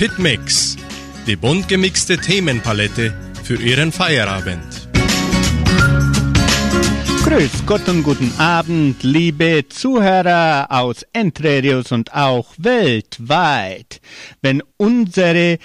Hitmix, 0.00 0.78
die 1.26 1.36
bunt 1.36 1.68
gemixte 1.68 2.16
Themenpalette 2.16 3.12
für 3.44 3.56
Ihren 3.56 3.92
Feierabend. 3.92 4.88
Grüß 7.22 7.66
Gott 7.66 7.86
und 7.86 8.02
guten 8.02 8.32
Abend, 8.38 9.02
liebe 9.02 9.66
Zuhörer 9.68 10.68
aus 10.70 11.02
Entrerios 11.12 11.92
und 11.92 12.14
auch 12.14 12.46
weltweit. 12.56 14.00
Wenn 14.40 14.62
unsere 14.78 15.58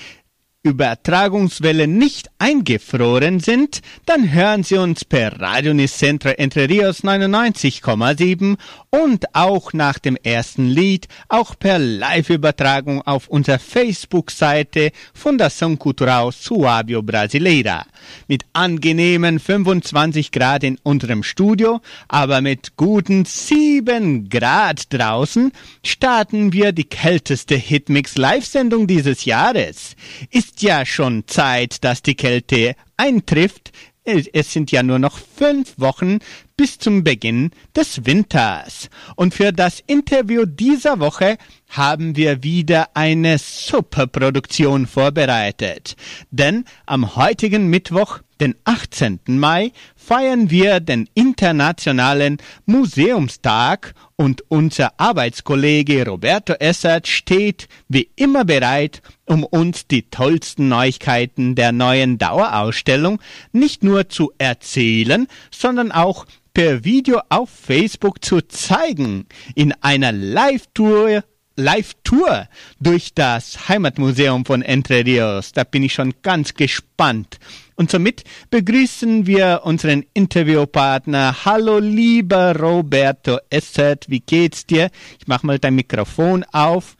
Übertragungswellen 0.65 1.95
nicht 1.95 2.31
eingefroren 2.39 3.39
sind, 3.39 3.81
dann 4.07 4.33
hören 4.33 4.63
Sie 4.63 4.77
uns 4.77 5.05
per 5.05 5.39
Radio 5.39 5.75
Nicentro 5.75 6.31
Entre 6.31 6.67
Rios 6.67 7.03
99,7 7.03 8.57
und 8.89 9.35
auch 9.35 9.73
nach 9.73 9.99
dem 9.99 10.15
ersten 10.15 10.67
Lied 10.67 11.07
auch 11.29 11.53
per 11.59 11.77
Live-Übertragung 11.77 13.03
auf 13.03 13.27
unserer 13.27 13.59
Facebook-Seite 13.59 14.91
Fundação 15.13 15.77
Cultural 15.77 16.29
Suábio 16.29 17.03
Brasileira. 17.03 17.85
Mit 18.27 18.45
angenehmen 18.53 19.39
25 19.39 20.31
Grad 20.31 20.63
in 20.63 20.77
unserem 20.83 21.23
Studio, 21.23 21.81
aber 22.07 22.41
mit 22.41 22.77
guten 22.77 23.25
7 23.25 24.29
Grad 24.29 24.93
draußen 24.93 25.51
starten 25.83 26.53
wir 26.53 26.71
die 26.71 26.85
kälteste 26.85 27.55
Hitmix 27.55 28.17
Live-Sendung 28.17 28.87
dieses 28.87 29.25
Jahres. 29.25 29.95
Ist 30.31 30.61
ja 30.61 30.85
schon 30.85 31.27
Zeit, 31.27 31.83
dass 31.83 32.01
die 32.01 32.15
Kälte 32.15 32.75
eintrifft. 32.97 33.71
Es 34.03 34.53
sind 34.53 34.71
ja 34.71 34.83
nur 34.83 34.99
noch 34.99 35.17
fünf 35.17 35.73
Wochen 35.77 36.19
bis 36.57 36.77
zum 36.77 37.03
Beginn 37.03 37.51
des 37.75 38.05
Winters. 38.05 38.89
Und 39.15 39.33
für 39.33 39.51
das 39.51 39.83
Interview 39.87 40.45
dieser 40.45 40.99
Woche 40.99 41.37
haben 41.69 42.15
wir 42.15 42.43
wieder 42.43 42.89
eine 42.95 43.37
Superproduktion 43.37 44.87
vorbereitet. 44.87 45.95
Denn 46.31 46.65
am 46.85 47.15
heutigen 47.15 47.67
Mittwoch, 47.67 48.19
den 48.39 48.55
18. 48.65 49.19
Mai, 49.27 49.71
feiern 49.95 50.49
wir 50.49 50.79
den 50.79 51.09
Internationalen 51.13 52.37
Museumstag 52.65 53.93
und 54.17 54.43
unser 54.49 54.99
Arbeitskollege 54.99 56.05
Roberto 56.05 56.53
Essert 56.53 57.07
steht 57.07 57.67
wie 57.89 58.09
immer 58.15 58.45
bereit, 58.45 59.01
um 59.25 59.43
uns 59.43 59.87
die 59.87 60.03
tollsten 60.03 60.69
Neuigkeiten 60.69 61.55
der 61.55 61.71
neuen 61.71 62.17
Dauerausstellung 62.17 63.19
nicht 63.51 63.83
nur 63.83 64.09
zu 64.09 64.31
erzählen, 64.37 65.27
sondern 65.51 65.91
auch 65.91 66.25
per 66.55 66.85
Video 66.85 67.21
auf 67.29 67.49
Facebook 67.49 68.23
zu 68.23 68.41
zeigen. 68.41 69.27
In 69.53 69.73
einer 69.81 70.11
Live-Tour 70.11 71.23
Live-Tour 71.57 72.47
durch 72.81 73.13
das 73.13 73.69
Heimatmuseum 73.69 74.45
von 74.45 74.61
Entre 74.61 75.05
Rios. 75.05 75.51
Da 75.53 75.63
bin 75.63 75.83
ich 75.83 75.93
schon 75.93 76.13
ganz 76.21 76.53
gespannt. 76.53 77.37
Und 77.75 77.91
somit 77.91 78.23
begrüßen 78.49 79.25
wir 79.25 79.61
unseren 79.63 80.05
Interviewpartner. 80.13 81.45
Hallo 81.45 81.79
lieber 81.79 82.57
Roberto 82.57 83.37
Essert, 83.49 84.09
wie 84.09 84.19
geht's 84.19 84.65
dir? 84.65 84.89
Ich 85.19 85.27
mach 85.27 85.43
mal 85.43 85.59
dein 85.59 85.75
Mikrofon 85.75 86.45
auf. 86.51 86.95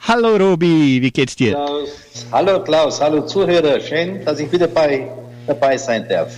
Hallo 0.00 0.36
Robi, 0.36 1.02
wie 1.02 1.10
geht's 1.10 1.34
dir? 1.34 1.52
Klaus. 1.52 1.90
Hallo 2.30 2.62
Klaus, 2.62 3.00
hallo 3.00 3.26
Zuhörer. 3.26 3.80
Schön, 3.80 4.24
dass 4.24 4.38
ich 4.38 4.50
wieder 4.52 4.68
bei, 4.68 5.10
dabei 5.46 5.76
sein 5.76 6.08
darf. 6.08 6.36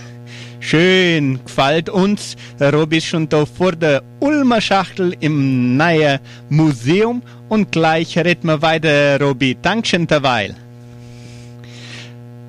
Schön, 0.63 1.39
gefällt 1.43 1.89
uns. 1.89 2.37
Robi 2.61 2.97
ist 2.97 3.07
schon 3.07 3.27
da 3.27 3.47
vor 3.47 3.71
der 3.71 4.03
Ulmer 4.19 4.61
Schachtel 4.61 5.17
im 5.19 5.75
neuen 5.75 6.19
Museum 6.49 7.23
und 7.49 7.71
gleich 7.71 8.15
reden 8.15 8.45
wir 8.45 8.61
weiter, 8.61 9.19
Robi. 9.19 9.57
Dankeschön 9.59 10.05
derweil. 10.05 10.55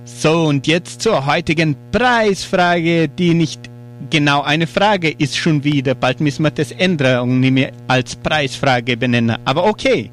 So, 0.04 0.44
und 0.44 0.66
jetzt 0.66 1.00
zur 1.00 1.24
heutigen 1.24 1.74
Preisfrage, 1.90 3.08
die 3.08 3.32
nicht 3.32 3.62
genau 4.10 4.42
eine 4.42 4.66
Frage 4.66 5.10
ist 5.16 5.38
schon 5.38 5.64
wieder. 5.64 5.94
Bald 5.94 6.20
müssen 6.20 6.42
wir 6.42 6.50
das 6.50 6.70
ändern 6.70 7.22
und 7.22 7.40
nicht 7.40 7.52
mehr 7.52 7.72
als 7.88 8.14
Preisfrage 8.14 8.94
benennen. 8.94 9.38
Aber 9.46 9.64
okay, 9.64 10.10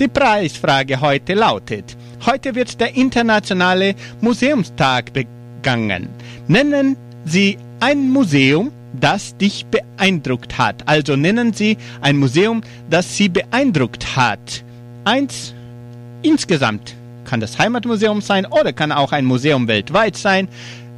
die 0.00 0.08
Preisfrage 0.08 1.00
heute 1.00 1.34
lautet, 1.34 1.96
heute 2.26 2.56
wird 2.56 2.80
der 2.80 2.96
Internationale 2.96 3.94
Museumstag 4.20 5.12
begangen. 5.12 6.08
Nennen 6.48 6.96
Sie 7.28 7.58
ein 7.80 8.10
Museum, 8.10 8.72
das 8.98 9.36
dich 9.36 9.66
beeindruckt 9.66 10.58
hat. 10.58 10.82
Also 10.86 11.16
nennen 11.16 11.52
Sie 11.52 11.76
ein 12.00 12.16
Museum, 12.16 12.62
das 12.90 13.16
Sie 13.16 13.28
beeindruckt 13.28 14.16
hat. 14.16 14.64
Eins 15.04 15.54
insgesamt 16.22 16.96
kann 17.24 17.40
das 17.40 17.58
Heimatmuseum 17.58 18.20
sein 18.20 18.46
oder 18.46 18.72
kann 18.72 18.90
auch 18.90 19.12
ein 19.12 19.24
Museum 19.24 19.68
weltweit 19.68 20.16
sein. 20.16 20.48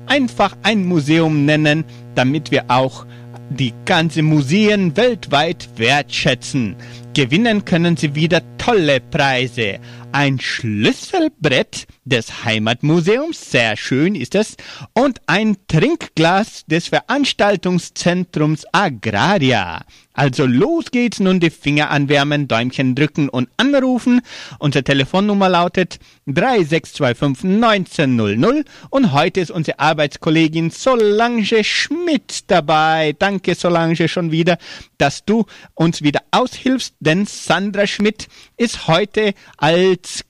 Einfach 0.07 0.57
ein 0.63 0.87
Museum 0.87 1.45
nennen, 1.45 1.85
damit 2.15 2.51
wir 2.51 2.65
auch 2.69 3.05
die 3.51 3.75
ganze 3.85 4.23
Museen 4.23 4.97
weltweit 4.97 5.69
wertschätzen. 5.77 6.77
Gewinnen 7.15 7.65
können 7.65 7.97
Sie 7.97 8.15
wieder 8.15 8.43
tolle 8.59 9.01
Preise. 9.01 9.81
Ein 10.13 10.41
Schlüsselbrett 10.41 11.87
des 12.05 12.45
Heimatmuseums, 12.45 13.51
sehr 13.51 13.77
schön 13.77 14.17
ist 14.17 14.35
es, 14.35 14.57
und 14.93 15.21
ein 15.27 15.57
Trinkglas 15.69 16.65
des 16.67 16.89
Veranstaltungszentrums 16.89 18.65
Agraria. 18.73 19.83
Also 20.13 20.45
los 20.45 20.91
geht's 20.91 21.21
nun 21.21 21.39
die 21.39 21.51
Finger 21.51 21.91
anwärmen, 21.91 22.49
Däumchen 22.49 22.95
drücken 22.95 23.29
und 23.29 23.49
anrufen. 23.57 24.21
Unsere 24.59 24.83
Telefonnummer 24.83 25.49
lautet 25.49 25.99
3625 26.27 27.63
1900 27.63 28.67
und 28.91 29.13
heute 29.13 29.41
ist 29.41 29.51
unsere 29.51 29.79
Arbeitskollegin 29.79 30.71
Solange 30.71 31.63
Schmidt 31.65 32.51
dabei. 32.51 33.15
Danke 33.19 33.55
Solange 33.55 34.09
schon 34.09 34.33
wieder, 34.33 34.59
dass 34.99 35.25
du 35.25 35.47
uns 35.75 36.03
wieder 36.03 36.23
aushilfst, 36.33 36.95
denn 36.99 37.25
Sandra 37.27 37.87
Schmidt 37.87 38.27
ist 38.57 38.89
heute 38.89 39.33
als 39.57 40.25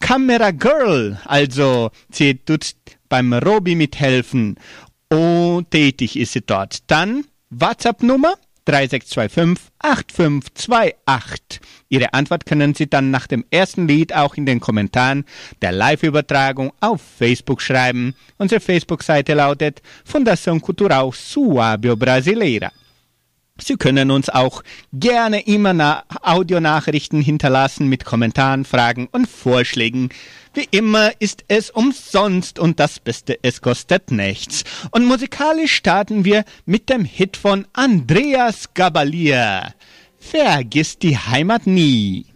Camera 0.00 0.50
Girl, 0.52 1.18
also 1.24 1.90
sie 2.10 2.34
tut 2.36 2.74
beim 3.08 3.32
Robi 3.34 3.74
mithelfen 3.74 4.56
und 5.10 5.70
tätig 5.70 6.16
ist 6.16 6.32
sie 6.32 6.40
dort. 6.40 6.78
Dann 6.86 7.24
WhatsApp-Nummer 7.50 8.34
3625 8.64 9.70
8528. 9.78 11.60
Ihre 11.88 12.14
Antwort 12.14 12.46
können 12.46 12.74
Sie 12.74 12.88
dann 12.88 13.10
nach 13.10 13.26
dem 13.26 13.44
ersten 13.50 13.86
Lied 13.86 14.14
auch 14.14 14.34
in 14.34 14.46
den 14.46 14.60
Kommentaren 14.60 15.24
der 15.62 15.72
Live-Übertragung 15.72 16.72
auf 16.80 17.02
Facebook 17.02 17.60
schreiben. 17.60 18.14
Unsere 18.38 18.60
Facebook-Seite 18.60 19.34
lautet 19.34 19.82
Fundação 20.04 20.60
Cultural 20.60 21.10
Suábio 21.10 21.96
Brasileira. 21.96 22.72
Sie 23.60 23.76
können 23.76 24.10
uns 24.10 24.30
auch 24.30 24.64
gerne 24.92 25.46
immer 25.46 26.02
Audionachrichten 26.22 27.22
hinterlassen 27.22 27.86
mit 27.86 28.04
Kommentaren, 28.04 28.64
Fragen 28.64 29.08
und 29.12 29.28
Vorschlägen. 29.28 30.08
Wie 30.54 30.66
immer 30.72 31.12
ist 31.20 31.44
es 31.46 31.70
umsonst 31.70 32.58
und 32.58 32.80
das 32.80 32.98
Beste, 32.98 33.38
es 33.42 33.60
kostet 33.60 34.10
nichts. 34.10 34.64
Und 34.90 35.04
musikalisch 35.04 35.72
starten 35.72 36.24
wir 36.24 36.44
mit 36.66 36.88
dem 36.88 37.04
Hit 37.04 37.36
von 37.36 37.64
Andreas 37.72 38.74
Gabalier. 38.74 39.72
Vergiss 40.18 40.98
die 40.98 41.16
Heimat 41.16 41.68
nie. 41.68 42.33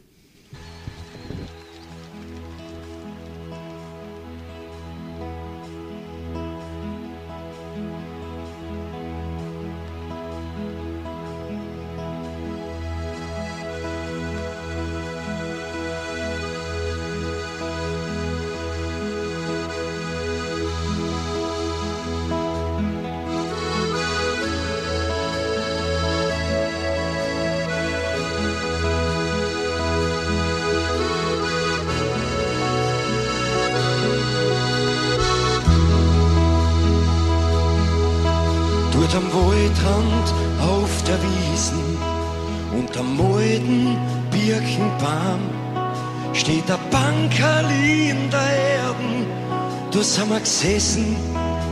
Gesessen, 50.48 51.14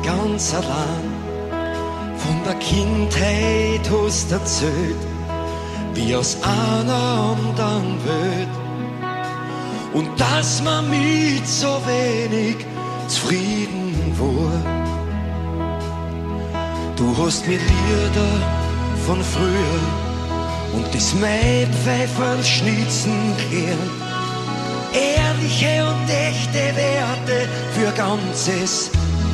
ganz 0.05 0.53
allein. 0.53 1.09
Von 2.19 2.37
der 2.45 2.55
Kindheit 2.57 3.91
hast 3.91 4.31
erzählt, 4.31 5.03
wie 5.95 6.15
aus 6.15 6.37
einer 6.43 7.35
anderen 7.35 7.99
Welt. 8.05 8.49
und 9.95 10.09
dass 10.21 10.63
man 10.63 10.91
mit 10.91 11.47
so 11.49 11.81
wenig 11.87 12.57
zufrieden 13.09 14.15
war. 14.19 14.61
Du 16.97 17.17
hast 17.17 17.47
mir 17.47 17.59
Lieder 17.59 18.33
von 19.07 19.23
früher 19.23 19.85
und 20.75 20.87
das 20.95 21.15
Maipfeifern 21.15 22.45
schnitzen 22.45 23.33
gehört. 23.51 24.06
Ehrliche 24.97 25.85
und 25.85 26.09
echte 26.09 26.65
Werte 26.77 27.49
für 27.75 27.93
ganzes 27.93 28.91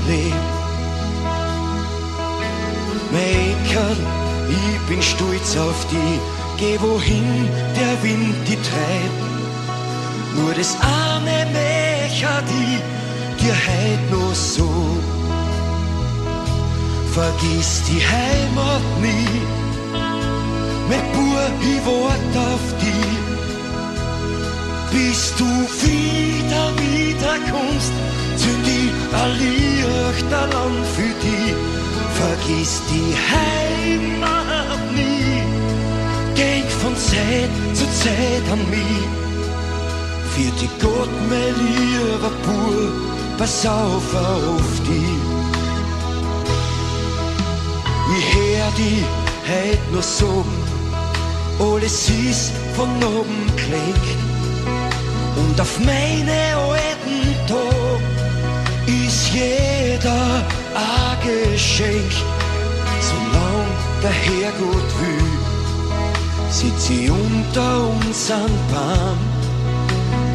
Leben. 0.08 0.46
Maker, 3.12 3.96
ich 4.48 4.88
bin 4.88 5.02
stolz 5.02 5.56
auf 5.56 5.86
die, 5.90 6.18
geh 6.58 6.80
wohin 6.80 7.48
der 7.78 8.02
Wind 8.02 8.36
die 8.48 8.56
treibt. 8.56 9.22
Nur 10.36 10.54
das 10.54 10.76
arme 10.80 11.46
Mecher, 11.52 12.42
die 12.48 13.42
dir 13.42 13.54
heut 13.54 14.10
noch 14.10 14.34
so 14.34 14.68
vergiss 17.12 17.82
die 17.88 18.00
Heimat 18.00 18.82
nie. 19.00 19.40
Mit 20.88 21.04
pur, 21.12 21.42
ich 21.60 21.80
wart 21.86 22.34
auf 22.36 22.64
die. 22.80 23.21
Bis 24.92 25.34
du 25.36 25.44
wieder, 25.44 26.64
wieder 26.76 27.34
kommst, 27.50 27.92
zünd 28.36 28.66
ich 28.66 28.90
ein 29.20 29.32
Lichterland 29.38 30.86
für 30.94 31.14
die. 31.24 31.54
Vergiss 32.20 32.82
die 32.90 33.14
Heimat 33.32 34.92
nie. 34.94 35.42
Denk 36.36 36.70
von 36.82 36.94
Zeit 36.96 37.50
zu 37.74 37.84
Zeit 38.02 38.44
an 38.52 38.60
mich. 38.70 39.04
Für 40.34 40.50
die 40.60 40.70
Gott, 40.80 41.10
mein 41.28 41.54
lieber 41.66 42.32
pur, 42.44 42.92
pass 43.38 43.66
auf 43.66 44.14
auf 44.14 44.70
die. 44.86 45.42
Ich 48.18 48.34
hör 48.34 48.70
die 48.76 49.02
heut 49.48 49.92
nur 49.92 50.02
sagen, 50.02 50.44
alles 51.58 52.08
ist 52.08 52.52
von 52.74 52.88
oben 53.02 53.46
klingt. 53.56 54.21
Und 55.52 55.60
auf 55.60 55.78
meine 55.80 56.56
alten 56.56 57.46
Tag 57.46 58.00
ist 58.86 59.34
jeder 59.34 60.42
ein 60.74 61.52
Geschenk. 61.52 62.12
Solang 63.02 63.66
der 64.02 64.12
Herrgott 64.12 64.90
will, 64.98 65.28
sitz 66.48 66.88
ich 66.88 67.10
unter 67.10 67.88
unseren 67.88 68.56
Baum. 68.72 69.18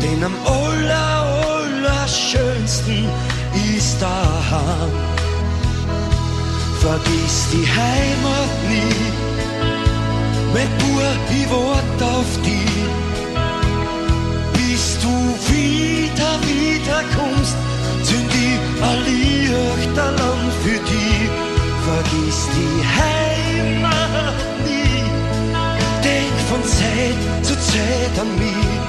Denn 0.04 0.24
am 0.24 0.36
aller, 0.46 1.42
aller 1.50 2.08
schönsten 2.08 3.10
ist 3.76 4.00
daheim 4.00 4.92
vergiss 6.80 7.48
die 7.54 7.66
Heimat 7.66 8.52
nie. 8.70 8.94
Mein 10.54 10.70
Bub, 10.78 11.20
ich 11.32 11.50
wart 11.50 12.04
auf 12.04 12.42
die. 12.46 13.07
Du 15.08 15.14
wieder, 15.54 16.34
wieder 16.50 17.02
kommst, 17.16 17.56
zünd 18.04 18.32
ich 18.34 18.60
ein 18.88 19.00
Lichterland 19.08 20.52
für 20.64 20.80
die. 20.92 21.30
Vergiss 21.88 22.40
die 22.58 22.78
Heimat 23.00 24.38
nie. 24.66 25.04
Denk 26.04 26.36
von 26.50 26.62
Zeit 26.64 27.20
zu 27.42 27.54
Zeit 27.54 28.16
an 28.20 28.32
mich. 28.38 28.82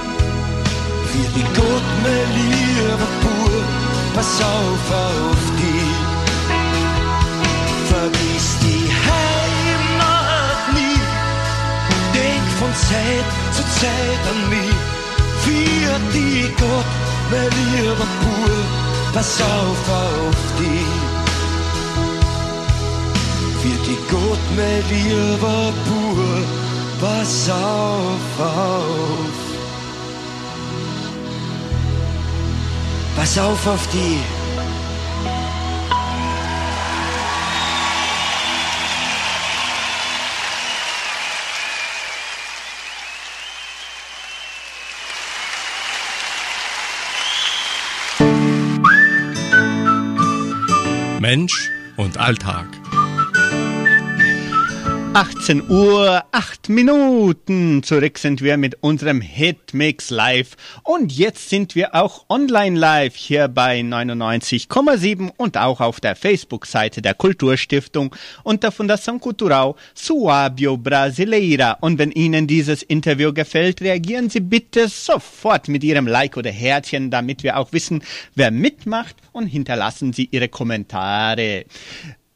Für 1.12 1.28
die 1.36 1.46
Gott, 1.54 1.88
mein 2.02 2.28
lieber 2.38 3.10
Bub, 3.22 3.66
pass 4.14 4.40
auf 4.42 4.86
auf 4.90 5.42
die 5.60 6.18
vergiss 7.88 8.48
die 8.64 8.86
Heimat 9.06 10.60
nie. 10.74 11.00
Denk 12.12 12.46
von 12.58 12.72
Zeit 12.74 13.28
zu 13.56 13.62
Zeit 13.80 14.22
an 14.32 14.40
mich. 14.50 14.77
Für 15.48 15.98
die 16.12 16.42
Gott, 16.60 16.90
lieber 17.30 18.06
Pur, 18.20 18.56
pass 19.14 19.40
auf 19.40 19.82
auf 19.88 20.40
die. 20.58 20.84
Für 23.62 23.78
die 23.86 23.98
Gott, 24.10 24.44
lieber 24.90 25.72
Pur, 25.86 26.42
pass 27.00 27.48
auf 27.48 28.46
auf. 28.46 29.36
Pass 33.16 33.38
auf 33.38 33.66
auf 33.66 33.88
die. 33.92 34.37
Mensch 51.20 51.70
und 51.96 52.16
Alltag. 52.16 52.77
18 55.14 55.68
Uhr, 55.70 56.22
8 56.32 56.68
Minuten. 56.68 57.82
Zurück 57.82 58.18
sind 58.18 58.42
wir 58.42 58.56
mit 58.56 58.82
unserem 58.82 59.20
Hitmix 59.20 60.10
live. 60.10 60.56
Und 60.82 61.12
jetzt 61.12 61.48
sind 61.48 61.74
wir 61.74 61.94
auch 61.94 62.26
online 62.28 62.78
live 62.78 63.16
hier 63.16 63.48
bei 63.48 63.80
99,7 63.80 65.30
und 65.36 65.56
auch 65.56 65.80
auf 65.80 66.00
der 66.00 66.14
Facebook-Seite 66.14 67.00
der 67.00 67.14
Kulturstiftung 67.14 68.14
und 68.42 68.62
der 68.62 68.72
Fundação 68.72 69.18
Cultural 69.18 69.74
Suábio 69.96 70.76
Brasileira. 70.76 71.78
Und 71.80 71.98
wenn 71.98 72.12
Ihnen 72.12 72.46
dieses 72.46 72.82
Interview 72.82 73.32
gefällt, 73.32 73.80
reagieren 73.80 74.28
Sie 74.30 74.40
bitte 74.40 74.88
sofort 74.88 75.68
mit 75.68 75.82
Ihrem 75.84 76.06
Like 76.06 76.36
oder 76.36 76.50
Herzchen, 76.50 77.10
damit 77.10 77.42
wir 77.42 77.56
auch 77.56 77.72
wissen, 77.72 78.02
wer 78.34 78.50
mitmacht 78.50 79.16
und 79.32 79.46
hinterlassen 79.46 80.12
Sie 80.12 80.28
Ihre 80.30 80.48
Kommentare. 80.48 81.64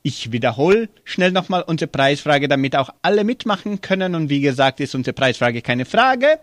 Ich 0.05 0.33
wiederhole 0.33 0.89
schnell 1.05 1.31
nochmal 1.31 1.63
unsere 1.63 1.89
Preisfrage, 1.89 2.49
damit 2.49 2.75
auch 2.75 2.91
alle 3.03 3.23
mitmachen 3.23 3.81
können. 3.81 4.17
Und 4.17 4.31
wie 4.31 4.41
gesagt, 4.41 4.81
ist 4.81 4.97
unsere 4.97 5.15
Preisfrage 5.15 5.63
keine 5.63 5.85
Frage. 5.85 6.41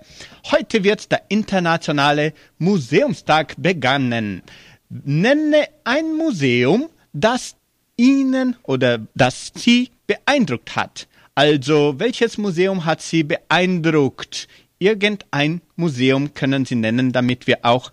Heute 0.50 0.86
wird 0.86 1.12
der 1.12 1.24
internationale 1.28 2.34
Museumstag 2.58 3.56
begannen. 3.58 4.44
Nenne 4.90 5.68
ein 5.84 6.16
Museum, 6.16 6.90
das 7.12 7.56
Ihnen 7.98 8.56
oder 8.64 9.00
das 9.14 9.52
Sie 9.56 9.92
beeindruckt 10.08 10.78
hat. 10.78 11.08
Also, 11.36 11.96
welches 12.00 12.38
Museum 12.38 12.86
hat 12.86 13.02
Sie 13.02 13.24
beeindruckt? 13.24 14.48
Irgendein 14.78 15.62
Museum 15.76 16.34
können 16.34 16.64
Sie 16.64 16.76
nennen, 16.76 17.12
damit 17.12 17.46
wir 17.46 17.60
auch 17.64 17.92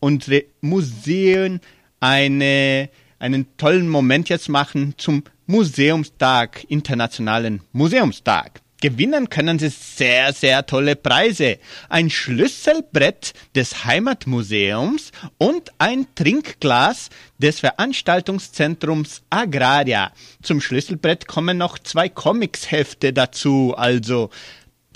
unsere 0.00 0.44
Museen 0.60 1.60
eine 2.00 2.88
einen 3.24 3.56
tollen 3.56 3.88
Moment 3.88 4.28
jetzt 4.28 4.50
machen 4.50 4.92
zum 4.98 5.24
Museumstag, 5.46 6.62
Internationalen 6.68 7.62
Museumstag. 7.72 8.60
Gewinnen 8.82 9.30
können 9.30 9.58
Sie 9.58 9.70
sehr, 9.70 10.34
sehr 10.34 10.66
tolle 10.66 10.94
Preise. 10.94 11.56
Ein 11.88 12.10
Schlüsselbrett 12.10 13.32
des 13.56 13.86
Heimatmuseums 13.86 15.10
und 15.38 15.72
ein 15.78 16.06
Trinkglas 16.14 17.08
des 17.38 17.60
Veranstaltungszentrums 17.60 19.22
Agraria. 19.30 20.12
Zum 20.42 20.60
Schlüsselbrett 20.60 21.26
kommen 21.26 21.56
noch 21.56 21.78
zwei 21.78 22.10
Comicshefte 22.10 23.14
dazu, 23.14 23.72
also 23.74 24.28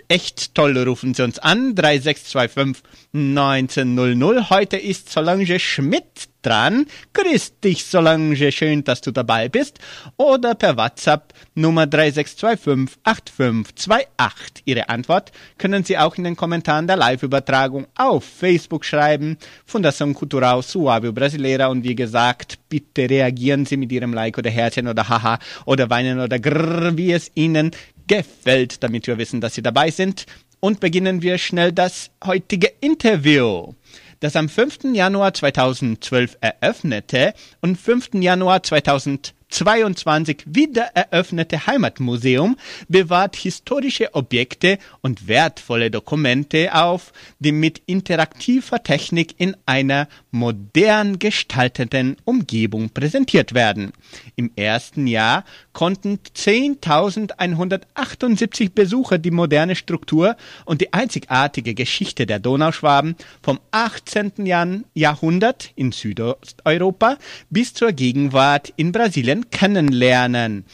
echt 0.09 0.55
toll. 0.55 0.77
Rufen 0.79 1.15
Sie 1.15 1.23
uns 1.23 1.39
an, 1.39 1.75
3625 1.75 2.83
1900. 3.15 4.51
Heute 4.51 4.77
ist 4.77 5.11
Solange 5.11 5.59
Schmidt 5.59 6.29
dran. 6.43 6.87
Grüß 7.13 7.61
dich, 7.61 7.85
Solange, 7.85 8.53
schön, 8.53 8.85
dass 8.85 9.01
du 9.01 9.11
dabei 9.11 9.49
bist. 9.49 9.79
Oder 10.17 10.55
per 10.55 10.77
WhatsApp 10.77 11.35
Nummer 11.55 11.87
3625 11.87 12.99
8528. 13.05 14.63
Ihre 14.65 14.89
Antwort 14.89 15.33
können 15.59 15.85
Sie 15.85 15.99
auch 15.99 16.17
in 16.17 16.25
den 16.25 16.37
Kommentaren 16.37 16.87
der 16.87 16.97
Live-Übertragung 16.97 17.87
auf 17.97 18.25
Facebook 18.25 18.85
schreiben. 18.85 19.37
Fundação 19.67 20.15
Cultural 20.15 20.63
Suave 20.63 21.13
Brasileira. 21.13 21.67
Und 21.67 21.85
wie 21.85 21.97
gesagt, 21.97 22.59
bitte 22.69 23.11
reagieren 23.11 23.67
Sie 23.67 23.77
mit 23.77 23.93
Ihrem 23.93 24.15
Like 24.15 24.39
oder 24.39 24.51
Herzchen 24.51 24.89
oder 24.89 25.09
Haha 25.09 25.39
oder 25.67 25.91
Weinen 25.91 26.21
oder 26.21 26.39
Grrr, 26.39 26.97
wie 26.97 27.13
es 27.13 27.31
Ihnen 27.35 27.73
gefällt, 28.09 28.83
damit 28.83 29.07
wir 29.07 29.19
wissen, 29.19 29.41
dass 29.41 29.55
Sie 29.55 29.63
dabei 29.63 29.91
sind. 29.91 30.27
Und 30.61 30.81
beginnen 30.81 31.23
wir 31.23 31.39
schnell 31.39 31.71
das 31.71 32.11
heutige 32.25 32.73
Interview, 32.81 33.75
das 34.19 34.35
am 34.35 34.49
5. 34.49 34.93
Januar 34.93 35.33
2012 35.33 36.37
eröffnete 36.41 37.33
und 37.61 37.77
5. 37.77 38.15
Januar 38.15 38.65
2013 38.65 39.38
2022 39.51 40.45
wieder 40.47 40.85
eröffnete 40.95 41.67
Heimatmuseum 41.67 42.57
bewahrt 42.89 43.37
historische 43.37 44.15
Objekte 44.15 44.79
und 45.01 45.27
wertvolle 45.27 45.91
Dokumente 45.91 46.75
auf, 46.75 47.15
die 47.39 47.53
mit 47.53 47.81
interaktiver 47.87 48.83
Technik 48.83 49.37
in 49.39 49.57
einer 49.65 50.07
modern 50.31 51.19
gestalteten 51.19 52.19
Umgebung 52.25 52.91
präsentiert 52.91 53.55
werden. 53.55 53.93
Im 54.37 54.51
ersten 54.55 55.07
Jahr 55.07 55.45
konnten 55.73 56.19
10.178 56.37 58.75
Besucher 58.75 59.17
die 59.19 59.31
moderne 59.31 59.77
Struktur 59.77 60.37
und 60.65 60.81
die 60.81 60.93
einzigartige 60.93 61.75
Geschichte 61.75 62.27
der 62.27 62.39
Donauschwaben 62.39 63.17
vom 63.43 63.61
18. 63.71 64.85
Jahrhundert 64.95 65.73
in 65.75 65.93
Südosteuropa 65.93 67.17
bis 67.49 67.75
zur 67.75 67.93
Gegenwart 67.93 68.73
in 68.77 68.93
Brasilien 68.93 69.38
kennenlernen. 69.51 70.65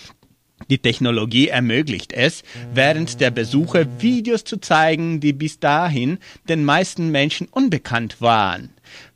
Die 0.71 0.78
Technologie 0.78 1.49
ermöglicht 1.49 2.12
es, 2.12 2.42
während 2.73 3.21
der 3.21 3.30
Besuche 3.30 3.87
Videos 3.99 4.44
zu 4.44 4.59
zeigen, 4.59 5.21
die 5.21 5.33
bis 5.33 5.59
dahin 5.61 6.18
den 6.49 6.64
meisten 6.64 7.11
Menschen 7.11 7.49
unbekannt 7.49 8.21
waren 8.21 8.71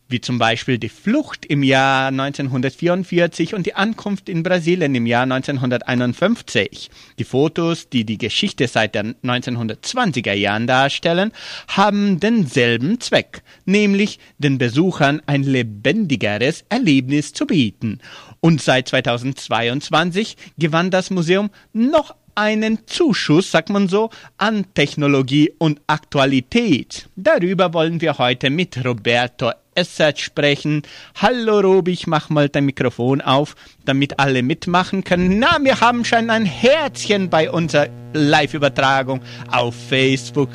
wie 0.08 0.20
zum 0.20 0.38
Beispiel 0.38 0.78
die 0.78 0.88
Flucht 0.88 1.44
im 1.44 1.62
Jahr 1.62 2.08
1944 2.08 3.54
und 3.54 3.66
die 3.66 3.74
Ankunft 3.74 4.28
in 4.28 4.42
Brasilien 4.42 4.94
im 4.94 5.06
Jahr 5.06 5.24
1951. 5.24 6.90
Die 7.18 7.24
Fotos, 7.24 7.88
die 7.90 8.04
die 8.04 8.18
Geschichte 8.18 8.66
seit 8.68 8.94
den 8.94 9.14
1920er 9.22 10.32
Jahren 10.32 10.66
darstellen, 10.66 11.32
haben 11.68 12.20
denselben 12.20 13.00
Zweck, 13.00 13.42
nämlich 13.66 14.18
den 14.38 14.56
Besuchern 14.58 15.20
ein 15.26 15.42
lebendigeres 15.42 16.64
Erlebnis 16.70 17.34
zu 17.34 17.46
bieten. 17.46 18.00
Und 18.40 18.61
seit 18.62 18.88
2022 18.88 20.37
gewann 20.59 20.90
das 20.90 21.11
Museum 21.11 21.50
noch 21.73 22.14
einen 22.38 22.87
Zuschuss, 22.87 23.50
sagt 23.50 23.68
man 23.68 23.88
so, 23.88 24.11
an 24.37 24.64
Technologie 24.75 25.52
und 25.59 25.80
Aktualität. 25.88 27.09
Darüber 27.16 27.75
wollen 27.75 28.00
wir 28.00 28.18
heute 28.18 28.49
mit 28.49 28.85
Roberto 28.85 29.50
Essert 29.75 30.21
sprechen. 30.21 30.83
Hallo 31.21 31.59
Robi, 31.59 31.92
ich 31.92 32.07
mach 32.07 32.30
mal 32.30 32.49
dein 32.49 32.66
Mikrofon 32.66 33.21
auf, 33.21 33.57
damit 33.85 34.21
alle 34.21 34.45
mitmachen 34.45 35.02
können. 35.02 35.40
Na, 35.40 35.59
wir 35.62 35.80
haben 35.80 36.04
schon 36.04 36.30
ein 36.30 36.45
Herzchen 36.45 37.28
bei 37.28 37.50
unserer 37.50 37.88
Live-Übertragung 38.12 39.21
auf 39.50 39.75
Facebook. 39.88 40.50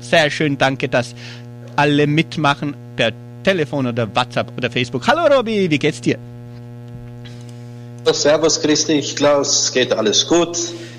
Sehr 0.00 0.30
schön, 0.30 0.56
danke, 0.56 0.88
dass 0.88 1.14
alle 1.76 2.06
mitmachen 2.06 2.74
per 2.96 3.12
Telefon 3.42 3.86
oder 3.86 4.14
WhatsApp 4.16 4.52
oder 4.56 4.70
Facebook. 4.70 5.06
Hallo 5.06 5.34
Robi, 5.34 5.70
wie 5.70 5.78
geht's 5.78 6.00
dir? 6.00 6.18
Servus 8.06 8.60
Christi, 8.60 8.94
ich 8.94 9.14
Klaus, 9.14 9.72
geht 9.72 9.92
alles 9.92 10.26
gut. 10.26 10.56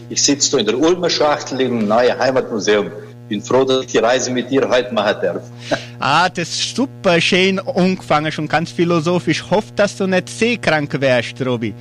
Ich 0.10 0.24
sitze 0.24 0.60
in 0.60 0.66
der 0.66 0.78
Ulmer 0.78 1.10
Schachtel 1.10 1.62
im 1.62 1.88
neuen 1.88 2.18
Heimatmuseum. 2.18 2.92
Bin 3.28 3.42
froh, 3.42 3.64
dass 3.64 3.82
ich 3.82 3.92
die 3.92 3.98
Reise 3.98 4.32
mit 4.32 4.50
dir 4.50 4.68
heute 4.70 4.94
machen 4.94 5.16
darf. 5.22 5.44
ah, 6.00 6.30
das 6.30 6.50
ist 6.50 6.76
super 6.76 7.20
schön 7.20 7.60
angefangen, 7.60 8.32
schon 8.32 8.48
ganz 8.48 8.72
philosophisch. 8.72 9.42
Ich 9.44 9.52
hoffe, 9.52 9.72
dass 9.76 9.98
du 9.98 10.08
nicht 10.08 10.30
seekrank 10.30 11.00
wärst, 11.00 11.46
Robi. 11.46 11.74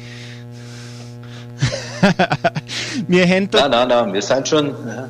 wir 3.08 3.26
haben 3.26 3.48
nein, 3.52 3.70
nein, 3.70 3.88
nein, 3.88 4.12
wir 4.12 4.22
sind 4.22 4.48
schon. 4.48 4.74
Ja, 4.86 5.08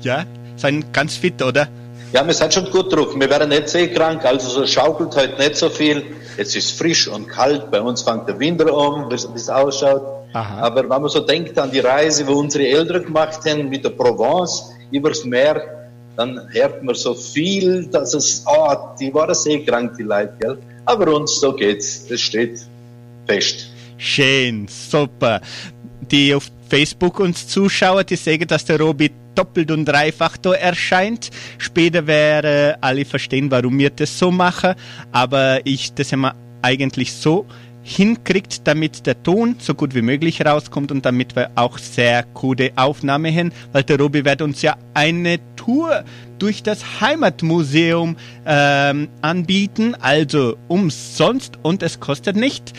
ja 0.00 0.26
sind 0.56 0.92
ganz 0.92 1.16
fit, 1.16 1.42
oder? 1.42 1.68
Ja, 2.12 2.26
wir 2.26 2.34
sind 2.34 2.52
schon 2.52 2.70
gut 2.70 2.92
drauf. 2.92 3.14
Wir 3.18 3.30
werden 3.30 3.48
nicht 3.48 3.70
seekrank, 3.70 4.22
also 4.26 4.48
so 4.48 4.66
schaukelt 4.66 5.16
heute 5.16 5.38
nicht 5.38 5.56
so 5.56 5.70
viel. 5.70 6.04
Es 6.36 6.54
ist 6.54 6.76
frisch 6.78 7.08
und 7.08 7.26
kalt. 7.26 7.70
Bei 7.70 7.80
uns 7.80 8.02
fängt 8.02 8.28
der 8.28 8.38
Winter 8.38 8.66
an, 8.66 9.10
wie 9.10 9.14
es 9.14 9.48
ausschaut. 9.48 10.02
Aha. 10.34 10.60
Aber 10.60 10.82
wenn 10.82 10.88
man 11.02 11.08
so 11.08 11.20
denkt 11.20 11.58
an 11.58 11.70
die 11.70 11.80
Reise, 11.80 12.26
wo 12.26 12.34
unsere 12.34 12.66
Eltern 12.66 13.04
gemacht 13.04 13.40
haben 13.46 13.70
mit 13.70 13.82
der 13.84 13.90
Provence 13.90 14.72
übers 14.90 15.24
Meer, 15.24 15.90
dann 16.16 16.38
hört 16.52 16.82
man 16.82 16.94
so 16.94 17.14
viel, 17.14 17.86
dass 17.86 18.12
es, 18.12 18.42
ah, 18.46 18.74
oh, 18.74 18.96
die 19.00 19.12
waren 19.14 19.34
sehr 19.34 19.64
krank, 19.64 19.96
die 19.96 20.02
Leute, 20.02 20.34
gell? 20.38 20.58
Aber 20.84 21.14
uns, 21.14 21.40
so 21.40 21.54
geht's. 21.54 22.06
Das 22.08 22.20
steht 22.20 22.60
fest. 23.26 23.68
Schön, 23.96 24.68
super. 24.68 25.40
Die 26.10 26.34
auf 26.34 26.50
Facebook 26.68 27.20
uns 27.20 27.48
zuschauen, 27.48 28.04
die 28.06 28.16
sagen, 28.16 28.46
dass 28.46 28.66
der 28.66 28.78
Robi 28.78 29.10
doppelt 29.34 29.70
und 29.70 29.84
dreifach 29.84 30.36
da 30.36 30.52
erscheint. 30.52 31.30
Später 31.58 32.06
wäre 32.06 32.76
alle 32.80 33.04
verstehen, 33.04 33.50
warum 33.50 33.78
wir 33.78 33.90
das 33.90 34.18
so 34.18 34.30
machen. 34.30 34.74
Aber 35.10 35.60
ich, 35.64 35.94
das 35.94 36.12
wir 36.12 36.34
eigentlich 36.62 37.12
so 37.12 37.46
hinkriegt, 37.82 38.66
damit 38.66 39.06
der 39.06 39.22
Ton 39.22 39.56
so 39.58 39.74
gut 39.74 39.94
wie 39.94 40.02
möglich 40.02 40.44
rauskommt 40.44 40.92
und 40.92 41.04
damit 41.04 41.34
wir 41.34 41.50
auch 41.56 41.78
sehr 41.78 42.24
gute 42.34 42.70
Aufnahme 42.76 43.34
haben, 43.34 43.52
weil 43.72 43.82
der 43.82 43.98
Robi 43.98 44.24
wird 44.24 44.40
uns 44.40 44.62
ja 44.62 44.76
eine 44.94 45.38
Tour 45.56 46.04
durch 46.38 46.62
das 46.62 47.00
Heimatmuseum 47.00 48.16
ähm, 48.46 49.08
anbieten, 49.20 49.94
also 50.00 50.56
umsonst 50.68 51.58
und 51.62 51.82
es 51.82 51.98
kostet 51.98 52.36
nicht. 52.36 52.72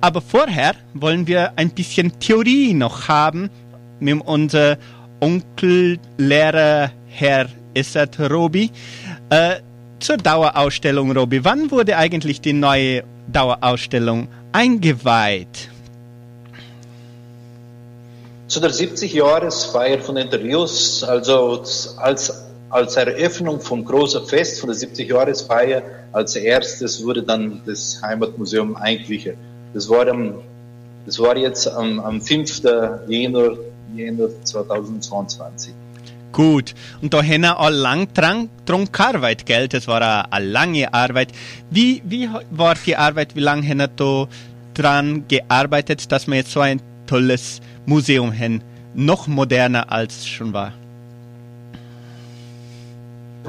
Aber 0.00 0.20
vorher 0.20 0.74
wollen 0.94 1.26
wir 1.26 1.52
ein 1.56 1.70
bisschen 1.70 2.18
Theorie 2.20 2.74
noch 2.74 3.08
haben 3.08 3.50
mit 3.98 4.20
unserem 4.26 4.76
Onkel, 5.20 5.98
Lehrer, 6.18 6.90
Herr 7.08 7.46
Essert 7.74 8.18
Robi. 8.18 8.70
Äh, 9.30 9.56
zur 9.98 10.18
Dauerausstellung, 10.18 11.16
Robi. 11.16 11.44
Wann 11.44 11.70
wurde 11.70 11.96
eigentlich 11.96 12.40
die 12.40 12.52
neue 12.52 13.02
Dauerausstellung 13.32 14.28
eingeweiht? 14.52 15.70
Zu 18.48 18.60
der 18.60 18.70
70-Jahresfeier 18.70 19.98
von 19.98 20.16
Interviews, 20.16 21.02
also 21.02 21.64
als, 21.96 22.46
als 22.70 22.96
Eröffnung 22.96 23.60
vom 23.60 23.84
großen 23.84 24.24
Fest 24.26 24.60
von 24.60 24.68
der 24.68 24.78
70-Jahresfeier, 24.78 25.82
als 26.12 26.36
erstes 26.36 27.04
wurde 27.04 27.22
dann 27.22 27.60
das 27.66 28.00
Heimatmuseum 28.02 28.76
eingeweiht. 28.76 29.36
Das 29.74 29.88
war, 29.88 30.06
am, 30.06 30.36
das 31.04 31.18
war 31.18 31.36
jetzt 31.36 31.66
am, 31.66 31.98
am 31.98 32.20
5. 32.20 32.62
Januar, 33.08 33.56
Januar 33.94 34.30
2022. 34.44 35.74
Gut, 36.32 36.74
und 37.00 37.14
da 37.14 37.22
haben 37.22 37.42
wir 37.42 37.58
auch 37.58 37.70
lang 37.70 38.12
dran, 38.12 38.50
dran 38.66 38.90
gearbeitet, 38.92 39.46
gell? 39.46 39.68
Das 39.68 39.88
war 39.88 40.28
eine, 40.30 40.46
lange 40.46 40.92
Arbeit. 40.92 41.32
Wie, 41.70 42.02
wie 42.04 42.28
war 42.50 42.74
die 42.74 42.96
Arbeit, 42.96 43.34
wie 43.34 43.40
lange 43.40 43.66
haben 43.66 43.78
wir 43.78 43.88
da 43.88 44.28
dran 44.74 45.26
gearbeitet, 45.28 46.12
dass 46.12 46.26
wir 46.26 46.34
jetzt 46.36 46.52
so 46.52 46.60
ein 46.60 46.82
tolles 47.06 47.60
Museum 47.86 48.38
haben? 48.38 48.60
Noch 48.94 49.26
moderner 49.28 49.90
als 49.90 50.26
schon 50.26 50.52
war 50.52 50.72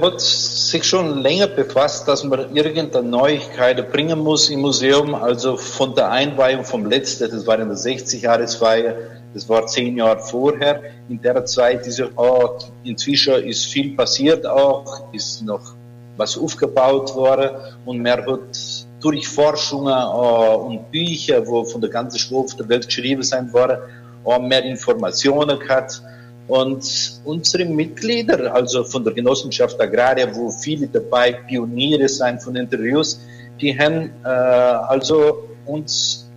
hat 0.01 0.21
sich 0.21 0.83
schon 0.83 1.21
länger 1.21 1.47
befasst, 1.47 2.07
dass 2.07 2.23
man 2.23 2.55
irgendeine 2.55 3.07
Neuigkeit 3.07 3.91
bringen 3.91 4.19
muss 4.19 4.49
im 4.49 4.61
Museum. 4.61 5.15
Also 5.15 5.57
von 5.57 5.95
der 5.95 6.11
Einweihung 6.11 6.63
vom 6.63 6.85
letzten, 6.85 7.29
das 7.29 7.45
war 7.47 7.59
in 7.59 7.67
der 7.67 7.77
60-Jahresfeier, 7.77 8.95
das 9.33 9.47
war 9.49 9.67
zehn 9.67 9.97
Jahre 9.97 10.19
vorher. 10.19 10.81
In 11.09 11.21
der 11.21 11.45
Zeit 11.45 11.85
ist 11.87 12.01
oh, 12.15 12.57
inzwischen 12.83 13.35
ist 13.43 13.65
viel 13.65 13.95
passiert 13.95 14.45
auch, 14.45 15.13
ist 15.13 15.43
noch 15.43 15.75
was 16.17 16.37
aufgebaut 16.37 17.13
worden 17.15 17.51
und 17.85 18.01
man 18.01 18.25
hat 18.25 18.85
durch 18.99 19.27
Forschungen 19.27 19.93
oh, 19.93 20.67
und 20.67 20.91
Bücher, 20.91 21.45
wo 21.45 21.63
von 21.63 21.81
der 21.81 21.89
ganzen 21.89 22.17
Schwurf 22.17 22.55
der 22.55 22.67
Welt 22.67 22.87
geschrieben 22.87 23.23
sein 23.23 23.51
worden, 23.53 23.77
auch 24.23 24.41
mehr 24.41 24.63
Informationen 24.63 25.59
gehabt. 25.59 26.01
Und 26.47 27.19
unsere 27.25 27.65
Mitglieder, 27.65 28.53
also 28.53 28.83
von 28.83 29.03
der 29.03 29.13
Genossenschaft 29.13 29.79
Agraria, 29.81 30.33
wo 30.33 30.49
viele 30.49 30.87
dabei 30.87 31.33
Pioniere 31.33 32.07
sind 32.07 32.41
von 32.41 32.55
Interviews, 32.55 33.19
die 33.59 33.77
haben 33.77 34.11
äh, 34.23 34.27
also 34.27 35.49
uns 35.65 36.27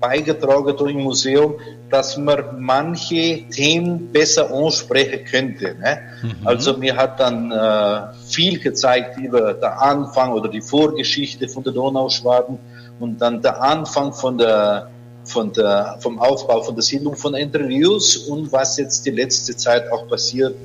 beigetragen 0.00 0.76
durch 0.76 0.92
im 0.92 1.02
Museum, 1.02 1.54
dass 1.90 2.16
man 2.16 2.60
manche 2.60 3.44
Themen 3.50 4.12
besser 4.12 4.52
ansprechen 4.52 5.24
könnte. 5.24 5.74
Ne? 5.74 5.98
Mhm. 6.22 6.46
Also 6.46 6.76
mir 6.76 6.96
hat 6.96 7.18
dann 7.18 7.50
äh, 7.50 8.14
viel 8.28 8.60
gezeigt 8.60 9.18
über 9.18 9.54
den 9.54 9.64
Anfang 9.64 10.32
oder 10.32 10.48
die 10.48 10.60
Vorgeschichte 10.60 11.48
von 11.48 11.64
der 11.64 11.72
Donauschwaben 11.72 12.58
und 13.00 13.20
dann 13.20 13.42
der 13.42 13.60
Anfang 13.60 14.12
von 14.12 14.38
der 14.38 14.90
von 15.28 15.52
der, 15.52 15.98
vom 16.00 16.18
Aufbau 16.18 16.62
von 16.62 16.74
der 16.74 16.82
Siedlung 16.82 17.16
von 17.16 17.34
Interviews 17.34 18.16
und 18.16 18.50
was 18.50 18.78
jetzt 18.78 19.06
die 19.06 19.10
letzte 19.10 19.56
Zeit 19.56 19.90
auch 19.92 20.08
passiert 20.08 20.56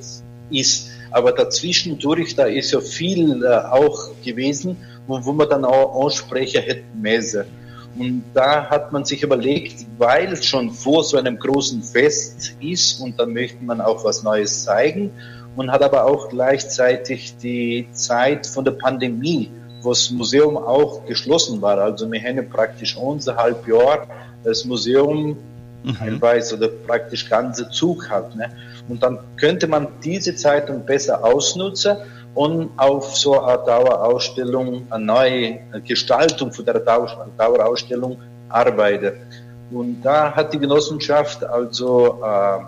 ist. 0.50 0.88
Aber 1.10 1.32
dazwischendurch, 1.32 2.34
da 2.34 2.46
ist 2.46 2.72
ja 2.72 2.80
viel 2.80 3.44
äh, 3.44 3.48
auch 3.48 4.10
gewesen, 4.24 4.76
wo, 5.06 5.24
wo 5.24 5.32
man 5.32 5.48
dann 5.48 5.64
auch 5.64 6.04
ansprechen 6.04 6.62
hätte 6.62 6.84
müssen. 6.94 7.44
Und 7.96 8.24
da 8.34 8.68
hat 8.68 8.92
man 8.92 9.04
sich 9.04 9.22
überlegt, 9.22 9.86
weil 9.98 10.42
schon 10.42 10.72
vor 10.72 11.04
so 11.04 11.16
einem 11.16 11.38
großen 11.38 11.82
Fest 11.82 12.56
ist 12.60 13.00
und 13.00 13.20
dann 13.20 13.32
möchte 13.32 13.62
man 13.62 13.80
auch 13.80 14.04
was 14.04 14.24
Neues 14.24 14.64
zeigen 14.64 15.12
und 15.54 15.70
hat 15.70 15.82
aber 15.82 16.04
auch 16.04 16.28
gleichzeitig 16.28 17.36
die 17.36 17.86
Zeit 17.92 18.46
von 18.46 18.64
der 18.64 18.72
Pandemie, 18.72 19.50
wo 19.82 19.90
das 19.90 20.10
Museum 20.10 20.56
auch 20.56 21.04
geschlossen 21.06 21.62
war. 21.62 21.78
Also 21.78 22.10
wir 22.10 22.20
haben 22.20 22.48
praktisch 22.48 22.96
unser 22.96 23.36
halb 23.36 23.68
Jahr 23.68 24.08
das 24.44 24.64
Museum 24.64 25.36
mhm. 25.82 25.94
teilweise 25.96 26.56
oder 26.56 26.68
praktisch 26.68 27.28
ganze 27.28 27.68
Zug 27.70 28.08
hat. 28.10 28.34
Ne? 28.36 28.50
Und 28.88 29.02
dann 29.02 29.18
könnte 29.36 29.66
man 29.66 29.88
diese 30.02 30.34
Zeit 30.34 30.68
dann 30.68 30.84
besser 30.84 31.24
ausnutzen 31.24 31.96
und 32.34 32.70
auf 32.76 33.16
so 33.16 33.40
eine 33.40 33.58
Dauerausstellung, 33.64 34.86
eine 34.90 35.04
neue 35.04 35.58
Gestaltung 35.86 36.52
von 36.52 36.64
der 36.64 36.80
Dauerausstellung 36.80 38.18
arbeiten. 38.48 39.12
Und 39.70 40.02
da 40.02 40.32
hat 40.32 40.52
die 40.52 40.58
Genossenschaft 40.58 41.44
also 41.44 42.20
äh, 42.22 42.58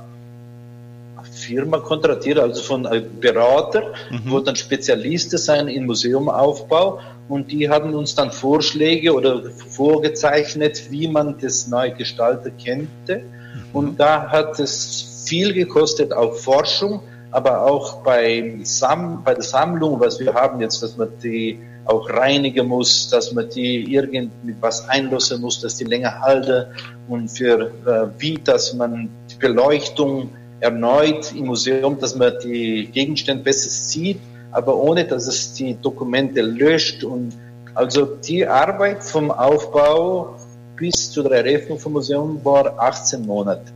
Firma 1.37 1.79
kontraktiert, 1.79 2.39
also 2.39 2.63
von 2.63 2.87
einem 2.87 3.21
Berater, 3.21 3.93
mhm. 4.11 4.23
wo 4.31 4.41
dann 4.41 4.57
Spezialisten 4.57 5.39
sein 5.39 5.69
im 5.69 5.87
Museumaufbau 5.87 7.01
und 7.29 7.51
die 7.51 7.69
haben 7.69 7.95
uns 7.95 8.15
dann 8.15 8.31
Vorschläge 8.31 9.13
oder 9.13 9.43
vorgezeichnet, 9.51 10.91
wie 10.91 11.09
man 11.09 11.37
das 11.41 11.67
neu 11.67 11.91
gestalten 11.91 12.53
könnte. 12.63 13.25
Mhm. 13.25 13.63
Und 13.73 14.01
da 14.01 14.31
hat 14.31 14.61
es 14.61 15.25
viel 15.27 15.53
gekostet 15.53 16.13
auf 16.13 16.43
Forschung, 16.43 17.01
aber 17.33 17.67
auch 17.67 18.03
bei, 18.03 18.59
Sam 18.63 19.23
bei 19.25 19.35
der 19.35 19.43
Sammlung, 19.43 19.99
was 19.99 20.21
wir 20.21 20.33
haben 20.33 20.61
jetzt, 20.61 20.83
dass 20.83 20.97
man 20.97 21.09
die 21.23 21.59
auch 21.85 22.09
reinigen 22.09 22.67
muss, 22.67 23.11
dass 23.11 23.33
man 23.33 23.49
die 23.49 23.93
irgend 23.93 24.45
mit 24.45 24.57
was 24.61 24.89
einlösen 24.89 25.41
muss, 25.41 25.61
dass 25.61 25.77
die 25.77 25.85
länger 25.85 26.21
halten 26.21 26.67
und 27.09 27.29
für 27.29 27.71
äh, 27.87 28.09
wie, 28.19 28.39
dass 28.39 28.75
man 28.75 29.09
die 29.31 29.37
Beleuchtung 29.37 30.31
erneut 30.61 31.33
im 31.35 31.47
Museum, 31.47 31.99
dass 32.01 32.17
man 32.17 32.33
die 32.43 32.89
Gegenstände 32.93 33.45
besser 33.45 33.71
sieht, 33.71 34.21
aber 34.57 34.75
ohne, 34.75 35.05
dass 35.05 35.27
es 35.27 35.53
die 35.53 35.75
Dokumente 35.75 36.41
löscht 36.41 37.05
und 37.05 37.33
also 37.75 38.07
die 38.07 38.47
Arbeit 38.47 39.05
vom 39.05 39.31
Aufbau 39.31 40.35
bis 40.77 41.11
zu 41.11 41.23
der 41.23 41.45
Eröffnung 41.45 41.79
vom 41.79 41.93
Museum 41.93 42.41
war 42.43 42.79
18 42.79 43.27
Monate. 43.27 43.71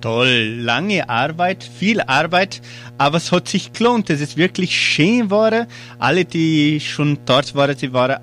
Toll, 0.00 0.56
lange 0.58 1.08
Arbeit, 1.08 1.62
viel 1.62 2.00
Arbeit, 2.00 2.60
aber 2.98 3.18
es 3.18 3.30
hat 3.30 3.46
sich 3.46 3.72
gelohnt. 3.72 4.10
Es 4.10 4.20
ist 4.20 4.36
wirklich 4.36 4.76
schön 4.76 5.28
geworden. 5.28 5.68
Alle, 6.00 6.24
die 6.24 6.80
schon 6.80 7.18
dort 7.24 7.54
waren, 7.54 7.76
sie 7.78 7.92
waren 7.92 8.18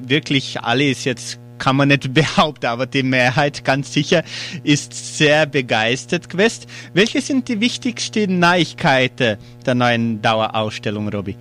wirklich, 0.00 0.60
alle 0.60 0.90
ist 0.90 1.04
jetzt 1.04 1.38
kann 1.62 1.76
man 1.76 1.88
nicht 1.88 2.12
behaupten, 2.22 2.66
aber 2.66 2.86
die 2.86 3.02
Mehrheit 3.02 3.64
ganz 3.64 3.92
sicher 3.92 4.22
ist 4.64 5.16
sehr 5.16 5.46
begeistert 5.46 6.28
gewesen. 6.28 6.66
Welche 6.92 7.20
sind 7.20 7.48
die 7.48 7.60
wichtigsten 7.60 8.38
Neuigkeiten 8.38 9.38
der 9.64 9.74
neuen 9.74 10.20
Dauerausstellung, 10.20 11.08
Robby? 11.08 11.36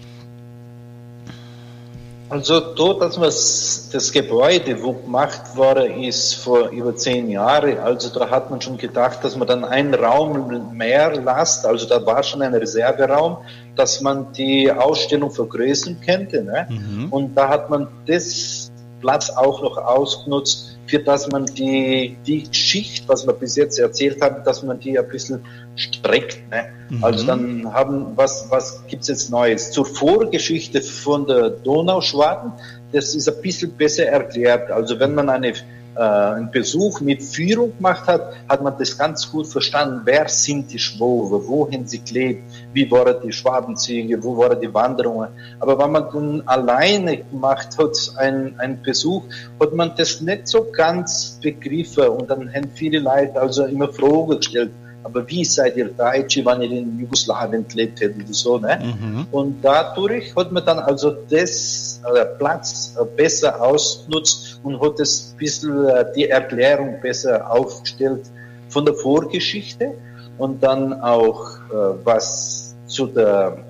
Also 2.29 2.61
dort, 2.61 3.01
dass 3.01 3.19
was 3.19 3.89
das 3.91 4.09
Gebäude, 4.09 4.81
wo 4.81 4.93
gemacht 4.93 5.57
worden 5.57 6.01
ist 6.01 6.35
vor 6.35 6.69
über 6.69 6.95
zehn 6.95 7.29
Jahren, 7.29 7.77
also 7.79 8.07
da 8.17 8.29
hat 8.29 8.49
man 8.49 8.61
schon 8.61 8.77
gedacht, 8.77 9.21
dass 9.21 9.35
man 9.35 9.49
dann 9.49 9.65
einen 9.65 9.93
Raum 9.93 10.71
mehr 10.73 11.13
lasst, 11.21 11.65
also 11.65 11.85
da 11.89 12.05
war 12.05 12.23
schon 12.23 12.41
ein 12.41 12.53
Reserveraum, 12.53 13.35
dass 13.75 13.99
man 13.99 14.31
die 14.31 14.71
Ausstellung 14.71 15.29
vergrößern 15.29 15.97
könnte. 16.05 16.41
Ne? 16.41 16.67
Mhm. 16.69 17.07
Und 17.11 17.35
da 17.35 17.49
hat 17.49 17.69
man 17.69 17.89
das 18.07 18.70
Platz 19.01 19.29
auch 19.29 19.61
noch 19.61 19.77
ausgenutzt, 19.77 20.77
für 20.87 20.99
dass 20.99 21.29
man 21.29 21.45
die, 21.45 22.17
die 22.25 22.45
Schicht, 22.51 23.07
was 23.07 23.25
wir 23.25 23.33
bis 23.33 23.55
jetzt 23.55 23.79
erzählt 23.79 24.21
haben, 24.21 24.43
dass 24.43 24.63
man 24.63 24.79
die 24.79 24.97
ein 24.97 25.07
bisschen 25.07 25.43
streckt. 25.75 26.49
Ne? 26.49 26.65
Mhm. 26.89 27.03
Also 27.03 27.25
dann 27.25 27.73
haben, 27.73 28.13
was, 28.15 28.47
was 28.49 28.85
gibt's 28.87 29.07
jetzt 29.07 29.29
Neues? 29.29 29.71
Zur 29.71 29.85
Vorgeschichte 29.85 30.81
von 30.81 31.25
der 31.25 31.49
Donauschwaden, 31.49 32.53
das 32.91 33.15
ist 33.15 33.27
ein 33.29 33.41
bisschen 33.41 33.71
besser 33.71 34.05
erklärt. 34.05 34.69
Also 34.71 34.99
wenn 34.99 35.15
man 35.15 35.29
eine 35.29 35.53
äh, 35.95 36.01
einen 36.01 36.51
Besuch 36.51 37.01
mit 37.01 37.21
Führung 37.21 37.75
gemacht 37.75 38.07
hat, 38.07 38.33
hat 38.47 38.61
man 38.61 38.77
das 38.77 38.97
ganz 38.97 39.29
gut 39.29 39.47
verstanden. 39.47 40.01
Wer 40.05 40.27
sind 40.27 40.71
die 40.71 40.79
Schwobe? 40.79 41.47
Wohin 41.47 41.85
sie 41.85 41.99
klebt? 41.99 42.43
Wie 42.73 42.89
waren 42.89 43.15
die 43.23 43.31
Schwabenzüge? 43.31 44.23
Wo 44.23 44.37
waren 44.37 44.59
die 44.59 44.73
Wanderungen? 44.73 45.29
Aber 45.59 45.77
wenn 45.77 45.91
man 45.91 46.05
dann 46.11 46.43
alleine 46.45 47.17
gemacht 47.17 47.77
hat, 47.77 47.97
ein, 48.17 48.53
ein 48.59 48.81
Besuch, 48.81 49.23
hat 49.59 49.73
man 49.73 49.93
das 49.97 50.21
nicht 50.21 50.47
so 50.47 50.67
ganz 50.71 51.39
begriffen 51.41 52.07
und 52.07 52.29
dann 52.29 52.53
haben 52.53 52.69
viele 52.73 52.99
Leute 52.99 53.39
also 53.39 53.65
immer 53.65 53.89
Fragen 53.89 54.37
gestellt 54.37 54.71
aber 55.03 55.27
wie 55.27 55.43
seid 55.43 55.77
ihr 55.77 55.89
Deutsche, 55.89 56.45
wenn 56.45 56.61
ihr 56.61 56.71
in 56.71 56.99
Jugoslawien 56.99 57.67
gelebt 57.67 58.01
hättet 58.01 58.23
oder 58.23 58.33
so, 58.33 58.57
ne? 58.57 58.79
Mhm. 58.81 59.27
Und 59.31 59.61
dadurch 59.61 60.35
hat 60.35 60.51
man 60.51 60.65
dann 60.65 60.79
also 60.79 61.15
das 61.29 62.01
äh, 62.03 62.25
Platz 62.37 62.95
äh, 62.99 63.05
besser 63.05 63.61
ausgenutzt 63.61 64.59
und 64.63 64.79
hat 64.81 64.99
das 64.99 65.35
bisschen 65.37 65.87
äh, 65.87 66.05
die 66.15 66.29
Erklärung 66.29 66.99
besser 67.01 67.49
aufgestellt 67.49 68.21
von 68.69 68.85
der 68.85 68.93
Vorgeschichte 68.93 69.93
und 70.37 70.63
dann 70.63 71.01
auch 71.01 71.57
äh, 71.71 72.05
was 72.05 72.75
zu 72.87 73.07
der 73.07 73.65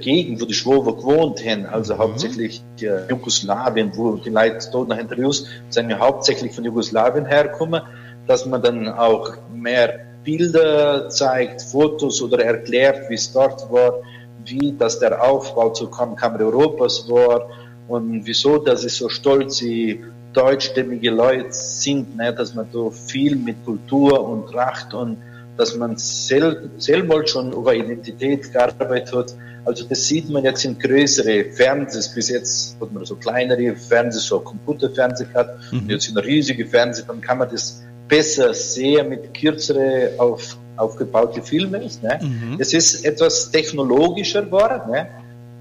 Gegend, 0.00 0.40
wo 0.40 0.44
die 0.44 0.54
Schwober 0.54 0.96
gewohnt 0.96 1.44
haben, 1.46 1.64
also 1.66 1.94
mhm. 1.94 1.98
hauptsächlich 1.98 2.62
äh, 2.80 3.08
Jugoslawien, 3.08 3.92
wo 3.96 4.16
die 4.16 4.30
Leute 4.30 4.68
dort 4.70 4.88
nach 4.88 4.98
Interviews 4.98 5.46
sagen 5.70 5.90
ja 5.90 5.98
hauptsächlich 5.98 6.54
von 6.54 6.64
Jugoslawien 6.64 7.24
herkommen, 7.24 7.82
dass 8.26 8.44
man 8.44 8.60
dann 8.60 8.88
auch 8.88 9.32
mehr 9.50 10.07
Bilder 10.28 11.08
zeigt, 11.08 11.62
Fotos 11.62 12.20
oder 12.20 12.44
erklärt, 12.44 13.08
wie 13.08 13.14
es 13.14 13.32
dort 13.32 13.72
war, 13.72 14.02
wie 14.44 14.74
das 14.78 14.98
der 14.98 15.24
Aufbau 15.24 15.70
zur 15.70 15.90
Kammer 15.90 16.40
Europas 16.40 17.08
war 17.08 17.48
und 17.88 18.26
wieso, 18.26 18.58
dass 18.58 18.82
sie 18.82 18.90
so 18.90 19.08
stolz 19.08 19.56
die 19.56 20.04
deutschstämmige 20.34 21.10
Leute 21.10 21.50
sind, 21.50 22.14
ne, 22.18 22.34
dass 22.34 22.54
man 22.54 22.66
so 22.70 22.90
viel 22.90 23.36
mit 23.36 23.64
Kultur 23.64 24.22
und 24.28 24.52
Tracht 24.52 24.92
und 24.92 25.16
dass 25.56 25.74
man 25.74 25.96
sel 25.96 26.70
selber 26.76 27.26
schon 27.26 27.54
über 27.54 27.74
Identität 27.74 28.52
gearbeitet 28.52 29.14
hat. 29.14 29.34
Also 29.64 29.86
das 29.86 30.04
sieht 30.08 30.28
man 30.28 30.44
jetzt 30.44 30.62
in 30.62 30.78
größere 30.78 31.44
Fernsehs. 31.52 32.14
Bis 32.14 32.28
jetzt 32.28 32.76
hat 32.78 32.92
man 32.92 33.02
so 33.06 33.16
kleinere 33.16 33.74
Fernsehs, 33.74 34.24
so 34.24 34.40
Computerfernseh 34.40 35.24
gehabt. 35.24 35.72
Mhm. 35.72 35.78
Und 35.78 35.90
jetzt 35.90 36.10
in 36.10 36.18
riesige 36.18 36.66
Fernseh, 36.66 37.02
dann 37.08 37.22
kann 37.22 37.38
man 37.38 37.48
das 37.50 37.82
besser 38.08 38.54
sehr 38.54 39.04
mit 39.04 39.34
kürzere 39.34 40.12
auf, 40.18 40.56
aufgebaute 40.76 41.42
Filme 41.42 41.84
ist. 41.84 42.02
Ne? 42.02 42.18
Mhm. 42.20 42.56
Es 42.58 42.72
ist 42.72 43.04
etwas 43.04 43.50
technologischer 43.50 44.42
geworden. 44.42 44.90
Ne? 44.90 45.08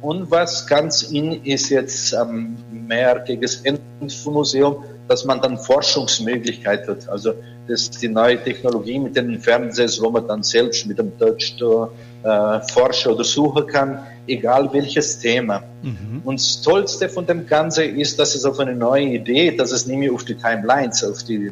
Und 0.01 0.29
was 0.31 0.65
ganz 0.67 1.03
in 1.03 1.43
ist 1.43 1.69
jetzt 1.69 2.13
ähm, 2.13 2.57
mehr 2.71 3.19
gegen 3.19 3.41
das 3.41 3.57
Ende 3.57 3.81
vom 4.23 4.33
Museum, 4.33 4.83
dass 5.07 5.25
man 5.25 5.41
dann 5.41 5.57
Forschungsmöglichkeit 5.57 6.87
hat. 6.87 7.09
Also 7.09 7.33
das 7.67 7.83
ist 7.83 8.01
die 8.01 8.07
neue 8.07 8.41
Technologie 8.41 8.99
mit 8.99 9.15
den 9.15 9.39
Fernsehs, 9.39 10.01
wo 10.01 10.09
man 10.09 10.27
dann 10.27 10.43
selbst 10.43 10.85
mit 10.85 10.99
dem 10.99 11.17
Touch 11.17 11.55
äh, 12.23 12.59
forschen 12.71 13.13
oder 13.13 13.23
suchen 13.23 13.67
kann, 13.67 13.99
egal 14.27 14.71
welches 14.71 15.19
Thema. 15.19 15.63
Mhm. 15.81 16.21
Und 16.23 16.39
das 16.39 16.61
Tollste 16.61 17.09
von 17.09 17.25
dem 17.25 17.45
Ganzen 17.47 17.97
ist, 17.97 18.19
dass 18.19 18.35
es 18.35 18.45
auf 18.45 18.59
eine 18.59 18.75
neue 18.75 19.05
Idee, 19.05 19.55
dass 19.55 19.71
es 19.71 19.87
nämlich 19.87 20.11
auf 20.11 20.23
die 20.25 20.35
Timelines, 20.35 21.03
auf 21.03 21.23
die 21.23 21.51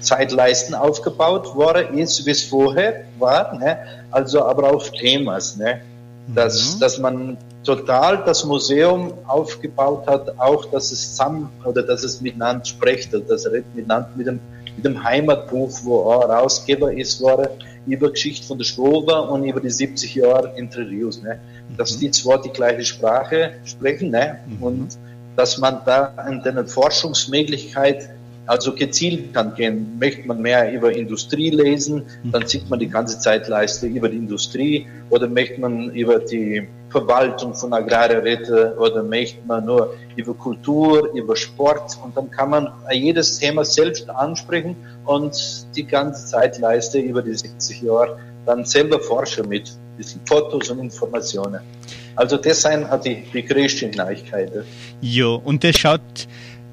Zeitleisten 0.00 0.74
aufgebaut 0.74 1.54
worden 1.54 1.98
ist, 1.98 2.24
wie 2.26 2.30
es 2.30 2.44
vorher 2.44 3.04
war, 3.18 3.58
ne? 3.58 3.78
also 4.10 4.44
aber 4.44 4.72
auf 4.72 4.90
Themas, 4.92 5.56
ne? 5.56 5.80
dass, 6.28 6.74
mhm. 6.74 6.80
dass 6.80 6.98
man 6.98 7.38
total 7.64 8.24
das 8.24 8.44
Museum 8.44 9.14
aufgebaut 9.26 10.06
hat, 10.06 10.38
auch 10.38 10.64
dass 10.66 10.92
es 10.92 11.10
zusammen 11.10 11.50
oder 11.64 11.82
dass 11.82 12.04
es 12.04 12.20
miteinander 12.20 12.64
spricht, 12.64 13.12
also 13.14 13.26
das 13.26 13.46
redet 13.46 13.74
miteinander 13.74 14.10
mit 14.16 14.26
dem, 14.26 14.40
mit 14.76 14.84
dem 14.84 15.02
Heimatbuch, 15.02 15.70
wo 15.82 16.10
er 16.10 16.28
Herausgeber 16.28 16.92
ist, 16.92 17.20
war 17.22 17.48
über 17.86 18.10
Geschichte 18.10 18.46
von 18.46 18.58
der 18.58 18.64
Schwober 18.64 19.28
und 19.28 19.44
über 19.44 19.60
die 19.60 19.70
70 19.70 20.14
Jahre 20.14 20.54
Entre 20.56 20.82
Rios, 20.82 21.20
ne? 21.22 21.40
dass 21.76 21.96
mhm. 21.96 22.00
die 22.00 22.10
zwar 22.12 22.40
die 22.40 22.50
gleiche 22.50 22.84
Sprache 22.84 23.54
sprechen 23.64 24.10
ne? 24.10 24.38
Mhm. 24.46 24.62
und 24.62 24.98
dass 25.36 25.58
man 25.58 25.80
da 25.84 26.12
an 26.16 26.42
der 26.42 26.66
Forschungsmöglichkeit 26.66 28.10
also 28.46 28.74
gezielt 28.74 29.32
kann 29.32 29.54
gehen. 29.54 29.98
Möchte 29.98 30.26
man 30.26 30.40
mehr 30.40 30.72
über 30.72 30.94
Industrie 30.94 31.50
lesen, 31.50 32.02
dann 32.24 32.46
sieht 32.46 32.68
man 32.68 32.78
die 32.78 32.88
ganze 32.88 33.18
Zeitleiste 33.18 33.86
über 33.86 34.08
die 34.08 34.16
Industrie 34.16 34.86
oder 35.10 35.28
möchte 35.28 35.60
man 35.60 35.90
über 35.90 36.18
die 36.18 36.66
Verwaltung 36.90 37.54
von 37.54 37.72
Agrarräte 37.72 38.76
oder 38.78 39.02
möchte 39.02 39.38
man 39.46 39.64
nur 39.64 39.94
über 40.16 40.34
Kultur, 40.34 41.12
über 41.14 41.36
Sport 41.36 41.98
und 42.04 42.16
dann 42.16 42.30
kann 42.30 42.50
man 42.50 42.68
jedes 42.92 43.38
Thema 43.38 43.64
selbst 43.64 44.10
ansprechen 44.10 44.76
und 45.06 45.66
die 45.74 45.84
ganze 45.84 46.26
Zeitleiste 46.26 46.98
über 46.98 47.22
die 47.22 47.34
60 47.34 47.82
Jahre 47.82 48.18
dann 48.44 48.64
selber 48.64 49.00
forschen 49.00 49.48
mit 49.48 49.72
diesen 49.98 50.20
Fotos 50.26 50.68
und 50.70 50.80
Informationen. 50.80 51.60
Also 52.14 52.36
das 52.36 52.62
sind 52.62 52.86
die, 53.04 53.24
die 53.32 53.44
größten 53.44 53.92
Neuigkeiten. 53.92 54.64
Jo, 55.00 55.40
und 55.42 55.64
das 55.64 55.76
schaut 55.76 56.26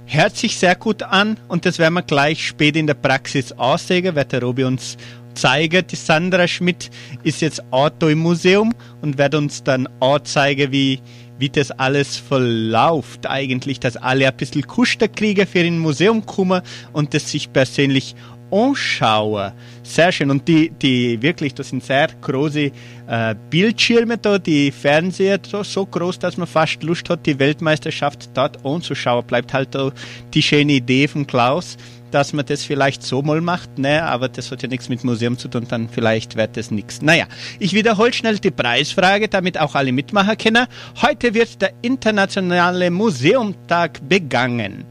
hört 0.09 0.35
sich 0.35 0.57
sehr 0.57 0.75
gut 0.75 1.03
an 1.03 1.37
und 1.47 1.65
das 1.65 1.77
werden 1.77 1.93
wir 1.93 2.01
gleich 2.01 2.45
später 2.45 2.79
in 2.79 2.87
der 2.87 2.95
Praxis 2.95 3.51
aussehen, 3.53 4.15
wird 4.15 4.31
der 4.31 4.41
Robi 4.41 4.63
uns 4.63 4.97
zeigen. 5.35 5.85
Die 5.85 5.95
Sandra 5.95 6.47
Schmidt 6.47 6.89
ist 7.23 7.41
jetzt 7.41 7.63
Auto 7.71 8.07
im 8.07 8.19
Museum 8.19 8.73
und 9.01 9.17
wird 9.17 9.35
uns 9.35 9.63
dann 9.63 9.87
auch 9.99 10.19
zeigen, 10.19 10.71
wie, 10.71 10.99
wie 11.37 11.49
das 11.49 11.71
alles 11.71 12.17
verläuft 12.17 13.27
eigentlich, 13.27 13.79
dass 13.79 13.97
alle 13.97 14.27
ein 14.27 14.35
bisschen 14.35 14.65
Kuster 14.65 15.07
kriegen 15.07 15.45
für 15.45 15.59
ein 15.59 15.77
Museum 15.77 16.25
kommen 16.25 16.61
und 16.91 17.13
das 17.13 17.29
sich 17.29 17.53
persönlich 17.53 18.15
anschauen. 18.51 19.51
Sehr 19.83 20.11
schön. 20.11 20.29
Und 20.29 20.47
die, 20.47 20.69
die 20.69 21.21
wirklich, 21.21 21.53
das 21.53 21.69
sind 21.69 21.83
sehr 21.83 22.07
große 22.21 22.71
äh, 23.07 23.35
Bildschirme 23.49 24.17
da, 24.17 24.37
die 24.37 24.71
Fernseher 24.71 25.39
so, 25.45 25.63
so 25.63 25.85
groß, 25.85 26.19
dass 26.19 26.37
man 26.37 26.47
fast 26.47 26.83
Lust 26.83 27.09
hat, 27.09 27.25
die 27.25 27.39
Weltmeisterschaft 27.39 28.29
dort 28.33 28.63
anzuschauen. 28.65 29.25
Bleibt 29.25 29.53
halt 29.53 29.73
da 29.73 29.91
die 30.33 30.41
schöne 30.41 30.73
Idee 30.73 31.07
von 31.07 31.25
Klaus, 31.25 31.77
dass 32.11 32.33
man 32.33 32.45
das 32.45 32.63
vielleicht 32.63 33.03
so 33.03 33.21
mal 33.21 33.41
macht, 33.41 33.77
ne? 33.77 34.03
aber 34.03 34.29
das 34.29 34.51
hat 34.51 34.61
ja 34.61 34.67
nichts 34.67 34.89
mit 34.89 35.03
Museum 35.03 35.37
zu 35.37 35.47
tun, 35.47 35.65
dann 35.69 35.89
vielleicht 35.89 36.35
wird 36.35 36.57
das 36.57 36.71
nichts. 36.71 37.01
Naja, 37.01 37.25
ich 37.59 37.73
wiederhole 37.73 38.13
schnell 38.13 38.39
die 38.39 38.51
Preisfrage, 38.51 39.27
damit 39.27 39.59
auch 39.59 39.75
alle 39.75 39.91
Mitmacher 39.91 40.35
kennen. 40.35 40.65
Heute 41.01 41.33
wird 41.33 41.61
der 41.61 41.73
Internationale 41.81 42.89
Museumtag 42.91 44.07
begangen. 44.07 44.85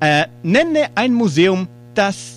Äh, 0.00 0.26
nenne 0.42 0.88
ein 0.94 1.14
Museum, 1.14 1.68
das 1.94 2.35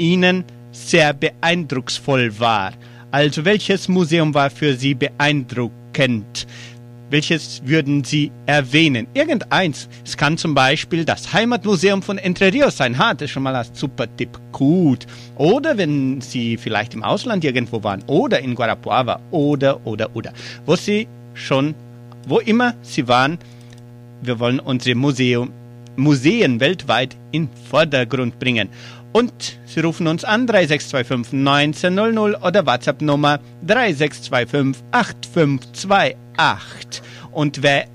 Ihnen 0.00 0.44
sehr 0.72 1.12
beeindrucksvoll 1.12 2.40
war. 2.40 2.72
Also 3.10 3.44
welches 3.44 3.86
Museum 3.86 4.32
war 4.34 4.50
für 4.50 4.74
Sie 4.74 4.94
beeindruckend? 4.94 6.46
Welches 7.10 7.60
würden 7.66 8.04
Sie 8.04 8.30
erwähnen? 8.46 9.08
Irgendeins. 9.14 9.88
Es 10.04 10.16
kann 10.16 10.38
zum 10.38 10.54
Beispiel 10.54 11.04
das 11.04 11.32
Heimatmuseum 11.32 12.02
von 12.02 12.18
Entre 12.18 12.52
Rios 12.52 12.76
sein. 12.76 12.96
Ha, 12.98 13.14
das 13.14 13.24
ist 13.24 13.30
schon 13.32 13.42
mal 13.42 13.54
ein 13.54 13.66
super 13.72 14.06
Tipp. 14.16 14.38
Gut. 14.52 15.06
Oder 15.36 15.76
wenn 15.76 16.20
Sie 16.20 16.56
vielleicht 16.56 16.94
im 16.94 17.02
Ausland 17.02 17.44
irgendwo 17.44 17.82
waren. 17.82 18.02
Oder 18.06 18.38
in 18.40 18.54
Guarapuava. 18.54 19.20
Oder, 19.32 19.84
oder, 19.84 20.14
oder. 20.14 20.32
Wo 20.64 20.76
Sie 20.76 21.08
schon, 21.34 21.74
wo 22.28 22.38
immer 22.38 22.74
Sie 22.82 23.06
waren, 23.08 23.38
wir 24.22 24.38
wollen 24.38 24.60
unsere 24.60 24.94
Museum, 24.94 25.50
Museen 25.96 26.60
weltweit 26.60 27.16
in 27.32 27.48
Vordergrund 27.70 28.38
bringen. 28.38 28.68
Und 29.12 29.58
Sie 29.66 29.80
rufen 29.80 30.06
uns 30.06 30.24
an 30.24 30.46
3625 30.46 31.38
1900 31.38 32.44
oder 32.44 32.66
WhatsApp 32.66 33.02
Nummer 33.02 33.40
3625 33.66 34.82
8528. 34.92 37.02
Und 37.32 37.62
wer 37.62 37.86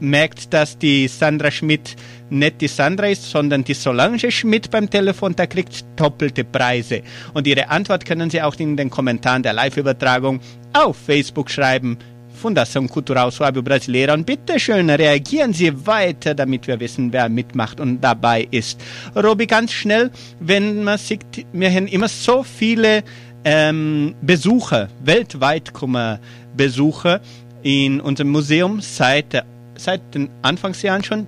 merkt, 0.00 0.52
dass 0.54 0.78
die 0.78 1.08
Sandra 1.08 1.50
Schmidt 1.50 1.96
nicht 2.30 2.60
die 2.60 2.68
Sandra 2.68 3.08
ist, 3.08 3.30
sondern 3.30 3.64
die 3.64 3.74
Solange 3.74 4.30
Schmidt 4.30 4.70
beim 4.70 4.88
Telefon, 4.88 5.34
der 5.34 5.46
kriegt 5.46 5.84
doppelte 5.96 6.44
Preise. 6.44 7.02
Und 7.34 7.46
Ihre 7.46 7.68
Antwort 7.68 8.04
können 8.04 8.30
Sie 8.30 8.42
auch 8.42 8.54
in 8.56 8.76
den 8.76 8.90
Kommentaren 8.90 9.42
der 9.42 9.52
Live-Übertragung 9.52 10.40
auf 10.72 10.96
Facebook 10.96 11.50
schreiben. 11.50 11.98
Fundação 12.38 12.88
Cultural 12.88 13.30
Suábio 13.30 13.62
Brasileira. 13.62 14.14
Und 14.14 14.24
bitte 14.24 14.58
schön, 14.58 14.88
reagieren 14.88 15.52
Sie 15.52 15.86
weiter, 15.86 16.34
damit 16.34 16.66
wir 16.66 16.80
wissen, 16.80 17.12
wer 17.12 17.28
mitmacht 17.28 17.80
und 17.80 18.00
dabei 18.00 18.48
ist. 18.50 18.80
Robi, 19.14 19.46
ganz 19.46 19.72
schnell, 19.72 20.10
wenn 20.40 20.84
man 20.84 20.98
sieht, 20.98 21.46
wir 21.52 21.70
haben 21.70 21.88
immer 21.88 22.08
so 22.08 22.42
viele 22.42 23.02
ähm, 23.44 24.14
Besucher, 24.22 24.88
weltweit 25.04 25.72
kommen 25.72 26.18
Besucher 26.56 27.20
in 27.62 28.00
unserem 28.00 28.30
Museum 28.30 28.80
seit, 28.80 29.44
seit 29.76 30.14
den 30.14 30.30
Anfangsjahren 30.42 31.04
schon. 31.04 31.26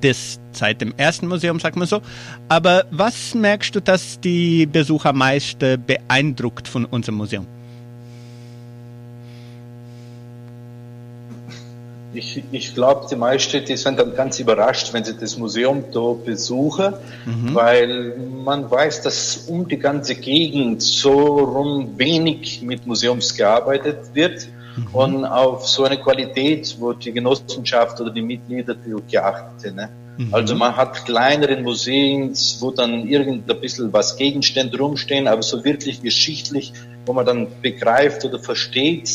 Das 0.00 0.38
seit 0.52 0.80
dem 0.80 0.92
ersten 0.96 1.28
Museum, 1.28 1.60
sagt 1.60 1.76
man 1.76 1.86
so. 1.86 2.02
Aber 2.48 2.84
was 2.90 3.34
merkst 3.34 3.74
du, 3.74 3.80
dass 3.80 4.20
die 4.20 4.66
Besucher 4.66 5.12
meist 5.12 5.58
beeindruckt 5.58 6.68
von 6.68 6.84
unserem 6.84 7.16
Museum? 7.16 7.46
Ich, 12.16 12.42
ich 12.50 12.74
glaube, 12.74 13.06
die 13.10 13.16
meisten, 13.16 13.64
die 13.64 13.76
sind 13.76 13.98
dann 13.98 14.14
ganz 14.14 14.40
überrascht, 14.40 14.92
wenn 14.92 15.04
sie 15.04 15.16
das 15.16 15.36
Museum 15.36 15.84
da 15.92 16.12
besuchen, 16.12 16.94
mhm. 17.24 17.54
weil 17.54 18.16
man 18.44 18.70
weiß, 18.70 19.02
dass 19.02 19.44
um 19.48 19.68
die 19.68 19.78
ganze 19.78 20.14
Gegend 20.14 20.82
so 20.82 21.12
rum 21.12 21.92
wenig 21.96 22.62
mit 22.62 22.86
Museums 22.86 23.34
gearbeitet 23.36 24.14
wird 24.14 24.48
mhm. 24.76 24.86
und 24.94 25.24
auf 25.24 25.68
so 25.68 25.84
eine 25.84 25.98
Qualität, 25.98 26.76
wo 26.78 26.92
die 26.92 27.12
Genossenschaft 27.12 28.00
oder 28.00 28.10
die 28.10 28.22
Mitglieder 28.22 28.74
die 28.74 28.94
geachtet 29.10 29.74
ne? 29.74 29.88
Mhm. 30.18 30.34
Also 30.34 30.54
man 30.54 30.74
hat 30.74 31.04
kleinere 31.04 31.60
Museen, 31.60 32.32
wo 32.60 32.70
dann 32.70 33.06
irgendein 33.06 33.60
bisschen 33.60 33.92
was 33.92 34.16
Gegenstände 34.16 34.78
rumstehen, 34.78 35.28
aber 35.28 35.42
so 35.42 35.62
wirklich 35.64 36.02
geschichtlich, 36.02 36.72
wo 37.04 37.12
man 37.12 37.26
dann 37.26 37.48
begreift 37.60 38.24
oder 38.24 38.38
versteht, 38.38 39.10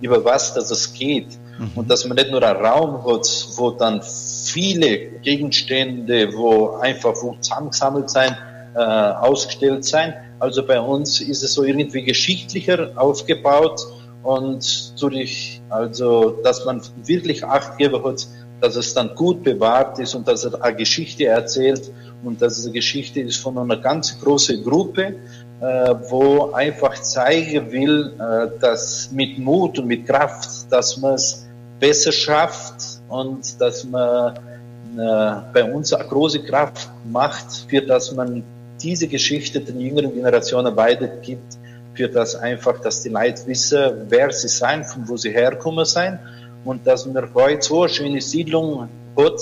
über 0.00 0.24
was 0.24 0.54
das 0.54 0.70
es 0.70 0.92
geht. 0.92 1.26
Mhm. 1.58 1.70
Und 1.74 1.90
dass 1.90 2.04
man 2.04 2.16
nicht 2.16 2.30
nur 2.30 2.42
einen 2.42 2.64
Raum 2.64 3.04
hat, 3.04 3.26
wo 3.56 3.70
dann 3.70 4.02
viele 4.02 4.98
Gegenstände, 5.22 6.32
wo 6.34 6.76
einfach 6.76 7.14
wo 7.22 7.36
zusammengesammelt 7.40 8.10
sein, 8.10 8.36
äh, 8.74 8.78
ausgestellt 8.78 9.84
sein. 9.84 10.14
Also 10.38 10.66
bei 10.66 10.80
uns 10.80 11.20
ist 11.20 11.42
es 11.42 11.54
so 11.54 11.62
irgendwie 11.62 12.02
geschichtlicher 12.02 12.90
aufgebaut 12.96 13.80
und 14.22 15.00
durch, 15.00 15.60
also, 15.68 16.40
dass 16.42 16.64
man 16.64 16.80
wirklich 17.04 17.44
Acht 17.44 17.78
geben 17.78 18.02
hat, 18.04 18.26
dass 18.60 18.76
es 18.76 18.94
dann 18.94 19.14
gut 19.14 19.42
bewahrt 19.42 19.98
ist 19.98 20.14
und 20.14 20.26
dass 20.26 20.44
er 20.44 20.62
eine 20.62 20.76
Geschichte 20.76 21.26
erzählt 21.26 21.92
und 22.24 22.40
dass 22.40 22.58
es 22.58 22.64
eine 22.64 22.72
Geschichte 22.72 23.20
ist 23.20 23.36
von 23.36 23.58
einer 23.58 23.76
ganz 23.76 24.18
großen 24.20 24.64
Gruppe, 24.64 25.16
äh, 25.60 25.94
wo 26.08 26.52
einfach 26.52 26.94
zeigen 27.00 27.70
will, 27.70 28.14
äh, 28.18 28.58
dass 28.60 29.10
mit 29.12 29.38
Mut 29.38 29.78
und 29.78 29.86
mit 29.86 30.06
Kraft, 30.06 30.48
dass 30.70 30.96
man 30.96 31.14
es 31.14 31.43
besser 31.80 32.12
schafft 32.12 33.00
und 33.08 33.60
dass 33.60 33.84
man 33.84 34.36
äh, 34.36 35.40
bei 35.52 35.64
uns 35.72 35.92
eine 35.92 36.08
große 36.08 36.42
Kraft 36.42 36.88
macht, 37.10 37.66
für 37.68 37.82
dass 37.82 38.12
man 38.12 38.42
diese 38.80 39.08
Geschichte 39.08 39.60
den 39.60 39.80
jüngeren 39.80 40.12
Generationen 40.14 40.76
weitergibt, 40.76 41.58
für 41.94 42.08
das 42.08 42.34
einfach, 42.34 42.80
dass 42.80 43.02
die 43.02 43.08
Leute 43.08 43.46
wissen, 43.46 44.06
wer 44.08 44.30
sie 44.32 44.48
sein, 44.48 44.84
von 44.84 45.08
wo 45.08 45.16
sie 45.16 45.30
herkommen 45.30 45.84
sein 45.84 46.18
und 46.64 46.86
dass 46.86 47.06
man 47.06 47.32
heute 47.34 47.62
so 47.62 47.82
eine 47.82 47.88
schöne 47.88 48.20
Siedlung 48.20 48.88
hat, 49.16 49.40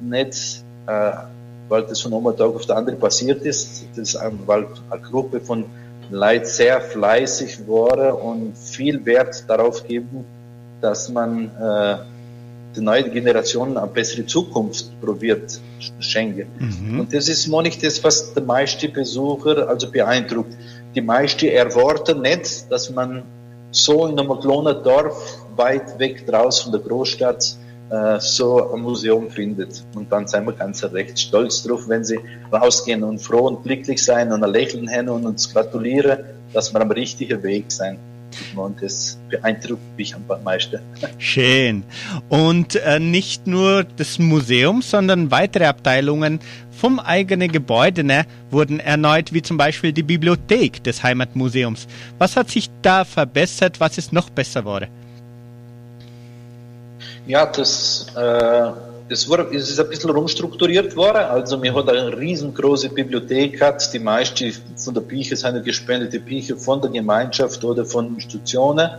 nicht 0.00 0.62
äh, 0.86 1.12
weil 1.68 1.82
das 1.82 2.00
von 2.00 2.14
einem 2.14 2.36
Tag 2.36 2.54
auf 2.54 2.66
den 2.66 2.76
anderen 2.76 2.98
passiert 2.98 3.42
ist, 3.42 3.84
das 3.94 4.14
ist, 4.14 4.20
weil 4.46 4.66
eine 4.90 5.02
Gruppe 5.02 5.40
von 5.40 5.64
Leuten 6.10 6.46
sehr 6.46 6.80
fleißig 6.80 7.68
war 7.68 8.22
und 8.22 8.56
viel 8.56 9.04
Wert 9.04 9.44
darauf 9.46 9.86
geben, 9.86 10.24
dass 10.80 11.08
man 11.08 11.50
äh, 11.60 11.96
die 12.76 12.80
neue 12.80 13.10
Generation 13.10 13.76
eine 13.76 13.86
bessere 13.86 14.26
Zukunft 14.26 15.00
probiert 15.00 15.60
schenken. 16.00 16.48
Mhm. 16.58 17.00
Und 17.00 17.14
das 17.14 17.28
ist 17.28 17.48
nicht 17.48 17.84
das, 17.84 18.02
was 18.04 18.34
die 18.34 18.40
meisten 18.40 18.92
Besucher 18.92 19.68
also 19.68 19.90
beeindruckt. 19.90 20.56
Die 20.94 21.00
meisten 21.00 21.46
erwarten 21.46 22.22
nicht, 22.22 22.70
dass 22.70 22.90
man 22.90 23.22
so 23.70 24.06
in 24.06 24.18
einem 24.18 24.38
kleinen 24.40 24.82
Dorf 24.82 25.38
weit 25.56 25.98
weg 25.98 26.26
draußen 26.26 26.64
von 26.64 26.72
der 26.72 26.80
Großstadt 26.88 27.56
äh, 27.90 28.20
so 28.20 28.72
ein 28.72 28.80
Museum 28.80 29.30
findet. 29.30 29.84
Und 29.94 30.10
dann 30.12 30.26
sind 30.26 30.46
wir 30.46 30.52
ganz 30.52 30.84
recht 30.84 31.18
stolz 31.18 31.62
drauf, 31.62 31.88
wenn 31.88 32.04
sie 32.04 32.18
rausgehen 32.52 33.02
und 33.02 33.18
froh 33.18 33.48
und 33.48 33.62
glücklich 33.64 34.02
sein 34.02 34.32
und 34.32 34.44
ein 34.44 34.52
Lächeln 34.52 34.90
haben 34.90 35.08
und 35.08 35.26
uns 35.26 35.52
gratulieren, 35.52 36.18
dass 36.52 36.72
wir 36.72 36.80
am 36.80 36.90
richtigen 36.90 37.42
Weg 37.42 37.70
sind. 37.70 37.98
Und 38.54 38.82
das 38.82 39.18
beeindruckt 39.30 39.96
mich 39.96 40.14
am 40.14 40.24
meisten. 40.44 40.80
Schön. 41.18 41.84
Und 42.28 42.76
äh, 42.76 43.00
nicht 43.00 43.46
nur 43.46 43.84
das 43.84 44.18
Museum, 44.18 44.82
sondern 44.82 45.30
weitere 45.30 45.66
Abteilungen 45.66 46.40
vom 46.70 47.00
eigenen 47.00 47.50
Gebäude 47.50 48.04
ne, 48.04 48.24
wurden 48.50 48.80
erneut, 48.80 49.32
wie 49.32 49.42
zum 49.42 49.56
Beispiel 49.56 49.92
die 49.92 50.02
Bibliothek 50.02 50.82
des 50.84 51.02
Heimatmuseums. 51.02 51.88
Was 52.18 52.36
hat 52.36 52.50
sich 52.50 52.70
da 52.82 53.04
verbessert? 53.04 53.80
Was 53.80 53.98
ist 53.98 54.12
noch 54.12 54.30
besser 54.30 54.60
geworden? 54.60 54.88
Ja, 57.26 57.44
das 57.46 58.06
äh, 58.16 58.70
es, 59.08 59.28
war, 59.28 59.50
es 59.52 59.70
ist 59.70 59.80
ein 59.80 59.88
bisschen 59.88 60.10
rumstrukturiert 60.10 60.94
worden. 60.96 61.18
Also, 61.18 61.62
wir 61.62 61.74
haben 61.74 61.88
eine 61.88 62.16
riesengroße 62.16 62.90
Bibliothek 62.90 63.58
gehabt. 63.58 63.90
Die 63.92 63.98
meisten 63.98 64.52
von 64.76 64.94
der 64.94 65.00
Bücher 65.00 65.36
sind 65.36 65.64
gespendete 65.64 66.20
Bücher 66.20 66.56
von 66.56 66.80
der 66.80 66.90
Gemeinschaft 66.90 67.64
oder 67.64 67.84
von 67.84 68.14
Institutionen. 68.14 68.90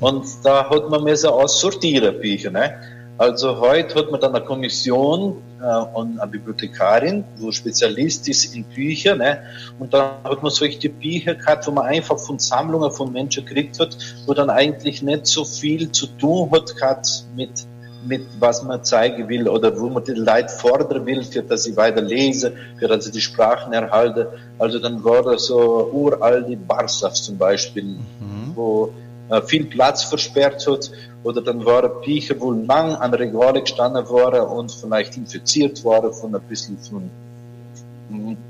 Und 0.00 0.24
da 0.44 0.68
hat 0.70 0.88
man 0.90 1.02
müssen 1.02 1.28
aussortieren 1.30 2.20
Bücher. 2.20 2.50
Ne? 2.50 2.74
Also 3.18 3.58
heute 3.58 3.96
hat 3.96 4.12
man 4.12 4.20
dann 4.20 4.36
eine 4.36 4.44
Kommission 4.44 5.42
äh, 5.60 5.64
und 5.98 6.20
eine 6.20 6.30
Bibliothekarin, 6.30 7.24
wo 7.38 7.50
Spezialist 7.50 8.28
ist 8.28 8.54
in 8.54 8.62
Bücher. 8.62 9.16
Ne? 9.16 9.42
Und 9.80 9.92
da 9.92 10.20
hat 10.22 10.40
man 10.40 10.52
solche 10.52 10.88
Bücher 10.88 11.34
gehabt, 11.34 11.66
wo 11.66 11.72
man 11.72 11.86
einfach 11.86 12.16
von 12.16 12.38
Sammlungen 12.38 12.92
von 12.92 13.12
Menschen 13.12 13.44
gekriegt 13.44 13.80
hat, 13.80 13.98
wo 14.24 14.34
dann 14.34 14.50
eigentlich 14.50 15.02
nicht 15.02 15.26
so 15.26 15.44
viel 15.44 15.90
zu 15.90 16.06
tun 16.06 16.48
hat 16.52 16.76
gehabt 16.76 17.24
mit 17.34 17.66
mit 18.06 18.26
was 18.38 18.62
man 18.62 18.84
zeigen 18.84 19.28
will 19.28 19.48
oder 19.48 19.78
wo 19.78 19.88
man 19.88 20.04
die 20.04 20.12
Leute 20.12 20.48
fordern 20.48 21.04
will, 21.06 21.22
für 21.22 21.42
dass 21.42 21.64
sie 21.64 21.76
weiter 21.76 22.00
lesen, 22.00 22.52
für 22.78 22.88
dass 22.88 23.04
sie 23.04 23.12
die 23.12 23.20
Sprachen 23.20 23.72
erhalten. 23.72 24.26
Also 24.58 24.78
dann 24.78 25.02
war 25.04 25.22
das 25.22 25.46
so 25.46 25.90
uralte 25.92 26.56
Barsaf 26.56 27.14
zum 27.14 27.38
Beispiel, 27.38 27.84
mhm. 27.84 28.52
wo 28.54 28.92
äh, 29.30 29.42
viel 29.42 29.64
Platz 29.64 30.04
versperrt 30.04 30.66
hat 30.66 30.90
oder 31.22 31.42
dann 31.42 31.64
waren 31.64 31.90
Bücher, 32.02 32.34
wo 32.38 32.52
lang 32.52 32.94
an 32.94 33.12
Regale 33.14 33.60
gestanden 33.60 34.08
waren 34.08 34.48
und 34.48 34.72
vielleicht 34.72 35.16
infiziert 35.16 35.84
waren 35.84 36.12
von 36.12 36.34
ein 36.34 36.42
bisschen 36.42 36.78
von 36.78 37.10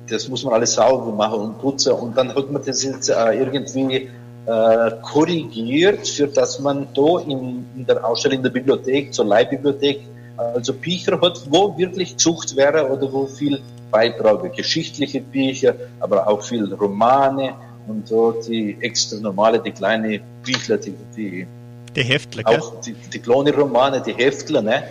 das 0.08 0.28
muss 0.28 0.44
man 0.44 0.54
alles 0.54 0.74
sauber 0.74 1.10
machen 1.10 1.40
und 1.40 1.60
putzen 1.60 1.92
und 1.92 2.16
dann 2.16 2.32
hat 2.32 2.50
man 2.50 2.62
das 2.64 2.84
jetzt 2.84 3.08
äh, 3.08 3.32
irgendwie 3.32 4.08
äh, 4.48 4.90
korrigiert, 5.02 6.08
für 6.08 6.26
dass 6.26 6.58
man 6.58 6.88
da 6.94 7.18
in, 7.20 7.66
in 7.76 7.86
der 7.86 8.02
Ausstellung 8.02 8.38
in 8.38 8.42
der 8.42 8.50
Bibliothek, 8.50 9.12
zur 9.12 9.26
Leihbibliothek, 9.26 10.00
also 10.38 10.72
Bücher 10.72 11.20
hat, 11.20 11.42
wo 11.50 11.76
wirklich 11.76 12.16
Zucht 12.16 12.56
wäre 12.56 12.88
oder 12.90 13.12
wo 13.12 13.26
viel 13.26 13.60
Beitrag, 13.90 14.56
geschichtliche 14.56 15.20
Bücher, 15.20 15.74
aber 16.00 16.26
auch 16.26 16.42
viel 16.42 16.72
Romane 16.72 17.54
und 17.88 18.08
so 18.08 18.32
die 18.32 18.78
extra 18.80 19.18
normale, 19.20 19.60
die 19.60 19.72
kleine 19.72 20.20
Bücher, 20.42 20.78
die, 20.78 20.94
die, 21.14 21.46
Die 21.94 22.02
Heftler, 22.02 22.46
auch 22.46 22.80
die, 22.80 22.94
die 22.94 23.18
kleinen 23.18 23.54
Romane, 23.54 24.00
die 24.00 24.14
Heftler, 24.14 24.62
ne? 24.62 24.82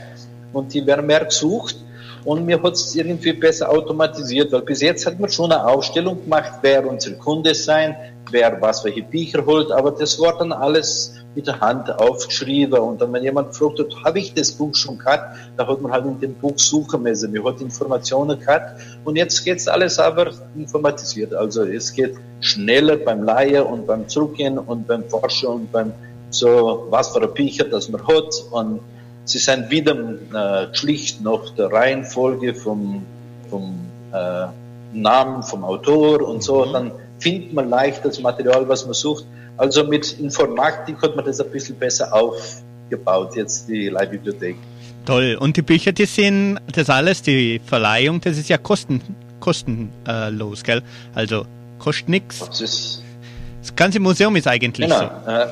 Und 0.54 0.74
die 0.74 0.86
werden 0.86 1.06
mehr 1.08 1.26
gesucht. 1.26 1.78
Und 2.28 2.46
mir 2.46 2.62
hat 2.62 2.74
es 2.74 2.94
irgendwie 2.94 3.32
besser 3.32 3.70
automatisiert, 3.70 4.52
weil 4.52 4.64
bis 4.64 4.82
jetzt 4.82 5.06
hat 5.06 5.18
man 5.18 5.30
schon 5.30 5.50
eine 5.50 5.66
Ausstellung 5.66 6.26
gemacht, 6.26 6.60
wer 6.62 6.86
unser 6.86 7.12
Kunde 7.12 7.56
sein, 7.56 7.96
wer 8.30 8.62
was 8.62 8.84
welche 8.84 9.04
Bücher 9.04 9.46
holt, 9.46 9.72
aber 9.72 9.92
das 9.92 10.20
war 10.20 10.38
dann 10.38 10.52
alles 10.52 11.14
mit 11.36 11.48
der 11.48 11.62
Hand 11.62 11.90
aufgeschrieben. 11.90 12.80
Und 12.80 13.00
dann, 13.00 13.14
wenn 13.14 13.24
jemand 13.24 13.52
gefragt 13.52 13.80
hat, 13.80 14.04
habe 14.04 14.20
ich 14.20 14.34
das 14.34 14.52
Buch 14.52 14.76
schon 14.76 14.98
gehabt, 14.98 15.38
da 15.56 15.66
hat 15.66 15.82
man 15.82 15.90
halt 15.90 16.04
in 16.04 16.20
dem 16.20 16.34
Buch 16.34 16.58
suchen 16.58 17.02
müssen, 17.02 17.32
man 17.32 17.46
hat 17.46 17.62
Informationen 17.62 18.38
gehabt. 18.38 18.82
Und 19.06 19.16
jetzt 19.16 19.46
geht's 19.46 19.70
alles 19.70 19.98
aber 19.98 20.32
informatisiert, 20.58 21.34
also 21.34 21.64
es 21.64 21.94
geht 21.94 22.16
schneller 22.42 22.98
beim 22.98 23.24
Leihen 23.24 23.64
und 23.64 23.88
beim 23.88 24.06
Zurückgehen 24.10 24.58
und 24.58 24.86
beim 24.86 25.06
Forschen 25.06 25.48
und 25.48 25.72
beim 25.72 25.94
so, 26.30 26.88
was 26.90 27.08
für 27.08 27.24
ein 27.24 27.34
Bücher 27.34 27.64
das 27.64 27.88
man 27.88 28.06
hat. 28.06 28.34
Und 28.52 28.82
sie 29.28 29.40
sind 29.40 29.70
wieder 29.70 29.96
äh, 29.96 30.74
schlicht 30.74 31.22
nach 31.22 31.50
der 31.58 31.72
Reihenfolge 31.72 32.56
vom, 32.56 33.06
vom 33.50 33.76
äh, 34.14 34.48
Namen 34.94 35.44
vom 35.44 35.64
Autor 35.64 36.22
und 36.28 36.42
so, 36.42 36.66
dann 36.66 36.92
findet 37.20 37.54
man 37.54 37.70
leicht 37.70 38.06
das 38.06 38.20
Material, 38.22 38.68
was 38.68 38.86
man 38.86 38.94
sucht. 38.94 39.26
Also 39.58 39.84
mit 39.84 40.14
Informatik 40.20 41.02
hat 41.02 41.16
man 41.16 41.26
das 41.26 41.42
ein 41.42 41.52
bisschen 41.52 41.78
besser 41.78 42.14
aufgebaut, 42.14 43.36
jetzt 43.36 43.68
die 43.68 43.90
Leihbibliothek. 43.90 44.56
Toll. 45.06 45.38
Und 45.40 45.58
die 45.58 45.62
Bücher, 45.62 45.92
die 45.92 46.06
sind, 46.06 46.60
das 46.72 46.90
alles, 46.90 47.22
die 47.22 47.60
Verleihung, 47.66 48.22
das 48.22 48.38
ist 48.38 48.50
ja 48.50 48.58
kosten, 48.58 49.02
kostenlos, 49.40 50.64
gell? 50.64 50.84
Also 51.14 51.46
kostet 51.80 52.10
nichts. 52.10 52.40
Das 52.40 53.02
Das 53.62 53.76
ganze 53.76 54.00
Museum 54.00 54.36
ist 54.36 54.48
eigentlich 54.48 54.88
genau. 54.88 55.12
so. 55.26 55.32
Äh, 55.32 55.48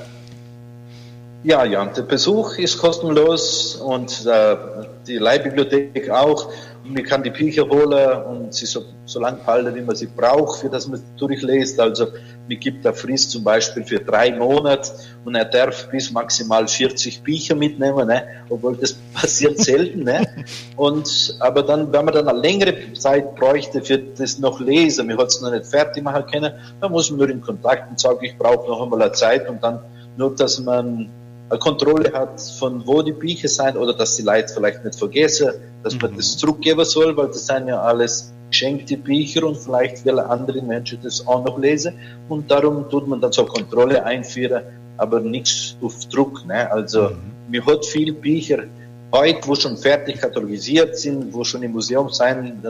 ja, 1.45 1.63
ja, 1.63 1.86
der 1.86 2.01
Besuch 2.01 2.58
ist 2.58 2.79
kostenlos 2.79 3.75
und 3.75 4.25
äh, 4.25 4.58
die 5.05 5.17
Leihbibliothek 5.19 6.10
auch. 6.10 6.51
Man 6.84 7.03
kann 7.03 7.21
die 7.21 7.29
Bücher 7.29 7.69
holen 7.69 8.23
und 8.23 8.53
sie 8.53 8.65
so, 8.65 8.84
so 9.05 9.19
lang 9.19 9.38
behalten, 9.38 9.75
wie 9.75 9.81
man 9.81 9.95
sie 9.95 10.08
braucht, 10.08 10.62
für 10.62 10.69
das 10.69 10.88
man 10.88 11.03
durchliest. 11.17 11.79
Also 11.79 12.08
mir 12.47 12.58
gibt 12.58 12.84
der 12.84 12.93
Frist 12.93 13.29
zum 13.29 13.43
Beispiel 13.43 13.84
für 13.84 13.99
drei 13.99 14.31
Monate 14.31 14.91
und 15.23 15.36
er 15.36 15.45
darf 15.45 15.88
bis 15.89 16.12
maximal 16.12 16.67
40 16.67 17.21
Bücher 17.21 17.53
mitnehmen, 17.53 18.08
ne? 18.08 18.23
obwohl 18.49 18.75
das 18.77 18.93
passiert 19.13 19.60
selten. 19.60 20.03
Ne? 20.03 20.27
Und 20.75 21.38
aber 21.41 21.62
dann, 21.62 21.93
wenn 21.93 22.05
man 22.05 22.13
dann 22.15 22.27
eine 22.27 22.39
längere 22.39 22.93
Zeit 22.93 23.36
bräuchte 23.36 23.84
für 23.84 23.99
das 23.99 24.39
noch 24.39 24.60
lesen, 24.60 25.08
wir 25.10 25.17
hat 25.17 25.27
es 25.27 25.41
noch 25.41 25.51
nicht 25.51 25.67
fertig 25.67 26.03
machen 26.03 26.25
können, 26.25 26.53
dann 26.81 26.91
muss 26.91 27.12
man 27.12 27.19
nur 27.19 27.29
in 27.29 27.41
Kontakt 27.41 27.88
und 27.88 27.99
sagen, 27.99 28.17
ich 28.23 28.36
brauche 28.36 28.67
noch 28.67 28.81
einmal 28.81 29.03
eine 29.03 29.12
Zeit 29.12 29.47
und 29.47 29.63
dann 29.63 29.79
nur, 30.17 30.36
dass 30.36 30.60
man 30.60 31.10
Kontrolle 31.49 32.12
hat, 32.13 32.41
von 32.60 32.86
wo 32.86 33.01
die 33.01 33.12
Bücher 33.12 33.47
sind 33.47 33.77
oder 33.77 33.93
dass 33.93 34.15
die 34.15 34.23
Leute 34.23 34.51
vielleicht 34.53 34.84
nicht 34.84 34.97
vergessen, 34.97 35.51
dass 35.84 35.99
man 36.01 36.12
Mhm. 36.12 36.17
das 36.17 36.38
zurückgeben 36.38 36.86
soll, 36.86 37.15
weil 37.15 37.27
das 37.27 37.45
sind 37.45 37.67
ja 37.67 37.81
alles 37.81 38.34
geschenkte 38.49 38.97
Bücher 38.97 39.43
und 39.45 39.58
vielleicht 39.58 40.05
will 40.05 40.19
andere 40.19 40.62
Menschen 40.62 40.99
das 41.03 41.25
auch 41.27 41.43
noch 41.43 41.58
lesen 41.60 41.93
und 42.29 42.49
darum 42.49 42.89
tut 42.89 43.08
man 43.08 43.21
dann 43.21 43.31
so 43.31 43.45
Kontrolle 43.45 44.03
einführen, 44.03 44.63
aber 44.97 45.19
nichts 45.19 45.75
auf 45.81 46.05
Druck. 46.05 46.45
Ne? 46.45 46.71
Also 46.71 47.12
mir 47.49 47.65
hat 47.65 47.86
viel 47.86 48.13
Bücher 48.13 48.63
heute, 49.12 49.47
wo 49.47 49.55
schon 49.55 49.77
fertig 49.77 50.21
katalogisiert 50.21 50.97
sind, 50.97 51.34
wo 51.34 51.43
schon 51.43 51.63
im 51.63 51.73
Museum 51.73 52.10
sind, 52.10 52.63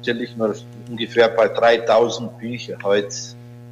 stelle 0.00 0.22
ich 0.24 0.36
mir 0.36 0.54
ungefähr 0.88 1.28
bei 1.28 1.48
3000 1.48 2.38
Bücher 2.38 2.76
heute 2.82 3.08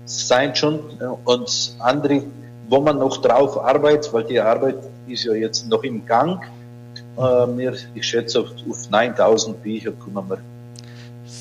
sein 0.07 0.55
schon 0.55 0.81
äh, 1.01 1.05
und 1.25 1.77
andere 1.79 2.25
wo 2.69 2.81
man 2.81 2.99
noch 2.99 3.21
drauf 3.21 3.63
arbeitet, 3.63 4.13
weil 4.13 4.25
die 4.25 4.41
Arbeit 4.41 4.77
ist 5.07 5.25
ja 5.25 5.35
jetzt 5.35 5.69
noch 5.69 5.83
im 5.83 6.05
Gang. 6.07 6.43
Äh, 7.19 7.71
ich 7.95 8.07
schätze, 8.07 8.41
auf, 8.41 8.49
auf 8.69 8.91
9000 8.91 9.63
Bücher 9.63 9.93
kommen 9.93 10.29
wir, 10.29 10.39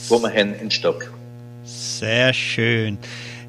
wo 0.10 0.20
wir 0.20 0.30
hin 0.30 0.54
in 0.62 0.70
Stock. 0.70 1.12
Sehr 1.64 2.34
schön. 2.34 2.98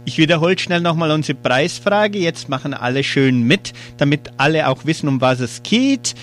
Ich 0.07 0.19
wiederhole 0.19 0.59
schnell 0.59 0.83
nochmal 0.83 1.11
unsere 1.11 1.39
Preisfrage. 1.39 2.19
Jetzt 2.19 2.51
machen 2.51 2.75
alle 2.75 3.03
schön 3.03 3.43
mit, 3.43 3.73
damit 3.97 4.33
alle 4.37 4.69
auch 4.69 4.85
wissen, 4.85 5.09
um 5.09 5.21
was 5.21 5.41
es 5.41 5.63
geht. 5.63 6.15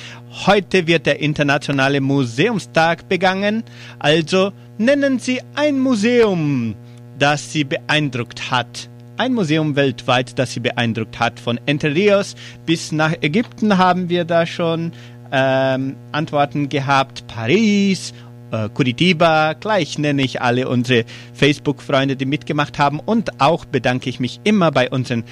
Heute 0.45 0.85
wird 0.85 1.07
der 1.07 1.19
Internationale 1.19 1.99
Museumstag 1.99 3.09
begangen. 3.09 3.63
Also 3.97 4.51
nennen 4.77 5.17
Sie 5.17 5.41
ein 5.55 5.79
Museum, 5.79 6.75
das 7.17 7.51
Sie 7.51 7.63
beeindruckt 7.63 8.51
hat. 8.51 8.90
Ein 9.21 9.35
Museum 9.35 9.75
weltweit, 9.75 10.39
das 10.39 10.53
Sie 10.53 10.61
beeindruckt 10.61 11.19
hat. 11.19 11.39
Von 11.39 11.59
Entre 11.67 11.93
Rios 11.93 12.35
bis 12.65 12.91
nach 12.91 13.13
Ägypten 13.21 13.77
haben 13.77 14.09
wir 14.09 14.25
da 14.25 14.47
schon 14.47 14.93
ähm, 15.31 15.95
Antworten 16.11 16.69
gehabt. 16.69 17.27
Paris, 17.27 18.15
äh, 18.49 18.67
Curitiba, 18.69 19.53
gleich 19.53 19.99
nenne 19.99 20.23
ich 20.23 20.41
alle 20.41 20.67
unsere 20.67 21.05
Facebook-Freunde, 21.35 22.15
die 22.15 22.25
mitgemacht 22.25 22.79
haben. 22.79 22.99
Und 22.99 23.39
auch 23.39 23.65
bedanke 23.65 24.09
ich 24.09 24.19
mich 24.19 24.39
immer 24.43 24.71
bei 24.71 24.89
unseren 24.89 25.23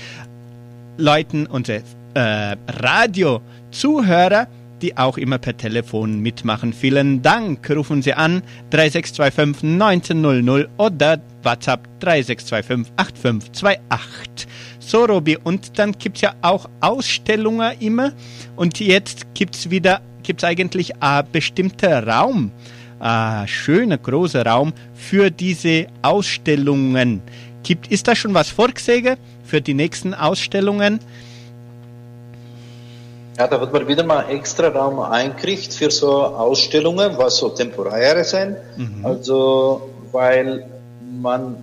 Leuten, 0.98 1.48
unsere 1.48 1.82
äh, 2.14 2.58
Radio-Zuhörer, 2.68 4.46
die 4.82 4.98
auch 4.98 5.18
immer 5.18 5.38
per 5.38 5.56
Telefon 5.56 6.20
mitmachen. 6.20 6.74
Vielen 6.74 7.22
Dank. 7.22 7.70
Rufen 7.70 8.02
Sie 8.02 8.14
an 8.14 8.42
3625 8.72 9.64
1900 9.82 10.70
oder 10.78 11.22
WhatsApp 11.44 11.88
3625 12.00 12.94
8528. 12.98 14.48
So, 14.80 15.06
Robi, 15.06 15.38
und 15.38 15.78
dann 15.78 15.92
gibt's 15.92 16.22
ja 16.22 16.34
auch 16.42 16.70
Ausstellungen 16.80 17.74
immer. 17.80 18.14
Und 18.56 18.80
jetzt 18.80 19.28
gibt's 19.34 19.70
wieder, 19.70 20.02
gibt's 20.24 20.44
eigentlich 20.44 21.02
ein 21.02 21.26
bestimmter 21.32 22.08
Raum, 22.08 22.52
ein 23.00 23.48
schöner 23.48 23.98
großer 23.98 24.46
Raum 24.46 24.74
für 24.96 25.30
diese 25.30 25.88
Ausstellungen. 26.02 27.22
Gibt, 27.64 27.88
ist 27.88 28.08
da 28.08 28.16
schon 28.16 28.34
was 28.34 28.50
vorgesehen 28.50 29.18
für 29.44 29.62
die 29.62 29.74
nächsten 29.74 30.14
Ausstellungen? 30.14 31.00
Ja, 33.40 33.48
da 33.48 33.62
wird 33.62 33.72
man 33.72 33.88
wieder 33.88 34.04
mal 34.04 34.26
extra 34.30 34.68
Raum 34.68 35.00
eingerichtet 35.00 35.74
für 35.74 35.90
so 35.90 36.12
Ausstellungen, 36.26 37.18
was 37.18 37.38
so 37.38 37.48
temporäre 37.48 38.26
sind. 38.26 38.58
Also, 39.02 39.90
weil 40.12 40.66
man 41.22 41.56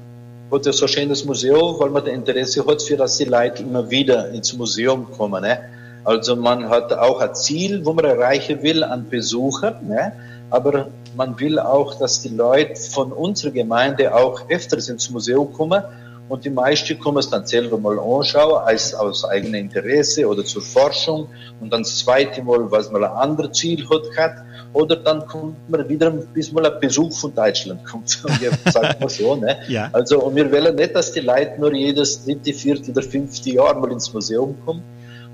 hat 0.51 0.65
ja 0.65 0.73
so 0.73 0.87
ein 0.87 0.89
schönes 0.89 1.27
Museum, 1.27 1.79
weil 1.79 1.91
man 1.91 2.03
das 2.03 2.15
Interesse 2.15 2.67
hat, 2.67 2.81
für 2.81 2.97
dass 2.97 3.19
die 3.19 3.25
Leute 3.25 3.63
immer 3.63 3.91
wieder 3.91 4.31
ins 4.31 4.57
Museum 4.57 5.07
kommen. 5.19 5.43
Ne? 5.43 5.59
Also 6.03 6.35
man 6.35 6.67
hat 6.71 6.95
auch 6.95 7.21
ein 7.21 7.35
Ziel, 7.35 7.85
wo 7.85 7.93
man 7.93 8.07
erreichen 8.07 8.63
will 8.63 8.83
an 8.83 9.11
Besuchern, 9.11 9.75
ne? 9.87 10.13
aber 10.49 10.89
man 11.15 11.39
will 11.39 11.59
auch, 11.59 11.99
dass 11.99 12.23
die 12.23 12.31
Leute 12.31 12.81
von 12.81 13.13
unserer 13.13 13.51
Gemeinde 13.51 14.15
auch 14.15 14.49
öfters 14.49 14.89
ins 14.89 15.11
Museum 15.11 15.53
kommen 15.53 15.83
und 16.29 16.45
die 16.45 16.51
meisten 16.51 16.99
kommen 16.99 17.19
es 17.19 17.31
dann 17.31 17.47
selber 17.47 17.79
mal 17.79 17.99
anschauen, 17.99 18.63
als 18.65 18.95
aus 18.95 19.25
eigenem 19.25 19.55
Interesse 19.55 20.27
oder 20.27 20.45
zur 20.45 20.63
Forschung 20.63 21.29
und 21.61 21.73
dann 21.73 21.83
das 21.83 22.01
zweite 22.01 22.43
Mal, 22.43 22.71
was 22.71 22.91
man 22.91 23.05
ein 23.05 23.11
anderes 23.11 23.59
Ziel 23.59 23.89
hat 23.89 24.11
gehabt 24.11 24.43
oder 24.73 24.97
dann 24.97 25.27
kommt 25.27 25.71
man 25.71 25.89
wieder, 25.89 26.11
bis 26.11 26.53
mal 26.53 26.67
ein 26.67 26.81
Besuch 26.81 27.13
von 27.13 27.35
Deutschland 27.35 27.85
kommt, 27.85 28.09
sagt 28.65 29.01
man 29.01 29.09
so, 29.09 29.37
ne? 29.37 29.57
Ja. 29.69 29.89
Also, 29.93 30.21
und 30.21 30.35
wir 30.35 30.51
wollen 30.53 30.75
nicht, 30.75 30.95
dass 30.95 31.13
die 31.13 31.21
Leute 31.21 31.61
nur 31.61 31.73
jedes 31.73 32.25
dritte, 32.25 32.53
vierte 32.53 32.91
oder 32.91 33.03
fünfte 33.03 33.51
Jahr 33.51 33.75
mal 33.79 33.91
ins 33.91 34.13
Museum 34.13 34.55
kommen. 34.65 34.83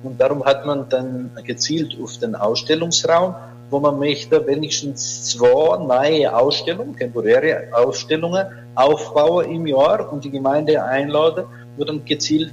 Und 0.05 0.21
darum 0.21 0.45
hat 0.45 0.67
man 0.67 0.89
dann 0.89 1.31
gezielt 1.45 1.97
auf 2.03 2.19
den 2.19 2.35
Ausstellungsraum, 2.35 3.35
wo 3.73 3.81
man 3.81 3.99
möchte 3.99 4.47
wenigstens 4.47 5.25
zwei 5.31 5.79
neue 5.79 6.37
Ausstellungen, 6.37 6.95
temporäre 6.95 7.69
Ausstellungen 7.73 8.47
aufbauen 8.75 9.51
im 9.51 9.67
Jahr 9.67 10.13
und 10.13 10.23
die 10.25 10.31
Gemeinde 10.31 10.85
einladen, 10.85 11.47
wo 11.77 11.85
dann 11.85 12.05
gezielt 12.05 12.53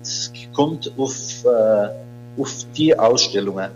kommt 0.55 0.91
auf, 0.97 1.43
äh, 1.43 2.41
auf 2.41 2.65
die 2.75 2.97
Ausstellungen. 2.97 3.69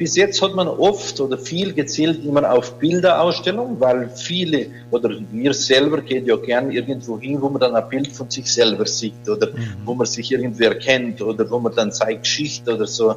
Bis 0.00 0.16
jetzt 0.16 0.40
hat 0.40 0.54
man 0.54 0.66
oft 0.66 1.20
oder 1.20 1.36
viel 1.36 1.74
gezielt 1.74 2.24
immer 2.24 2.50
auf 2.50 2.78
Bilderausstellung, 2.78 3.78
weil 3.80 4.08
viele 4.08 4.68
oder 4.90 5.10
wir 5.30 5.52
selber 5.52 6.00
gehen 6.00 6.24
ja 6.24 6.36
gern 6.36 6.70
irgendwo 6.70 7.20
hin, 7.20 7.36
wo 7.42 7.50
man 7.50 7.60
dann 7.60 7.74
ein 7.76 7.86
Bild 7.90 8.10
von 8.10 8.30
sich 8.30 8.50
selber 8.50 8.86
sieht 8.86 9.28
oder 9.28 9.48
mhm. 9.48 9.76
wo 9.84 9.92
man 9.92 10.06
sich 10.06 10.32
irgendwie 10.32 10.64
erkennt 10.64 11.20
oder 11.20 11.50
wo 11.50 11.58
man 11.58 11.74
dann 11.74 11.92
zeigt 11.92 12.22
Geschichte 12.22 12.76
oder 12.76 12.86
so. 12.86 13.14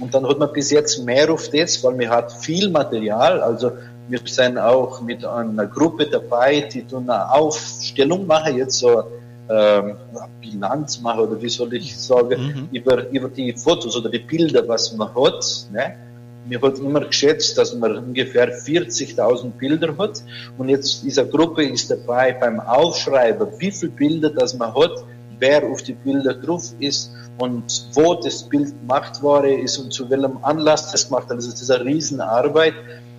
Und 0.00 0.12
dann 0.12 0.28
hat 0.28 0.38
man 0.38 0.52
bis 0.52 0.70
jetzt 0.70 1.02
mehr 1.02 1.32
auf 1.32 1.48
das, 1.48 1.82
weil 1.82 1.94
man 1.94 2.10
hat 2.10 2.30
viel 2.30 2.68
Material, 2.68 3.40
also 3.40 3.72
wir 4.10 4.20
sind 4.26 4.58
auch 4.58 5.00
mit 5.00 5.24
einer 5.24 5.66
Gruppe 5.66 6.08
dabei, 6.10 6.60
die 6.60 6.84
eine 6.94 7.32
Aufstellung 7.32 8.26
machen, 8.26 8.54
jetzt 8.58 8.80
so 8.80 9.02
ähm, 9.48 9.96
Bilanz 10.42 11.00
machen 11.00 11.20
oder 11.20 11.40
wie 11.40 11.48
soll 11.48 11.72
ich 11.72 11.96
sagen, 11.96 12.38
mhm. 12.38 12.68
über, 12.70 13.08
über 13.08 13.30
die 13.30 13.54
Fotos 13.54 13.96
oder 13.96 14.10
die 14.10 14.18
Bilder, 14.18 14.68
was 14.68 14.94
man 14.94 15.08
hat. 15.14 15.66
Ne? 15.72 16.07
Mir 16.48 16.62
hat 16.62 16.78
immer 16.78 17.00
geschätzt, 17.00 17.58
dass 17.58 17.74
man 17.74 17.96
ungefähr 17.98 18.48
40.000 18.48 19.50
Bilder 19.50 19.96
hat. 19.98 20.22
Und 20.56 20.70
jetzt 20.70 21.02
diese 21.04 21.26
Gruppe 21.26 21.64
ist 21.64 21.90
dabei 21.90 22.32
beim 22.32 22.58
Aufschreiben, 22.58 23.48
wie 23.58 23.70
viele 23.70 23.92
Bilder 23.92 24.30
das 24.30 24.56
man 24.56 24.74
hat, 24.74 25.04
wer 25.38 25.64
auf 25.64 25.82
die 25.82 25.92
Bilder 25.92 26.34
drauf 26.34 26.64
ist 26.78 27.12
und 27.38 27.88
wo 27.92 28.14
das 28.14 28.42
Bild 28.44 28.68
gemacht 28.80 29.22
worden 29.22 29.58
ist 29.58 29.76
und 29.78 29.92
zu 29.92 30.08
welchem 30.08 30.38
Anlass 30.42 30.90
das 30.90 31.08
gemacht. 31.08 31.30
Also 31.30 31.50
das 31.50 31.60
ist 31.60 31.70
eine 31.70 31.84
Riesenarbeit. 31.84 32.74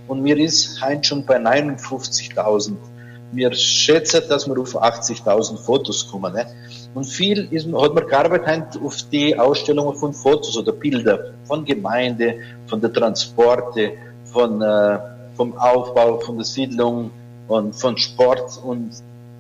Und 0.08 0.24
mir 0.24 0.38
ist 0.38 0.82
Heinz 0.82 1.06
schon 1.06 1.24
bei 1.24 1.38
59.000. 1.38 2.78
Wir 3.32 3.54
schätzen, 3.54 4.24
dass 4.28 4.48
wir 4.48 4.58
auf 4.60 4.76
80.000 4.76 5.58
Fotos 5.64 6.10
kommen. 6.10 6.34
Ne? 6.34 6.48
Und 6.94 7.06
viel 7.06 7.48
ist, 7.52 7.68
hat 7.72 7.94
man 7.94 8.08
gearbeitet 8.08 8.82
auf 8.84 8.98
die 9.12 9.38
Ausstellungen 9.38 9.96
von 9.96 10.14
Fotos 10.14 10.58
oder 10.58 10.72
Bilder 10.72 11.34
von 11.46 11.64
Gemeinde, 11.64 12.36
von 12.68 12.82
der 12.82 12.92
Transporte, 12.92 13.92
von, 14.26 14.62
äh, 14.62 15.00
vom 15.36 15.56
Aufbau 15.58 16.20
von 16.20 16.38
der 16.38 16.46
Siedlung 16.46 17.12
und 17.48 17.76
von 17.76 17.98
Sport 17.98 18.60
und 18.64 18.92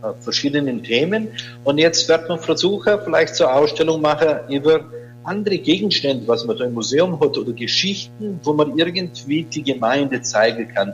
äh, 0.01 0.13
verschiedenen 0.21 0.83
Themen. 0.83 1.29
Und 1.63 1.79
jetzt 1.79 2.07
wird 2.07 2.29
man 2.29 2.39
versuchen, 2.39 2.99
vielleicht 3.03 3.35
zur 3.35 3.53
Ausstellung 3.53 4.01
machen 4.01 4.39
über 4.49 4.85
andere 5.23 5.57
Gegenstände, 5.57 6.27
was 6.27 6.45
man 6.45 6.57
da 6.57 6.65
im 6.65 6.73
Museum 6.73 7.19
hat 7.19 7.37
oder 7.37 7.51
Geschichten, 7.51 8.39
wo 8.43 8.53
man 8.53 8.77
irgendwie 8.77 9.43
die 9.43 9.63
Gemeinde 9.63 10.21
zeigen 10.21 10.67
kann. 10.73 10.93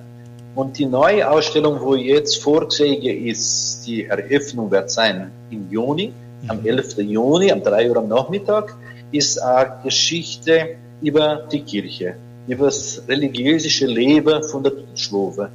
Und 0.56 0.78
die 0.78 0.86
neue 0.86 1.30
Ausstellung, 1.30 1.82
wo 1.82 1.96
jetzt 1.96 2.42
vorgesehen 2.42 3.02
ist, 3.28 3.86
die 3.86 4.06
Eröffnung 4.06 4.72
wird 4.72 4.90
sein 4.90 5.32
im 5.52 5.70
Juni, 5.70 6.14
am 6.48 6.66
11. 6.66 6.98
Mhm. 6.98 7.10
Juni, 7.10 7.52
am 7.52 7.62
3 7.64 7.90
Uhr 7.90 7.98
am 7.98 8.08
Nachmittag, 8.08 8.76
ist 9.12 9.38
eine 9.38 9.78
Geschichte 9.84 10.78
über 11.02 11.48
die 11.52 11.62
Kirche, 11.62 12.16
über 12.48 12.66
das 12.66 13.02
religiöse 13.08 13.86
Leben 13.86 14.44
von 14.44 14.64
der 14.64 14.74
Schwobe. 14.96 15.50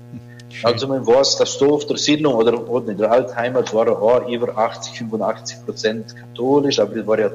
Also 0.63 0.89
man 0.89 1.07
weiß, 1.07 1.37
dass 1.37 1.59
da 1.59 1.67
auf 1.67 1.87
der 1.87 1.97
Siedlung 1.97 2.35
oder, 2.35 2.69
oder 2.69 2.89
in 2.91 2.99
der 2.99 3.11
Altheimat 3.11 3.73
waren 3.73 3.95
auch 3.95 4.29
über 4.29 4.57
80, 4.57 4.99
85 4.99 5.65
Prozent 5.65 6.17
katholisch, 6.17 6.79
aber 6.81 6.97
es 6.97 7.07
war 7.07 7.19
ja 7.19 7.31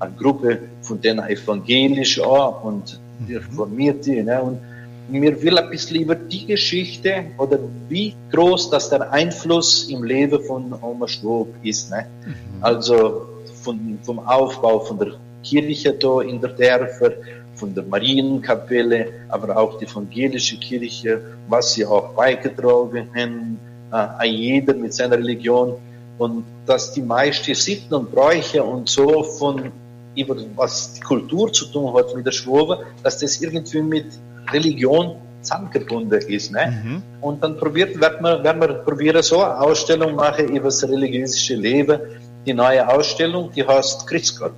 eine 0.00 0.12
Gruppe 0.14 0.58
von 0.82 1.00
denen 1.00 1.26
evangelisch 1.26 2.20
auch 2.20 2.64
und 2.64 2.98
mhm. 3.20 3.36
reformierte. 3.36 4.22
Ne? 4.22 4.42
Und 4.42 4.60
mir 5.08 5.40
will 5.42 5.58
ein 5.58 5.70
bisschen 5.70 6.02
über 6.02 6.14
die 6.14 6.46
Geschichte 6.46 7.26
oder 7.38 7.58
wie 7.88 8.14
groß 8.32 8.70
das 8.70 8.88
der 8.90 9.10
Einfluss 9.12 9.88
im 9.88 10.02
Leben 10.04 10.42
von 10.42 10.74
Oma 10.82 11.06
Schwab 11.06 11.48
ist. 11.62 11.90
Ne? 11.90 12.06
Mhm. 12.24 12.34
Also 12.60 13.28
von, 13.62 13.98
vom 14.02 14.18
Aufbau 14.20 14.80
von 14.80 14.98
der 14.98 15.12
Kirche 15.42 15.92
da 15.92 16.20
in 16.20 16.40
der 16.40 16.50
Dörfer, 16.50 17.12
von 17.54 17.74
der 17.74 17.84
Marienkapelle, 17.84 19.12
aber 19.28 19.56
auch 19.56 19.78
die 19.78 19.86
evangelische 19.86 20.58
Kirche, 20.58 21.20
was 21.48 21.74
sie 21.74 21.86
auch 21.86 22.10
beigetragen 22.14 23.08
haben, 23.14 23.58
äh, 23.92 24.28
jeder 24.28 24.74
mit 24.74 24.92
seiner 24.92 25.16
Religion 25.16 25.76
und 26.18 26.44
dass 26.66 26.92
die 26.92 27.02
meisten 27.02 27.54
Sitten 27.54 27.94
und 27.94 28.12
Bräuche 28.12 28.62
und 28.62 28.88
so 28.88 29.22
von 29.22 29.72
über 30.16 30.36
was 30.56 30.94
die 30.94 31.00
Kultur 31.00 31.52
zu 31.52 31.66
tun 31.66 31.94
hat 31.94 32.14
mit 32.14 32.24
der 32.24 32.32
Schwobe, 32.32 32.86
dass 33.02 33.18
das 33.18 33.40
irgendwie 33.40 33.82
mit 33.82 34.06
Religion 34.52 35.16
zusammengebunden 35.42 36.20
ist. 36.28 36.52
Ne? 36.52 36.82
Mhm. 36.84 37.02
Und 37.20 37.42
dann 37.42 37.56
probiert, 37.56 38.00
wird 38.00 38.20
man, 38.20 38.42
werden 38.42 38.60
wir 38.60 38.74
probieren, 38.74 39.22
so 39.22 39.42
eine 39.42 39.60
Ausstellung 39.60 40.14
machen 40.14 40.48
über 40.48 40.64
das 40.66 40.82
religiöse 40.84 41.54
Leben. 41.54 42.00
Die 42.44 42.52
neue 42.52 42.86
Ausstellung, 42.88 43.50
die 43.54 43.66
heißt 43.66 44.06
Christgott. 44.06 44.54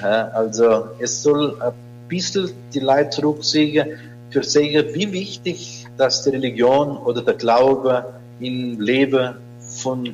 Also 0.00 0.86
es 0.98 1.22
soll 1.22 1.60
ein 1.60 1.72
bisschen 2.08 2.50
die 2.72 2.80
Leute 2.80 3.10
zurücksehen, 3.10 3.98
für 4.30 4.42
sagen, 4.42 4.86
wie 4.94 5.12
wichtig 5.12 5.86
dass 5.96 6.22
die 6.22 6.30
Religion 6.30 6.96
oder 6.96 7.20
der 7.20 7.34
Glaube 7.34 8.14
im 8.40 8.80
Leben 8.80 9.34
von 9.60 10.06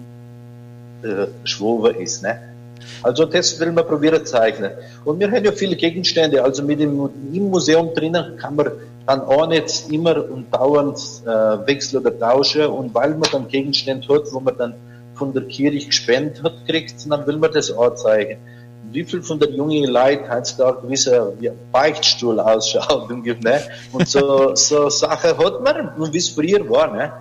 äh, 1.02 1.26
Schwober 1.44 1.96
ist. 1.96 2.22
Ne? 2.22 2.47
Also 3.02 3.24
das 3.24 3.58
will 3.60 3.72
man 3.72 3.86
probieren 3.86 4.24
zu 4.24 4.32
zeichnen. 4.32 4.72
Und 5.04 5.20
wir 5.20 5.30
haben 5.30 5.44
ja 5.44 5.52
viele 5.52 5.76
Gegenstände, 5.76 6.42
also 6.42 6.62
mit 6.62 6.80
dem, 6.80 7.08
im 7.32 7.50
Museum 7.50 7.94
drinnen 7.94 8.36
kann 8.36 8.56
man 8.56 8.72
dann 9.06 9.22
auch 9.22 9.46
nicht 9.46 9.90
immer 9.90 10.16
und 10.30 10.52
dauernd 10.52 10.98
äh, 11.24 11.66
wechseln 11.66 12.00
oder 12.00 12.18
tauschen. 12.18 12.66
Und 12.66 12.94
weil 12.94 13.10
man 13.10 13.28
dann 13.32 13.48
Gegenstände 13.48 14.06
hat, 14.08 14.32
wo 14.32 14.40
man 14.40 14.56
dann 14.56 14.74
von 15.14 15.32
der 15.32 15.42
Kirche 15.44 15.86
gespendet 15.86 16.42
hat, 16.42 16.66
kriegt, 16.66 16.94
dann 17.10 17.26
will 17.26 17.36
man 17.36 17.52
das 17.52 17.70
auch 17.70 17.94
zeigen. 17.94 18.38
Wie 18.90 19.04
viel 19.04 19.22
von 19.22 19.38
der 19.38 19.50
jungen 19.50 19.84
Leute 19.84 20.24
wissen, 20.84 21.12
wie 21.40 21.50
ein 21.50 21.58
Beichtstuhl 21.72 22.40
ausschaut 22.40 23.10
und, 23.10 23.24
ne? 23.26 23.60
und 23.92 24.08
so, 24.08 24.54
so 24.54 24.88
Sachen 24.88 25.36
hat 25.36 25.62
man, 25.62 26.12
wie 26.12 26.18
es 26.18 26.28
früher 26.30 26.68
war. 26.70 26.94
Ne? 26.94 27.12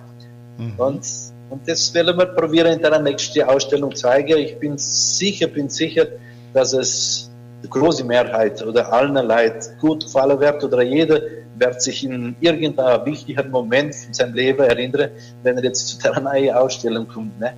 Mhm. 0.56 0.72
Und 0.78 1.04
und 1.50 1.66
das 1.66 1.92
werden 1.94 2.16
wir 2.18 2.26
probieren 2.26 2.72
in 2.74 2.82
der 2.82 2.98
nächsten 3.00 3.42
Ausstellung 3.42 3.94
zeigen. 3.94 4.38
Ich 4.38 4.58
bin 4.58 4.76
sicher, 4.76 5.46
bin 5.46 5.68
sicher, 5.68 6.06
dass 6.52 6.72
es 6.72 7.30
die 7.62 7.68
große 7.68 8.04
Mehrheit 8.04 8.62
oder 8.64 8.92
allen 8.92 9.14
Leid 9.14 9.70
gut 9.80 10.04
gefallen 10.04 10.38
wird 10.40 10.62
oder 10.62 10.82
jeder 10.82 11.20
wird 11.58 11.82
sich 11.82 12.04
in 12.04 12.36
irgendeinem 12.40 13.04
wichtigen 13.04 13.50
Moment 13.50 13.94
in 14.06 14.14
seinem 14.14 14.34
Leben 14.34 14.62
erinnern, 14.62 15.10
wenn 15.42 15.56
er 15.56 15.64
jetzt 15.64 15.88
zu 15.88 15.98
der 15.98 16.20
neuen 16.20 16.54
Ausstellung 16.54 17.08
kommt. 17.08 17.38
Ne? 17.40 17.52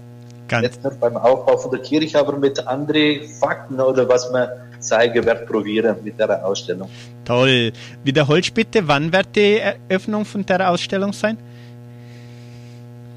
Ganz 0.49 0.67
Nicht 0.67 0.83
nur 0.83 0.95
beim 0.95 1.17
Aufbau 1.17 1.57
von 1.59 1.71
der 1.71 1.81
Kirche, 1.81 2.19
aber 2.19 2.37
mit 2.37 2.67
anderen 2.67 3.29
Fakten 3.29 3.79
oder 3.81 4.09
was 4.09 4.31
man 4.33 4.49
zeigen 4.79 5.25
wird, 5.25 5.47
probieren 5.47 5.97
mit 6.03 6.19
der 6.19 6.45
Ausstellung. 6.45 6.89
Toll. 7.25 7.73
Wiederholst 8.03 8.55
bitte, 8.55 8.87
wann 8.89 9.13
wird 9.13 9.29
die 9.37 9.59
Eröffnung 9.59 10.25
von 10.25 10.45
der 10.47 10.71
Ausstellung 10.71 11.13
sein? 11.13 11.37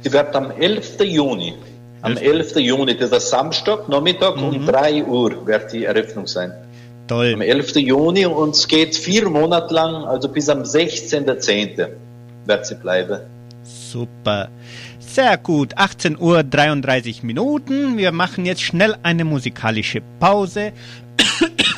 Die 0.03 0.11
wird 0.11 0.35
am 0.35 0.51
11. 0.51 0.99
Juni, 1.01 1.53
am 2.01 2.17
11. 2.17 2.57
Juni, 2.57 2.97
das 2.97 3.11
ist 3.11 3.29
Samstag, 3.29 3.87
Nachmittag 3.87 4.35
mhm. 4.35 4.43
um 4.43 4.65
3 4.65 5.05
Uhr 5.05 5.47
wird 5.47 5.71
die 5.71 5.85
Eröffnung 5.85 6.27
sein. 6.27 6.51
Toll. 7.07 7.33
Am 7.33 7.41
11. 7.41 7.75
Juni 7.77 8.25
und 8.25 8.55
es 8.55 8.67
geht 8.67 8.95
vier 8.95 9.29
Monate 9.29 9.73
lang, 9.73 10.03
also 10.05 10.27
bis 10.27 10.49
am 10.49 10.63
16.10. 10.63 11.87
wird 12.45 12.65
sie 12.65 12.75
bleiben. 12.75 13.19
Super. 13.63 14.49
Sehr 14.99 15.37
gut, 15.37 15.77
18 15.77 16.19
Uhr 16.19 16.43
33 16.43 17.23
Minuten. 17.23 17.97
Wir 17.97 18.11
machen 18.11 18.45
jetzt 18.45 18.63
schnell 18.63 18.97
eine 19.03 19.23
musikalische 19.23 20.01
Pause. 20.19 20.73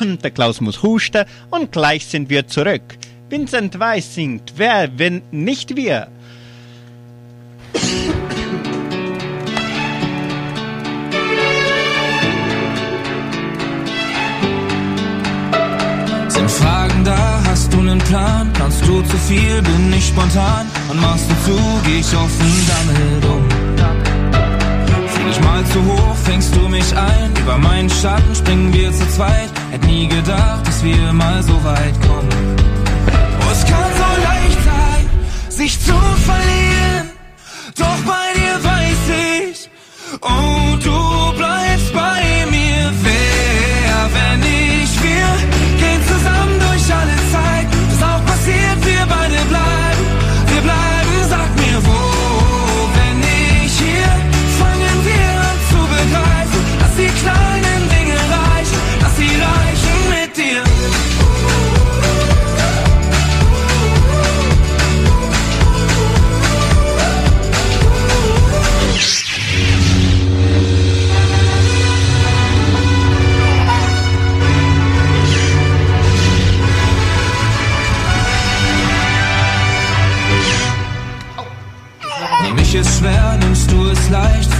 Der 0.00 0.30
Klaus 0.30 0.60
muss 0.60 0.82
husten 0.82 1.24
und 1.50 1.70
gleich 1.70 2.06
sind 2.06 2.30
wir 2.30 2.46
zurück. 2.48 2.82
Vincent 3.28 3.78
Weiss 3.78 4.14
singt, 4.14 4.54
wer, 4.56 4.88
wenn 4.96 5.22
nicht 5.30 5.76
wir? 5.76 6.08
Da, 17.06 17.40
hast 17.46 17.72
du 17.72 17.80
nen 17.82 17.98
Plan? 17.98 18.50
Kannst 18.58 18.84
du 18.86 19.00
zu 19.02 19.16
viel, 19.28 19.62
bin 19.62 19.92
ich 19.92 20.08
spontan? 20.08 20.66
Und 20.88 21.00
machst 21.00 21.26
du 21.30 21.34
zu, 21.46 21.58
geh 21.84 22.00
ich 22.00 22.16
offen 22.16 22.52
damit 22.72 23.24
um. 23.24 23.44
Flieg 25.14 25.28
ich 25.30 25.40
mal 25.40 25.64
zu 25.66 25.84
hoch, 25.84 26.16
fängst 26.24 26.54
du 26.56 26.68
mich 26.68 26.96
ein? 26.96 27.30
Über 27.40 27.58
meinen 27.58 27.90
Schatten 27.90 28.34
springen 28.34 28.72
wir 28.72 28.92
zu 28.92 29.08
zweit. 29.10 29.50
Hätt 29.70 29.84
nie 29.84 30.08
gedacht, 30.08 30.66
dass 30.66 30.82
wir 30.82 31.12
mal 31.12 31.42
so 31.42 31.56
weit 31.64 31.96
kommen. 32.08 32.28
Oh, 33.40 33.52
es 33.52 33.64
kann 33.64 33.90
so 34.02 34.10
leicht 34.28 34.60
sein, 34.64 35.04
sich 35.48 35.78
zu 35.80 35.96
verlieren. 36.28 37.06
Doch 37.78 37.98
bei 38.12 38.26
dir 38.38 38.54
weiß 38.70 39.02
ich, 39.50 39.70
oh, 40.22 40.76
du 40.82 41.36
bleibst 41.38 41.65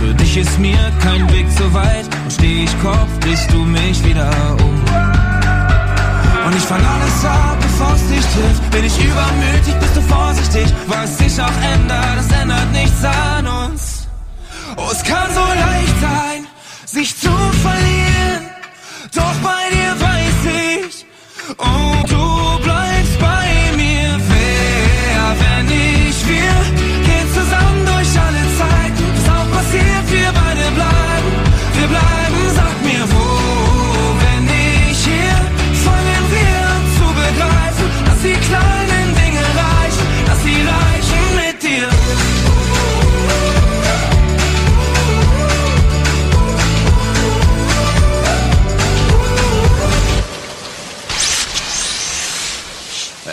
Für 0.07 0.15
dich 0.15 0.37
ist 0.37 0.57
mir 0.61 0.93
kein 1.03 1.29
Weg 1.33 1.47
so 1.59 1.75
weit. 1.75 2.07
Und 2.23 2.33
steh 2.33 2.63
ich 2.63 2.81
Kopf, 2.81 3.09
drehst 3.23 3.51
du 3.53 3.59
mich 3.65 4.05
wieder 4.05 4.31
um. 4.61 4.77
Und 6.47 6.57
ich 6.57 6.63
fang 6.63 6.85
alles 6.95 7.25
ab, 7.25 7.57
bevor 7.61 7.93
es 7.93 8.07
dich 8.07 8.25
trifft. 8.35 8.71
Bin 8.71 8.85
ich 8.85 8.97
übermütig, 9.05 9.75
bist 9.81 9.97
du 9.97 10.01
vorsichtig. 10.03 10.73
Was 10.87 11.19
sich 11.19 11.43
auch 11.43 11.59
ändert, 11.75 12.19
das 12.19 12.41
ändert 12.41 12.71
nichts 12.73 13.05
an 13.05 13.49
uns. 13.49 14.07
Oh, 14.77 14.89
es 14.93 15.03
kann 15.03 15.29
so 15.35 15.41
leicht 15.41 16.01
sein, 16.01 16.47
sich 16.85 17.19
zu 17.19 17.33
verlieren. 17.63 17.86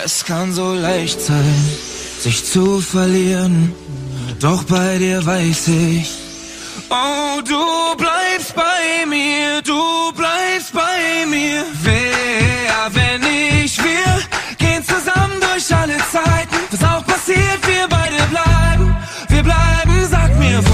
Es 0.06 0.22
kann 0.22 0.52
so 0.52 0.74
leicht 0.74 1.18
sein, 1.18 1.64
sich 2.20 2.44
zu 2.44 2.82
verlieren. 2.82 3.72
Doch 4.38 4.62
bei 4.64 4.98
dir 4.98 5.24
weiß 5.24 5.68
ich, 5.68 6.10
oh, 6.90 7.40
du 7.40 7.96
bleibst 7.96 8.54
bei 8.54 9.06
mir, 9.06 9.62
du 9.62 10.12
bleibst 10.12 10.74
bei 10.74 11.24
mir. 11.26 11.64
Wer, 11.82 12.90
wenn 12.92 13.22
ich 13.62 13.82
wir 13.82 14.58
gehen 14.58 14.84
zusammen 14.84 15.40
durch 15.40 15.74
alle 15.74 15.96
Zeiten. 16.12 16.56
Was 16.70 16.84
auch 16.84 17.06
passiert, 17.06 17.60
wir 17.66 17.88
beide 17.88 18.22
bleiben, 18.30 18.96
wir 19.28 19.42
bleiben, 19.42 20.06
sag 20.10 20.38
mir 20.38 20.62
wo. 20.66 20.73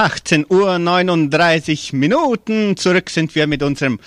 18 0.00 0.46
Uhr 0.48 0.78
39 0.78 1.92
Minuten. 1.92 2.74
Zurück 2.78 3.10
sind 3.10 3.34
wir 3.34 3.46
mit 3.46 3.62
unserem 3.62 4.00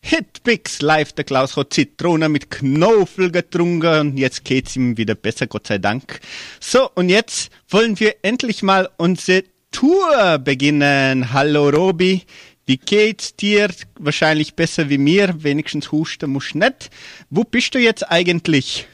Hitpix 0.00 0.80
live. 0.80 1.12
Der 1.12 1.24
Klaus 1.24 1.56
hat 1.56 1.72
Zitrone 1.72 2.28
mit 2.28 2.52
Knofel 2.52 3.32
getrunken 3.32 3.98
und 3.98 4.16
jetzt 4.16 4.44
geht's 4.44 4.76
ihm 4.76 4.96
wieder 4.96 5.16
besser, 5.16 5.48
Gott 5.48 5.66
sei 5.66 5.78
Dank. 5.78 6.20
So, 6.60 6.88
und 6.94 7.08
jetzt 7.08 7.50
wollen 7.68 7.98
wir 7.98 8.14
endlich 8.22 8.62
mal 8.62 8.88
unsere 8.96 9.42
Tour 9.72 10.38
beginnen. 10.38 11.32
Hallo 11.32 11.68
Robi, 11.68 12.22
wie 12.64 12.76
geht's 12.76 13.34
dir? 13.34 13.70
Wahrscheinlich 13.98 14.54
besser 14.54 14.88
wie 14.88 14.98
mir, 14.98 15.34
wenigstens 15.42 15.90
husten 15.90 16.30
musst 16.30 16.54
nicht. 16.54 16.90
Wo 17.28 17.42
bist 17.42 17.74
du 17.74 17.80
jetzt 17.80 18.08
eigentlich? 18.08 18.86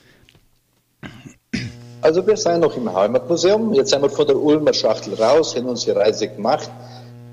Also 2.03 2.27
wir 2.27 2.37
sind 2.39 2.61
noch 2.61 2.75
im 2.79 2.91
Heimatmuseum. 2.91 3.75
Jetzt 3.75 3.91
sind 3.91 4.01
wir 4.01 4.09
von 4.09 4.27
der 4.27 4.37
Ulmer 4.37 4.73
Schachtel 4.73 5.15
raus, 5.15 5.55
haben 5.55 5.67
unsere 5.67 6.01
Reise 6.01 6.29
gemacht. 6.29 6.71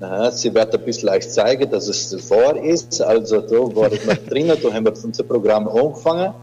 Aha, 0.00 0.30
sie 0.30 0.54
wird 0.54 0.74
ein 0.74 0.84
bisschen 0.84 1.08
leicht 1.08 1.32
zeigen, 1.32 1.70
dass 1.70 1.88
es 1.88 2.10
das 2.10 2.30
wahr 2.30 2.54
ist. 2.62 3.00
Also 3.00 3.40
da 3.40 3.56
war 3.74 3.90
ich 3.90 4.04
noch 4.04 4.16
drinnen, 4.28 4.58
da 4.62 4.72
haben 4.72 4.84
wir 4.84 4.92
unser 5.02 5.22
Programm 5.22 5.68
angefangen, 5.68 6.34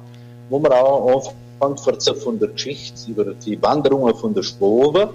wo 0.50 0.60
wir 0.60 0.72
auch 0.72 1.34
anfangen 1.60 2.00
von 2.16 2.40
der 2.40 2.50
Geschichte 2.50 3.12
über 3.12 3.26
die 3.26 3.62
Wanderungen 3.62 4.16
von 4.16 4.34
der 4.34 4.42
Schwobe. 4.42 5.12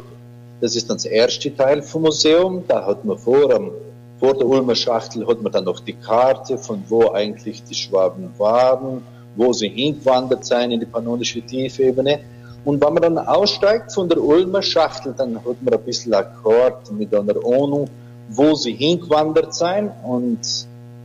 Das 0.60 0.76
ist 0.76 0.88
dann 0.88 0.98
der 0.98 1.10
erste 1.10 1.54
Teil 1.54 1.82
vom 1.82 2.02
Museum. 2.02 2.62
Da 2.68 2.86
hat 2.86 3.04
man 3.04 3.18
vor, 3.18 3.52
am, 3.52 3.72
vor 4.20 4.34
der 4.34 4.46
Ulmer 4.46 4.76
Schachtel 4.76 5.26
hat 5.26 5.42
man 5.42 5.50
dann 5.50 5.64
noch 5.64 5.80
die 5.80 5.94
Karte, 5.94 6.58
von 6.58 6.84
wo 6.88 7.10
eigentlich 7.10 7.64
die 7.64 7.74
Schwaben 7.74 8.30
waren, 8.38 9.02
wo 9.34 9.52
sie 9.52 9.68
hingewandert 9.68 10.44
sind 10.44 10.70
in 10.70 10.78
die 10.78 10.86
pannonische 10.86 11.42
Tiefebene. 11.42 12.20
Und 12.64 12.84
wenn 12.84 12.92
man 12.92 13.02
dann 13.02 13.18
aussteigt 13.18 13.92
von 13.92 14.08
der 14.08 14.22
Ulmer 14.22 14.62
Schachtel, 14.62 15.14
dann 15.16 15.36
hat 15.36 15.62
man 15.62 15.74
ein 15.74 15.80
bisschen 15.80 16.12
Akkord 16.12 16.92
mit 16.92 17.14
einer 17.14 17.36
Ahnung, 17.36 17.88
wo 18.28 18.54
sie 18.54 18.74
hingewandert 18.74 19.54
sind 19.54 19.90
und 20.04 20.40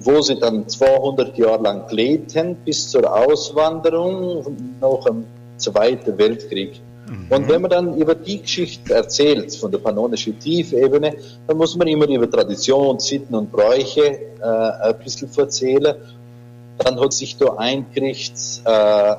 wo 0.02 0.22
sie 0.22 0.38
dann 0.38 0.68
200 0.68 1.38
Jahre 1.38 1.64
lang 1.64 1.90
lebten 1.92 2.56
bis 2.66 2.90
zur 2.90 3.12
Auswanderung 3.12 4.46
nach 4.82 5.06
dem 5.06 5.26
Zweiten 5.58 6.18
Weltkrieg. 6.18 6.82
Und 7.30 7.48
wenn 7.50 7.62
man 7.62 7.70
dann 7.70 7.98
über 7.98 8.16
die 8.16 8.42
Geschichte 8.42 8.94
erzählt, 8.94 9.56
von 9.56 9.72
der 9.72 9.78
pannonischen 9.78 10.40
Tiefebene, 10.40 11.16
dann 11.48 11.58
muss 11.58 11.76
man 11.76 11.88
immer 11.88 12.08
über 12.08 12.30
Tradition, 12.30 13.00
Sitten 13.00 13.36
und 13.36 13.52
Bräuche 13.52 14.02
äh, 14.02 14.44
ein 14.44 14.98
bisschen 15.04 15.30
erzählen. 15.38 15.96
Dann 16.80 17.00
hat 17.00 17.14
sich 17.14 17.38
da 17.38 17.54
eingekriegt, 17.56 18.34
äh, 18.66 19.16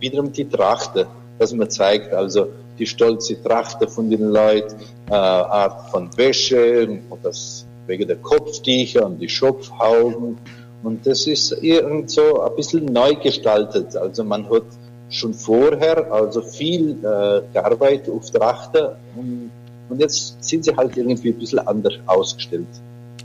wiederum 0.00 0.32
die 0.32 0.48
Trachte, 0.48 1.06
dass 1.38 1.52
man 1.52 1.68
zeigt, 1.70 2.12
also 2.12 2.48
die 2.78 2.86
stolze 2.86 3.42
Trachte 3.42 3.88
von 3.88 4.10
den 4.10 4.28
Leuten, 4.28 4.76
äh, 5.08 5.14
Art 5.14 5.90
von 5.90 6.10
Wäsche, 6.16 7.00
und 7.10 7.24
das 7.24 7.66
wegen 7.86 8.06
der 8.06 8.16
Kopftücher 8.16 9.06
und 9.06 9.18
die 9.18 9.28
Schopfhauben. 9.28 10.38
Und 10.82 11.06
das 11.06 11.26
ist 11.26 11.52
irgend 11.62 12.10
so 12.10 12.42
ein 12.42 12.54
bisschen 12.56 12.84
neu 12.86 13.14
gestaltet. 13.14 13.96
Also 13.96 14.24
man 14.24 14.48
hat 14.50 14.64
schon 15.08 15.34
vorher 15.34 16.12
also 16.12 16.42
viel 16.42 16.92
äh, 17.02 17.42
gearbeitet 17.52 18.12
auf 18.12 18.30
Trachte 18.30 18.96
und, 19.16 19.50
und 19.88 20.00
jetzt 20.00 20.42
sind 20.42 20.64
sie 20.64 20.76
halt 20.76 20.96
irgendwie 20.96 21.30
ein 21.30 21.38
bisschen 21.38 21.60
anders 21.60 21.94
ausgestellt. 22.06 22.66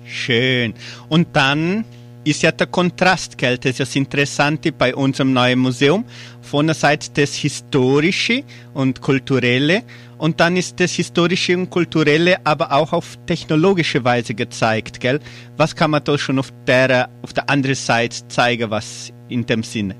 Schön. 0.05 0.73
Und 1.09 1.27
dann 1.33 1.85
ist 2.23 2.43
ja 2.43 2.51
der 2.51 2.67
Kontrast, 2.67 3.37
gell? 3.37 3.57
Das 3.57 3.71
ist 3.71 3.79
das 3.79 3.95
Interessante 3.95 4.71
bei 4.71 4.93
unserem 4.93 5.33
neuen 5.33 5.59
Museum. 5.59 6.05
Von 6.41 6.67
der 6.67 6.75
Seite 6.75 7.09
das 7.13 7.35
Historische 7.35 8.43
und 8.73 9.01
Kulturelle 9.01 9.83
und 10.17 10.39
dann 10.39 10.55
ist 10.55 10.79
das 10.79 10.91
Historische 10.91 11.57
und 11.57 11.71
Kulturelle 11.71 12.37
aber 12.43 12.71
auch 12.71 12.93
auf 12.93 13.17
technologische 13.25 14.03
Weise 14.03 14.35
gezeigt, 14.35 14.99
gell? 14.99 15.19
Was 15.57 15.75
kann 15.75 15.89
man 15.89 16.03
da 16.03 16.15
schon 16.17 16.37
auf 16.37 16.53
der, 16.67 17.09
auf 17.23 17.33
der 17.33 17.49
anderen 17.49 17.75
Seite 17.75 18.27
zeigen, 18.27 18.69
was 18.69 19.11
in 19.29 19.45
dem 19.45 19.63
Sinne? 19.63 19.95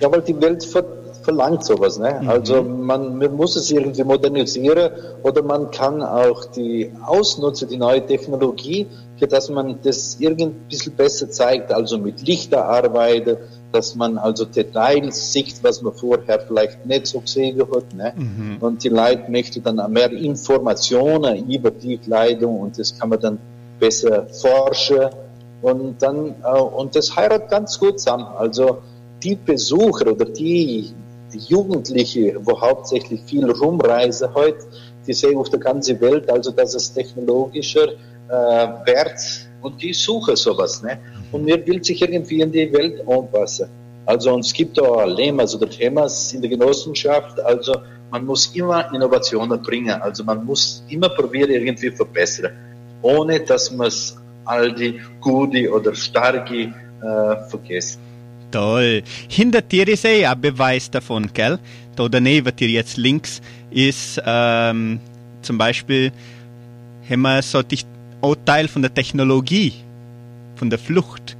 Ja, 0.00 0.10
weil 0.10 0.22
die 0.22 0.40
Welt 0.40 0.64
ver 0.64 1.01
verlangt 1.22 1.64
sowas. 1.64 1.98
Ne? 1.98 2.20
Mhm. 2.20 2.28
Also 2.28 2.62
man, 2.62 3.16
man 3.16 3.34
muss 3.34 3.56
es 3.56 3.70
irgendwie 3.70 4.04
modernisieren 4.04 4.92
oder 5.22 5.42
man 5.42 5.70
kann 5.70 6.02
auch 6.02 6.44
die 6.46 6.92
ausnutzen, 7.04 7.68
die 7.68 7.76
neue 7.76 8.04
Technologie, 8.04 8.86
für 9.18 9.26
dass 9.26 9.48
man 9.48 9.78
das 9.82 10.16
irgendwie 10.18 10.46
ein 10.46 10.54
bisschen 10.68 10.94
besser 10.94 11.30
zeigt, 11.30 11.72
also 11.72 11.98
mit 11.98 12.26
Lichter 12.26 12.64
arbeitet, 12.64 13.38
dass 13.72 13.94
man 13.94 14.18
also 14.18 14.44
Details 14.44 15.32
sieht, 15.32 15.62
was 15.62 15.80
man 15.80 15.94
vorher 15.94 16.40
vielleicht 16.40 16.84
nicht 16.84 17.06
so 17.06 17.20
gesehen 17.20 17.60
hat. 17.60 17.94
Ne? 17.94 18.12
Mhm. 18.16 18.56
Und 18.60 18.84
die 18.84 18.88
Leute 18.88 19.30
möchten 19.30 19.62
dann 19.62 19.92
mehr 19.92 20.10
Informationen 20.12 21.48
über 21.48 21.70
die 21.70 21.98
Kleidung 21.98 22.60
und 22.60 22.78
das 22.78 22.98
kann 22.98 23.08
man 23.08 23.20
dann 23.20 23.38
besser 23.78 24.26
forschen 24.26 25.08
und 25.62 26.02
dann 26.02 26.34
äh, 26.42 26.60
und 26.60 26.94
das 26.94 27.14
heiratet 27.16 27.50
ganz 27.50 27.78
gut 27.78 28.00
zusammen. 28.00 28.26
Also 28.36 28.78
die 29.22 29.36
Besucher 29.36 30.12
oder 30.12 30.24
die 30.24 30.92
Jugendliche, 31.38 32.36
wo 32.42 32.60
hauptsächlich 32.60 33.22
viel 33.24 33.50
rumreisen 33.50 34.32
heute, 34.34 34.64
die 35.06 35.12
sehen 35.12 35.36
auf 35.36 35.48
der 35.50 35.60
ganzen 35.60 36.00
Welt, 36.00 36.30
also 36.30 36.50
dass 36.50 36.74
es 36.74 36.92
technologischer 36.92 37.88
äh, 37.88 38.32
wird 38.32 39.48
und 39.62 39.80
die 39.82 39.92
suchen 39.92 40.36
sowas. 40.36 40.82
Ne? 40.82 40.98
Und 41.32 41.44
mir 41.44 41.66
will 41.66 41.82
sich 41.82 42.00
irgendwie 42.02 42.40
in 42.40 42.52
die 42.52 42.72
Welt 42.72 43.06
anpassen. 43.08 43.68
Also 44.04 44.34
und 44.34 44.44
es 44.44 44.52
gibt 44.52 44.78
da 44.78 45.04
Lemas 45.04 45.54
oder 45.54 45.68
Themas 45.68 46.32
in 46.32 46.40
der 46.40 46.50
Genossenschaft, 46.50 47.40
also 47.40 47.74
man 48.10 48.26
muss 48.26 48.54
immer 48.54 48.92
Innovationen 48.92 49.62
bringen, 49.62 50.02
also 50.02 50.24
man 50.24 50.44
muss 50.44 50.84
immer 50.88 51.08
probieren, 51.08 51.50
irgendwie 51.50 51.90
verbessern, 51.90 52.52
ohne 53.00 53.40
dass 53.40 53.70
man 53.70 53.90
all 54.44 54.72
die 54.74 55.00
gute 55.20 55.70
oder 55.70 55.94
starke 55.94 56.74
äh, 57.02 57.48
vergisst. 57.48 58.00
Toll. 58.52 59.02
Hinter 59.28 59.62
dir 59.62 59.88
ist 59.88 60.04
eh 60.04 60.26
ein 60.26 60.40
Beweis 60.40 60.90
davon, 60.90 61.30
gell? 61.32 61.58
Da 61.96 62.08
daneben 62.08 62.54
dir 62.54 62.68
jetzt 62.68 62.96
links 62.96 63.40
ist 63.70 64.20
ähm, 64.24 65.00
zum 65.42 65.58
Beispiel 65.58 66.12
haben 67.08 67.22
wir 67.22 67.42
so 67.42 67.62
die, 67.62 67.80
auch 68.20 68.36
Teil 68.44 68.68
von 68.68 68.82
der 68.82 68.94
Technologie, 68.94 69.72
von 70.56 70.70
der 70.70 70.78
Flucht. 70.78 71.36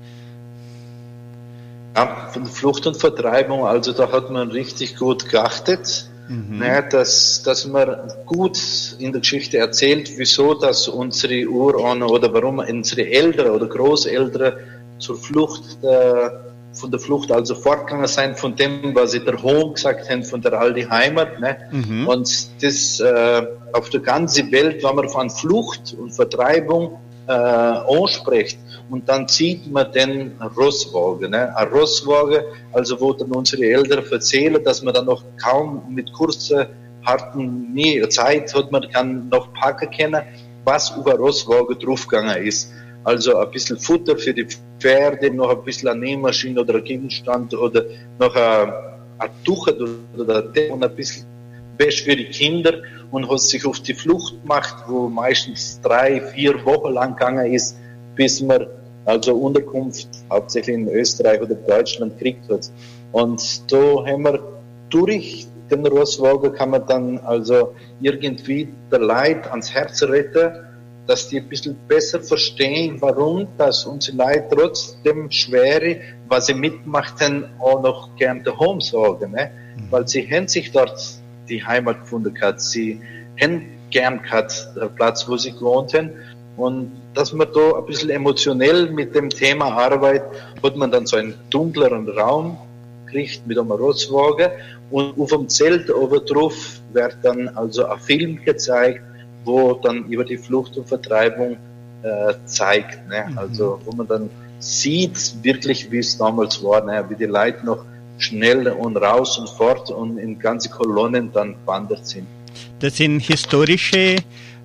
Ja, 1.95 2.31
von 2.33 2.47
Flucht 2.47 2.87
und 2.87 2.97
Vertreibung, 2.97 3.67
also 3.67 3.93
da 3.93 4.11
hat 4.11 4.31
man 4.31 4.51
richtig 4.51 4.97
gut 4.97 5.29
geachtet, 5.29 6.09
Mhm. 6.29 6.59
ne, 6.59 6.85
dass, 6.89 7.43
dass 7.43 7.67
man 7.67 7.97
gut 8.27 8.59
in 8.99 9.13
der 9.13 9.21
Geschichte 9.21 9.59
erzählt, 9.59 10.11
wieso 10.17 10.55
dass 10.55 10.89
unsere 10.89 11.47
Urahnen 11.47 12.05
oder 12.05 12.33
warum 12.33 12.59
unsere 12.59 13.07
Eltern 13.07 13.51
oder 13.51 13.67
Großeltern 13.67 14.55
zur 14.99 15.17
Flucht 15.17 15.63
äh, 15.83 16.31
von 16.73 16.91
der 16.91 17.01
Flucht 17.01 17.31
also 17.31 17.55
fortgegangen 17.55 18.07
sind 18.07 18.39
von 18.39 18.57
dem, 18.57 18.95
was 18.95 19.13
sie 19.13 19.21
der 19.21 19.43
Home 19.43 19.75
gesagt 19.75 20.09
haben, 20.09 20.25
von 20.25 20.41
der 20.41 20.55
alten 20.55 20.91
Heimat. 20.91 21.41
Ne? 21.41 21.57
Mhm. 21.71 22.09
Und 22.09 22.63
das 22.63 23.01
äh, 23.01 23.47
auf 23.73 23.91
der 23.91 24.01
ganzen 24.01 24.51
Welt, 24.53 24.83
wenn 24.83 24.97
man 24.97 25.09
von 25.09 25.31
Flucht 25.31 25.95
und 25.99 26.13
Vertreibung 26.13 26.99
äh, 27.27 27.33
anspricht, 27.33 28.59
und 28.91 29.09
dann 29.09 29.27
sieht 29.27 29.71
man 29.73 29.91
den 29.93 30.33
Rosswagen, 30.55 31.31
ne? 31.31 31.57
ein 31.57 31.69
Rosswagen, 31.69 32.43
also 32.73 33.01
wo 33.01 33.15
dann 33.15 33.31
unsere 33.31 33.65
Eltern 33.65 34.05
erzählen, 34.11 34.63
dass 34.63 34.83
man 34.83 34.93
dann 34.93 35.07
noch 35.07 35.25
kaum 35.43 35.83
mit 35.95 36.13
kurzer, 36.13 36.69
harten 37.05 37.73
nie, 37.73 38.07
Zeit 38.09 38.55
hat, 38.55 38.71
man 38.71 38.89
kann 38.91 39.29
noch 39.31 39.53
packen 39.55 39.91
können, 39.91 40.23
was 40.65 40.91
über 40.91 41.15
Rosswagen 41.15 41.79
draufgegangen 41.79 42.45
ist. 42.45 42.71
Also 43.05 43.37
ein 43.37 43.51
bisschen 43.51 43.79
Futter 43.79 44.17
für 44.17 44.33
die 44.33 44.47
Pferde, 44.79 45.31
noch 45.31 45.51
ein 45.51 45.65
bisschen 45.65 45.89
eine 45.89 46.01
Nähmaschine 46.01 46.61
oder 46.61 46.77
ein 46.77 46.85
Gegenstand 46.85 47.55
oder 47.55 47.85
noch 48.19 48.35
ein, 48.35 48.73
ein 49.19 49.31
Tuch 49.45 49.69
oder 50.17 50.45
ein 50.45 50.83
ein 50.83 50.97
bisschen 50.97 51.27
Wäsche 51.79 52.05
für 52.05 52.17
die 52.17 52.27
Kinder 52.27 52.75
und 53.11 53.29
hat 53.31 53.41
sich 53.41 53.65
auf 53.67 53.81
die 53.81 53.95
Flucht 53.95 54.41
gemacht, 54.43 54.85
wo 54.87 55.09
meistens 55.09 55.81
drei, 55.83 56.21
vier 56.21 56.65
Wochen 56.65 56.93
lang 56.93 57.17
gegangen 57.17 57.53
ist, 57.53 57.77
bis 58.15 58.41
man 58.41 58.67
also 59.05 59.35
Unterkunft 59.35 60.09
hauptsächlich 60.31 60.77
in 60.77 60.89
Österreich 60.89 61.41
oder 61.41 61.55
Deutschland 61.55 62.19
gekriegt 62.19 62.49
hat. 62.51 62.71
Und 63.11 63.73
da 63.73 64.07
haben 64.07 64.23
wir 64.23 64.41
durch 64.91 65.47
den 65.71 65.87
Rosswagen 65.87 66.53
kann 66.53 66.71
man 66.71 66.87
dann 66.87 67.19
also 67.21 67.75
irgendwie 68.01 68.69
der 68.91 69.01
Leid 69.01 69.51
ans 69.51 69.73
Herz 69.73 70.03
retten, 70.03 70.53
dass 71.07 71.29
die 71.29 71.39
ein 71.39 71.49
bisschen 71.49 71.77
besser 71.89 72.21
verstehen, 72.21 73.01
warum 73.01 73.49
dass 73.59 73.85
unsere 73.85 74.17
Leute 74.19 74.47
trotzdem 74.51 75.31
schwere, 75.31 76.01
was 76.29 76.47
sie 76.47 76.55
mitmachten, 76.55 77.47
auch 77.59 77.83
noch 77.83 78.17
gern 78.17 78.43
daheim 78.45 78.81
sagen. 78.81 79.33
Ne? 79.33 79.51
Weil 79.91 80.07
sie 80.07 80.29
haben 80.31 80.49
sich 80.49 80.71
dort 80.71 81.01
die 81.49 81.65
Heimat 81.65 82.01
gefunden 82.01 82.33
gehabt, 82.33 82.61
sie 82.61 83.01
haben 83.41 83.67
gern 83.91 84.23
gehabt, 84.23 84.69
der 84.77 84.87
Platz, 84.87 85.29
wo 85.29 85.37
sie 85.37 85.53
gewohnt 85.53 85.93
haben. 85.95 86.11
Und 86.57 86.93
dass 87.15 87.33
man 87.33 87.49
da 87.53 87.79
ein 87.79 87.87
bisschen 87.87 88.11
emotionell 88.11 88.91
mit 88.91 89.15
dem 89.15 89.29
Thema 89.31 89.67
arbeitet, 89.73 90.29
hat 90.63 90.77
man 90.77 90.91
dann 90.91 91.07
so 91.07 91.17
einen 91.17 91.35
dunkleren 91.51 92.09
Raum 92.09 92.59
gekriegt 93.07 93.47
mit 93.47 93.59
einem 93.59 93.73
Rosswagen 93.73 94.51
und 94.91 95.19
auf 95.19 95.31
dem 95.31 95.49
Zelt 95.49 95.93
oben 95.93 96.25
drauf 96.27 96.81
wird 96.93 97.17
dann 97.23 97.49
also 97.49 97.87
ein 97.87 97.99
Film 97.99 98.45
gezeigt, 98.45 99.03
wo 99.45 99.75
dann 99.75 100.05
über 100.07 100.25
die 100.25 100.39
Flucht 100.39 100.77
und 100.77 100.89
Vertreibung 100.89 101.57
äh, 102.03 102.35
zeigt. 102.45 103.09
Ne? 103.09 103.27
Mhm. 103.29 103.39
Also 103.39 103.81
wo 103.85 103.95
man 103.97 104.07
dann 104.07 104.31
sieht 104.59 105.35
wirklich, 105.43 105.91
wie 105.91 105.99
es 105.99 106.17
damals 106.17 106.63
war, 106.63 106.85
ne? 106.85 107.05
wie 107.09 107.17
die 107.17 107.25
Leute 107.25 107.65
noch 107.67 107.85
schnell 108.19 108.69
und 108.69 108.97
raus 108.97 109.39
und 109.39 109.49
fort 109.49 109.91
und 109.91 110.19
in 110.19 110.39
ganze 110.39 110.69
Kolonnen 110.69 111.33
dann 111.33 111.55
gewandert 111.55 112.07
sind. 112.07 112.27
Das 112.79 112.97
sind 112.97 113.21
historische 113.21 114.17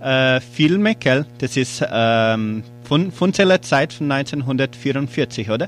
äh, 0.02 0.40
Filme, 0.40 0.96
gell? 0.96 1.26
Das 1.40 1.58
ist 1.58 1.84
ähm, 1.90 2.64
von, 2.84 3.12
von 3.12 3.32
der 3.32 3.62
Zeit 3.62 3.94
von 3.94 4.12
1944, 4.12 5.50
oder? 5.50 5.68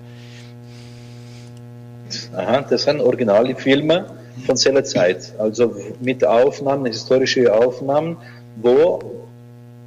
Aha, 2.36 2.62
das 2.62 2.84
sind 2.84 3.02
originale 3.02 3.56
Filme 3.56 4.06
von 4.46 4.56
seiner 4.56 4.84
Zeit. 4.84 5.34
Also 5.38 5.76
mit 6.00 6.26
Aufnahmen, 6.26 6.86
historische 6.86 7.54
Aufnahmen, 7.54 8.18
wo 8.58 9.20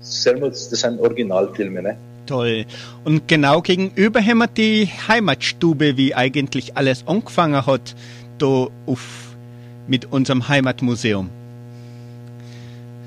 das 0.03 0.71
sind 0.71 1.01
Originalfilme, 1.01 1.83
ne? 1.83 1.97
Toll. 2.27 2.67
Und 3.05 3.29
genau 3.29 3.61
gegenüber 3.61 4.21
haben 4.21 4.39
wir 4.39 4.47
die 4.47 4.89
Heimatstube, 5.09 5.97
wie 5.97 6.15
eigentlich 6.15 6.77
alles 6.77 7.05
angefangen 7.07 7.67
hat, 7.67 7.95
da 8.39 8.69
auf, 8.87 9.37
mit 9.87 10.11
unserem 10.13 10.49
Heimatmuseum. 10.49 11.29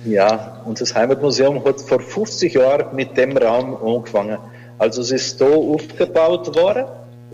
Ja, 0.05 0.61
unser 0.65 0.93
Heimatmuseum 0.93 1.63
hat 1.65 1.81
vor 1.81 1.99
50 1.99 2.53
Jahren 2.53 2.95
mit 2.95 3.17
dem 3.17 3.35
Raum 3.37 3.75
angefangen. 3.75 4.37
Also 4.77 5.01
es 5.01 5.11
ist 5.11 5.41
da 5.41 5.45
aufgebaut 5.45 6.55
worden, 6.55 6.85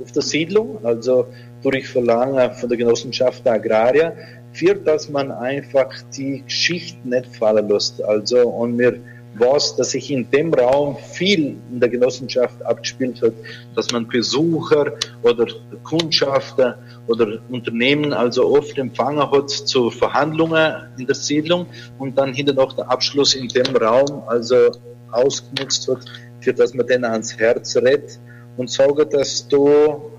auf 0.01 0.11
der 0.11 0.21
Siedlung, 0.21 0.79
also 0.83 1.25
durch 1.63 1.87
Verlangen 1.87 2.53
von 2.53 2.69
der 2.69 2.77
Genossenschaft 2.77 3.45
der 3.45 3.53
Agraria, 3.53 4.13
für 4.53 4.75
dass 4.75 5.09
man 5.09 5.31
einfach 5.31 5.89
die 6.15 6.43
Geschichte 6.43 7.07
nicht 7.07 7.35
fallen 7.35 7.69
lässt. 7.69 8.03
Also, 8.03 8.47
und 8.47 8.77
wir 8.77 8.99
weiß, 9.35 9.77
dass 9.77 9.91
sich 9.91 10.11
in 10.11 10.29
dem 10.29 10.53
Raum 10.53 10.97
viel 10.97 11.55
in 11.71 11.79
der 11.79 11.89
Genossenschaft 11.89 12.61
abgespielt 12.65 13.21
hat, 13.21 13.33
dass 13.75 13.91
man 13.91 14.07
Besucher 14.07 14.93
oder 15.23 15.47
Kundschafter 15.83 16.77
oder 17.07 17.39
Unternehmen 17.49 18.13
also 18.13 18.47
oft 18.47 18.77
empfangen 18.77 19.31
hat 19.31 19.49
zu 19.49 19.89
Verhandlungen 19.89 20.73
in 20.97 21.05
der 21.05 21.15
Siedlung 21.15 21.65
und 21.97 22.17
dann 22.17 22.33
hinterher 22.33 22.65
noch 22.65 22.73
der 22.73 22.91
Abschluss 22.91 23.33
in 23.33 23.47
dem 23.47 23.75
Raum 23.75 24.23
also 24.27 24.71
ausgenutzt 25.11 25.87
hat, 25.87 25.99
für 26.41 26.53
das 26.53 26.73
man 26.73 26.87
denen 26.87 27.05
ans 27.05 27.37
Herz 27.37 27.75
rät 27.77 28.19
und 28.57 28.69
sage, 28.69 29.05
dass 29.05 29.47
da 29.47 29.57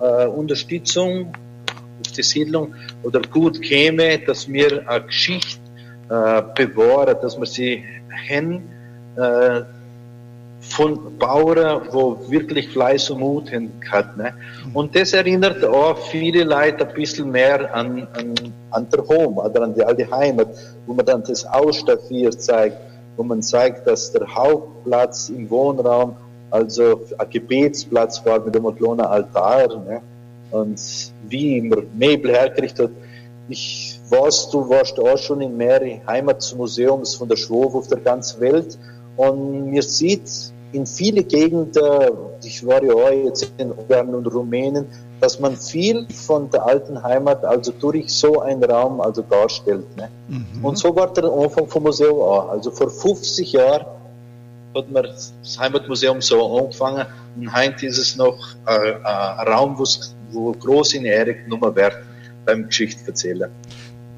äh, 0.01 0.26
Unterstützung 0.26 1.33
die 2.16 2.22
Siedlung 2.22 2.74
oder 3.02 3.20
gut 3.20 3.60
käme, 3.62 4.18
dass 4.18 4.48
wir 4.48 4.88
eine 4.88 5.04
Geschichte 5.04 5.60
äh, 6.08 6.42
bewahren, 6.54 7.16
dass 7.22 7.38
wir 7.38 7.46
sie 7.46 7.84
hin 8.26 8.62
äh, 9.16 9.62
von 10.60 11.18
Bauern, 11.18 11.82
wo 11.90 12.18
wirklich 12.28 12.68
Fleiß 12.68 13.10
und 13.10 13.20
Mut 13.20 13.50
hat. 13.90 14.16
Ne? 14.16 14.32
Und 14.72 14.94
das 14.94 15.12
erinnert 15.12 15.64
auch 15.64 15.98
viele 15.98 16.44
Leute 16.44 16.88
ein 16.88 16.94
bisschen 16.94 17.30
mehr 17.30 17.74
an, 17.74 18.06
an, 18.12 18.34
an 18.70 18.86
der 18.90 19.06
Home 19.08 19.40
oder 19.42 19.62
an 19.62 19.74
die 19.74 19.84
alte 19.84 20.08
Heimat, 20.10 20.48
wo 20.86 20.94
man 20.94 21.04
dann 21.04 21.22
das 21.24 21.44
Ausstaffiert 21.44 22.40
zeigt, 22.40 22.76
wo 23.16 23.24
man 23.24 23.42
zeigt, 23.42 23.86
dass 23.86 24.12
der 24.12 24.26
Hauptplatz 24.34 25.30
im 25.30 25.50
Wohnraum 25.50 26.16
also 26.50 27.00
ein 27.18 27.30
Gebetsplatz 27.30 28.24
war 28.24 28.38
mit 28.40 28.56
einem 28.56 28.76
kleinen 28.76 29.00
Altar. 29.00 29.68
Ne? 29.84 30.00
Und 30.50 31.11
wie 31.33 31.61
man 31.61 31.87
Möbel 31.99 32.33
hergerichtet 32.33 32.91
hat. 32.91 32.97
Ich 33.49 33.99
weiß, 34.09 34.51
du 34.51 34.68
warst 34.68 34.99
auch 35.01 35.18
schon 35.18 35.41
in 35.41 35.57
mehreren 35.57 36.01
Heimatmuseums 36.07 37.16
von 37.16 37.28
der 37.28 37.37
Schwobe 37.37 37.78
auf 37.78 37.89
der 37.89 37.99
ganzen 37.99 38.41
Welt. 38.41 38.78
Und 39.16 39.70
mir 39.70 39.83
sieht 39.83 40.30
in 40.72 40.87
viele 40.87 41.22
Gegenden, 41.22 41.83
ich 42.43 42.66
war 42.66 42.83
ja 42.83 42.95
auch 42.95 43.11
jetzt 43.11 43.53
in 43.59 43.72
Ungarn 43.72 44.14
und 44.14 44.26
Rumänien, 44.26 44.87
dass 45.20 45.39
man 45.39 45.57
viel 45.57 46.07
von 46.09 46.51
der 46.51 46.64
alten 46.64 47.03
Heimat 47.03 47.45
also 47.45 47.72
durch 47.72 48.12
so 48.12 48.41
einen 48.41 48.64
Raum 48.64 49.01
also 49.01 49.22
darstellt. 49.22 49.85
Ne? 49.97 50.09
Mhm. 50.28 50.64
Und 50.64 50.78
so 50.78 50.95
war 50.97 51.12
der 51.12 51.24
Anfang 51.24 51.68
vom 51.68 51.83
Museum 51.83 52.18
auch. 52.20 52.49
Also 52.49 52.70
vor 52.70 52.91
50 52.91 53.53
Jahren 53.53 53.87
hat 54.74 54.91
man 54.91 55.05
das 55.05 55.33
Heimatmuseum 55.59 56.22
so 56.22 56.59
angefangen 56.59 57.07
und 57.37 57.55
heute 57.55 57.87
ist 57.87 57.99
es 57.99 58.16
noch 58.16 58.39
ein, 58.64 59.05
ein 59.05 59.49
Raum, 59.49 59.78
wo 59.78 59.85
groß 60.33 60.95
in 60.95 61.05
Ehre 61.05 61.35
genommen 61.35 61.74
wird 61.74 61.97
beim 62.45 62.66
Geschichtserzählen. 62.66 63.51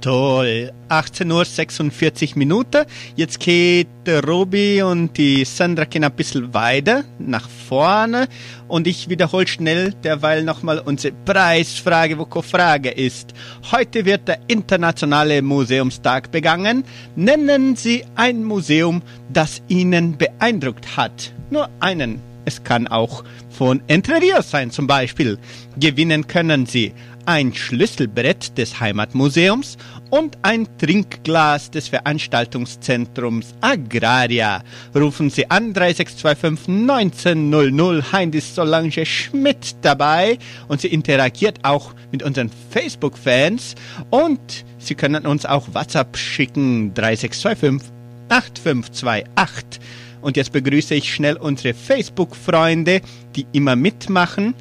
Toll. 0.05 0.71
18.46 0.91 2.33
Uhr 2.33 2.39
Minuten. 2.39 2.85
Jetzt 3.17 3.41
geht 3.41 3.89
Robi 4.07 4.83
und 4.83 5.17
die 5.17 5.47
Sandra 5.47 5.87
gehen 5.87 6.05
ein 6.05 6.13
bisschen 6.13 6.53
weiter 6.53 7.05
nach 7.19 7.49
vorne. 7.49 8.29
Und 8.69 8.87
ich 8.87 9.09
wiederhole 9.09 9.47
schnell 9.47 9.95
derweil 10.05 10.45
nochmal 10.45 10.81
unsere 10.81 11.15
Preisfrage, 11.25 12.19
wo 12.19 12.43
Frage 12.43 12.91
ist. 12.91 13.33
Heute 13.73 14.05
wird 14.05 14.29
der 14.29 14.41
Internationale 14.47 15.41
Museumstag 15.41 16.31
begangen. 16.31 16.85
Nennen 17.17 17.75
Sie 17.75 18.05
ein 18.15 18.45
Museum, 18.45 19.01
das 19.33 19.63
Ihnen 19.69 20.19
beeindruckt 20.19 20.99
hat. 20.99 21.33
Nur 21.49 21.71
einen. 21.81 22.34
Es 22.45 22.63
kann 22.63 22.87
auch 22.87 23.25
von 23.51 23.83
Entre 23.87 24.21
Rios 24.21 24.51
sein 24.51 24.71
zum 24.71 24.87
Beispiel. 24.87 25.39
Gewinnen 25.79 26.27
können 26.27 26.67
Sie 26.67 26.93
ein 27.27 27.55
Schlüsselbrett 27.55 28.59
des 28.59 28.81
Heimatmuseums 28.81 29.79
und 30.11 30.37
ein 30.43 30.69
Trinkglas 30.79 31.71
des 31.71 31.89
Veranstaltungszentrums 31.89 33.55
Agraria. 33.61 34.63
Rufen 34.95 35.31
Sie 35.31 35.51
an 35.51 35.73
3625 35.73 36.69
1900. 36.69 38.13
Heint 38.13 38.35
ist 38.35 38.55
Solange 38.55 39.07
Schmidt 39.07 39.77
dabei 39.83 40.39
und 40.69 40.81
sie 40.81 40.89
interagiert 40.89 41.61
auch 41.63 41.95
mit 42.13 42.23
unseren 42.23 42.51
Facebook-Fans 42.71 43.75
und 44.11 44.65
Sie 44.79 44.95
können 44.95 45.25
uns 45.27 45.47
auch 45.47 45.69
WhatsApp 45.73 46.15
schicken 46.15 46.93
3625 46.93 47.91
8528. 48.29 49.81
Und 50.25 50.39
jetzt 50.39 50.53
begrüße 50.53 50.95
ich 50.95 51.13
schnell 51.13 51.37
unsere 51.37 51.75
Facebook-Freunde, 51.75 53.03
die 53.37 53.45
immer 53.53 53.77
mitmachen. 53.77 54.55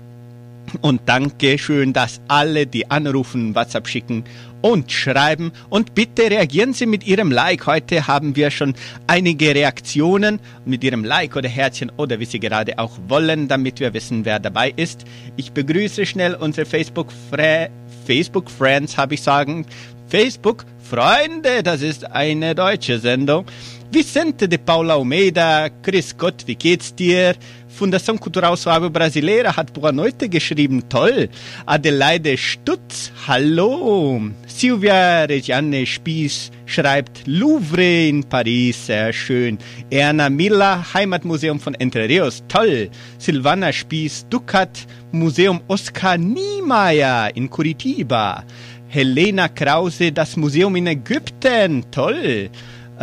Und 0.81 1.03
danke 1.05 1.57
schön, 1.57 1.93
dass 1.93 2.19
alle, 2.27 2.67
die 2.67 2.91
anrufen, 2.91 3.55
WhatsApp 3.55 3.87
schicken 3.87 4.25
und 4.61 4.91
schreiben. 4.91 5.53
Und 5.69 5.95
bitte 5.95 6.29
reagieren 6.29 6.73
Sie 6.73 6.85
mit 6.85 7.07
Ihrem 7.07 7.31
Like. 7.31 7.65
Heute 7.65 8.07
haben 8.07 8.35
wir 8.35 8.51
schon 8.51 8.75
einige 9.07 9.55
Reaktionen 9.55 10.41
mit 10.65 10.83
Ihrem 10.83 11.05
Like 11.05 11.37
oder 11.37 11.47
Herzchen 11.47 11.93
oder 11.95 12.19
wie 12.19 12.25
Sie 12.25 12.41
gerade 12.41 12.77
auch 12.77 12.99
wollen, 13.07 13.47
damit 13.47 13.79
wir 13.79 13.93
wissen, 13.93 14.25
wer 14.25 14.41
dabei 14.41 14.73
ist. 14.75 15.05
Ich 15.37 15.53
begrüße 15.53 16.05
schnell 16.05 16.35
unsere 16.35 16.65
Facebook-Friends, 16.65 17.71
Facebook 18.05 18.51
habe 18.97 19.13
ich 19.13 19.21
sagen. 19.21 19.65
Facebook-Freunde, 20.09 21.63
das 21.63 21.81
ist 21.81 22.11
eine 22.11 22.53
deutsche 22.53 22.99
Sendung. 22.99 23.45
Vicente 23.93 24.47
de 24.47 24.57
Paula 24.57 24.95
Almeida, 24.95 25.69
Chris 25.83 26.17
Gott, 26.17 26.47
wie 26.47 26.55
geht's 26.55 26.95
dir? 26.95 27.35
Fundação 27.67 28.17
Cultural 28.17 28.57
Suave 28.57 28.89
Brasileira 28.89 29.55
hat 29.55 29.71
Boa 29.71 29.91
Noite 29.91 30.27
geschrieben, 30.27 30.81
toll. 30.89 31.29
Adelaide 31.67 32.35
Stutz, 32.35 33.11
hallo. 33.27 34.19
Silvia 34.47 35.25
Regiane 35.25 35.85
Spieß 35.85 36.49
schreibt 36.65 37.27
Louvre 37.27 38.07
in 38.09 38.23
Paris, 38.23 38.87
sehr 38.87 39.13
schön. 39.13 39.59
Erna 39.91 40.27
Miller, 40.27 40.83
Heimatmuseum 40.95 41.59
von 41.59 41.75
Entre 41.75 42.09
Rios, 42.09 42.43
toll. 42.47 42.89
Silvana 43.19 43.71
Spieß, 43.71 44.25
Ducat, 44.27 44.87
Museum 45.11 45.61
Oskar 45.67 46.17
Niemeyer 46.17 47.29
in 47.35 47.47
Curitiba. 47.47 48.43
Helena 48.87 49.49
Krause, 49.49 50.11
das 50.11 50.35
Museum 50.35 50.75
in 50.75 50.87
Ägypten, 50.87 51.83
toll. 51.91 52.49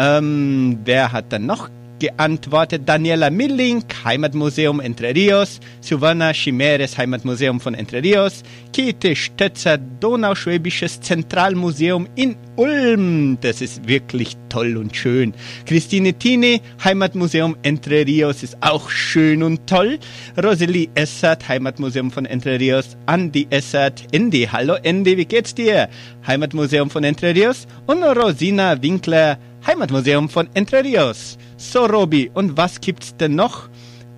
Ähm, 0.00 0.78
wer 0.84 1.12
hat 1.12 1.30
dann 1.30 1.44
noch 1.44 1.68
geantwortet 1.98 2.88
Daniela 2.88 3.28
Milling, 3.28 3.84
Heimatmuseum 4.02 4.80
Entre 4.80 5.14
Rios, 5.14 5.60
Silvana 5.82 6.32
Chimeres, 6.32 6.96
Heimatmuseum 6.96 7.60
von 7.60 7.74
Entre 7.74 8.02
Rios, 8.02 8.42
Käthe 8.72 9.14
Stötzer, 9.14 9.76
Donauschwäbisches 9.76 11.02
Zentralmuseum 11.02 12.08
in 12.16 12.36
Ulm, 12.56 13.36
das 13.42 13.60
ist 13.60 13.86
wirklich 13.86 14.38
toll 14.48 14.78
und 14.78 14.96
schön. 14.96 15.34
Christine 15.66 16.14
Tine, 16.14 16.60
Heimatmuseum 16.82 17.56
Entre 17.62 18.06
Rios 18.06 18.42
ist 18.42 18.56
auch 18.62 18.88
schön 18.88 19.42
und 19.42 19.66
toll. 19.66 19.98
Rosalie 20.42 20.88
Essert, 20.94 21.46
Heimatmuseum 21.46 22.10
von 22.10 22.24
Entre 22.24 22.58
Rios, 22.58 22.96
Andy 23.06 23.46
Essert, 23.50 24.04
Andy, 24.12 24.48
hallo 24.50 24.76
Andy, 24.82 25.18
wie 25.18 25.26
geht's 25.26 25.54
dir? 25.54 25.90
Heimatmuseum 26.26 26.88
von 26.88 27.04
Entre 27.04 27.34
Rios 27.34 27.66
und 27.86 28.02
Rosina 28.02 28.80
Winkler, 28.82 29.38
Heimatmuseum 29.66 30.28
von 30.28 30.48
Entre 30.54 30.82
Rios. 30.84 31.38
So, 31.56 31.86
Robi, 31.86 32.30
und 32.32 32.56
was 32.56 32.80
gibt's 32.80 33.14
denn 33.16 33.34
noch 33.34 33.68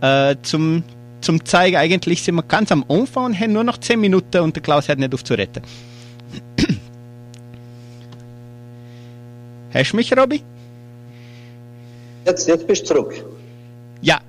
äh, 0.00 0.36
zum, 0.42 0.84
zum 1.20 1.44
Zeigen? 1.44 1.76
Eigentlich 1.76 2.22
sind 2.22 2.36
wir 2.36 2.42
ganz 2.42 2.70
am 2.72 2.84
Anfang 2.88 3.26
und 3.26 3.38
haben 3.38 3.52
nur 3.52 3.64
noch 3.64 3.78
10 3.78 4.00
Minuten 4.00 4.40
und 4.42 4.56
der 4.56 4.62
Klaus 4.62 4.88
hört 4.88 4.98
nicht 4.98 5.12
auf 5.14 5.24
zu 5.24 5.34
retten. 5.34 5.62
Hörst 9.70 9.92
du 9.92 9.96
mich, 9.96 10.16
Robi? 10.16 10.42
Jetzt, 12.24 12.46
jetzt 12.46 12.66
bist 12.66 12.82
du 12.82 12.94
zurück. 12.94 13.24
Ja, 14.00 14.20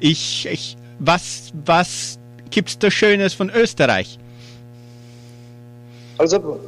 ich, 0.00 0.48
ich 0.50 0.76
was, 0.98 1.52
was 1.64 2.18
gibt's 2.50 2.78
da 2.78 2.90
Schönes 2.90 3.34
von 3.34 3.50
Österreich? 3.50 4.18
Also, 6.18 6.60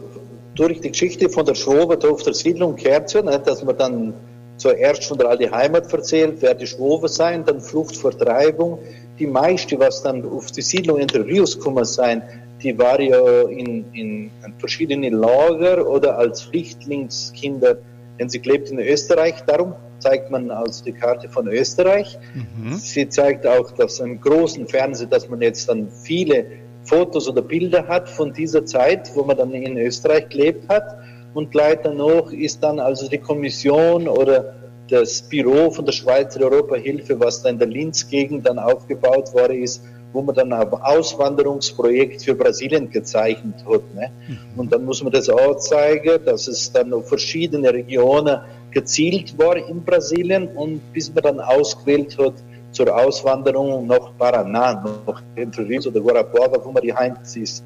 durch 0.54 0.80
die 0.80 0.90
Geschichte 0.90 1.28
von 1.28 1.44
der 1.44 1.54
Schwobe 1.54 1.98
auf 2.08 2.22
der 2.22 2.34
Siedlung 2.34 2.76
ja, 2.78 3.00
ne, 3.00 3.40
dass 3.44 3.64
man 3.64 3.76
dann 3.76 4.14
zuerst 4.56 5.04
von 5.04 5.18
der 5.18 5.28
alten 5.28 5.50
Heimat 5.50 5.92
erzählt, 5.92 6.36
wer 6.40 6.54
die 6.54 6.66
Schwobe 6.66 7.08
sein, 7.08 7.44
dann 7.44 7.60
Fluchtvertreibung. 7.60 8.78
Die 9.18 9.26
meiste, 9.26 9.78
was 9.78 10.02
dann 10.02 10.24
auf 10.24 10.50
die 10.50 10.62
Siedlung 10.62 10.98
in 10.98 11.08
der 11.08 11.24
Rios 11.26 11.58
gekommen 11.58 11.84
sein, 11.84 12.22
die 12.62 12.76
war 12.78 13.00
ja 13.00 13.42
in, 13.42 13.84
in 13.92 14.30
verschiedenen 14.58 15.12
Lager 15.12 15.86
oder 15.88 16.18
als 16.18 16.42
Flüchtlingskinder, 16.42 17.76
denn 18.18 18.28
sie 18.28 18.38
lebt 18.38 18.70
in 18.70 18.78
Österreich. 18.78 19.34
Darum 19.46 19.74
zeigt 19.98 20.30
man 20.30 20.50
also 20.50 20.84
die 20.84 20.92
Karte 20.92 21.28
von 21.28 21.48
Österreich. 21.48 22.18
Mhm. 22.34 22.74
Sie 22.74 23.08
zeigt 23.08 23.46
auch, 23.46 23.70
dass 23.72 24.00
im 24.00 24.20
großen 24.20 24.66
Fernsehen, 24.66 25.10
dass 25.10 25.28
man 25.28 25.42
jetzt 25.42 25.68
dann 25.68 25.88
viele 25.90 26.46
Fotos 26.84 27.28
oder 27.28 27.42
Bilder 27.42 27.86
hat 27.88 28.08
von 28.08 28.32
dieser 28.32 28.64
Zeit, 28.64 29.10
wo 29.14 29.24
man 29.24 29.36
dann 29.36 29.52
in 29.52 29.76
Österreich 29.78 30.28
gelebt 30.28 30.68
hat. 30.68 30.98
Und 31.34 31.50
gleich 31.50 31.78
danach 31.82 32.30
ist 32.32 32.62
dann 32.62 32.78
also 32.78 33.08
die 33.08 33.18
Kommission 33.18 34.06
oder 34.06 34.54
das 34.88 35.22
Büro 35.22 35.70
von 35.70 35.84
der 35.84 35.92
Schweizer 35.92 36.42
Europahilfe, 36.42 37.18
was 37.18 37.42
da 37.42 37.48
in 37.48 37.58
der 37.58 37.68
Linz-Gegend 37.68 38.46
dann 38.46 38.58
aufgebaut 38.58 39.32
worden 39.32 39.62
ist, 39.62 39.82
wo 40.12 40.22
man 40.22 40.34
dann 40.34 40.52
ein 40.52 40.68
Auswanderungsprojekt 40.68 42.22
für 42.22 42.34
Brasilien 42.34 42.90
gezeichnet 42.90 43.64
hat. 43.68 43.82
Ne? 43.94 44.10
Mhm. 44.28 44.38
Und 44.56 44.72
dann 44.72 44.84
muss 44.84 45.02
man 45.02 45.12
das 45.12 45.28
auch 45.28 45.56
zeigen, 45.56 46.24
dass 46.24 46.46
es 46.46 46.70
dann 46.70 46.90
noch 46.90 47.02
verschiedene 47.02 47.72
Regionen 47.72 48.40
gezielt 48.70 49.36
war 49.38 49.56
in 49.56 49.82
Brasilien 49.82 50.48
und 50.48 50.80
bis 50.92 51.12
man 51.12 51.22
dann 51.22 51.40
ausgewählt 51.40 52.16
hat 52.18 52.34
zur 52.74 52.94
Auswanderung 52.94 53.86
nach 53.86 54.10
Paraná, 54.18 54.82
nach 55.06 55.22
Entre 55.36 55.66
Rios 55.66 55.86
oder 55.86 56.00
Guarapuava, 56.00 56.62
wo 56.62 56.72
man 56.72 56.82
die 56.82 56.92
Heimat 56.92 57.36
ist. 57.36 57.64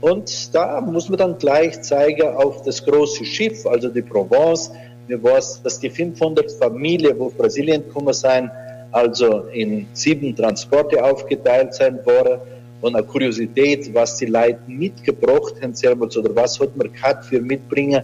Und 0.00 0.54
da 0.54 0.80
muss 0.80 1.08
man 1.08 1.18
dann 1.18 1.38
gleich 1.38 1.80
zeigen 1.82 2.28
auf 2.36 2.62
das 2.62 2.84
große 2.84 3.24
Schiff, 3.24 3.66
also 3.66 3.88
die 3.88 4.02
Provence. 4.02 4.70
War 5.08 5.40
dass 5.64 5.80
die 5.80 5.88
500 5.88 6.52
Familien, 6.52 7.18
wo 7.18 7.30
Brasilien 7.30 7.82
gekommen 7.82 8.12
sind, 8.12 8.50
also 8.92 9.44
in 9.52 9.86
sieben 9.94 10.36
Transporte 10.36 11.02
aufgeteilt 11.02 11.72
sein 11.72 12.04
worden. 12.04 12.40
Und 12.80 12.94
eine 12.94 13.04
Kuriosität, 13.06 13.92
was 13.94 14.16
die 14.16 14.26
Leute 14.26 14.60
mitgebracht 14.66 15.54
haben, 15.62 16.02
oder 16.02 16.36
was 16.36 16.60
hat 16.60 16.76
man 16.76 16.92
gehabt 16.92 17.24
für 17.24 17.40
mitbringen. 17.40 18.02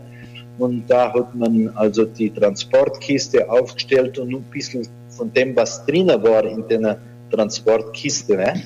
Und 0.58 0.84
da 0.88 1.12
hat 1.12 1.34
man 1.34 1.70
also 1.74 2.04
die 2.04 2.30
Transportkiste 2.30 3.48
aufgestellt 3.50 4.18
und 4.18 4.34
ein 4.34 4.42
bisschen 4.44 4.88
von 5.16 5.32
dem, 5.32 5.56
was 5.56 5.84
drinnen 5.86 6.22
war 6.22 6.44
in 6.44 6.66
der 6.68 6.98
Transportkiste. 7.30 8.36
Ne? 8.36 8.62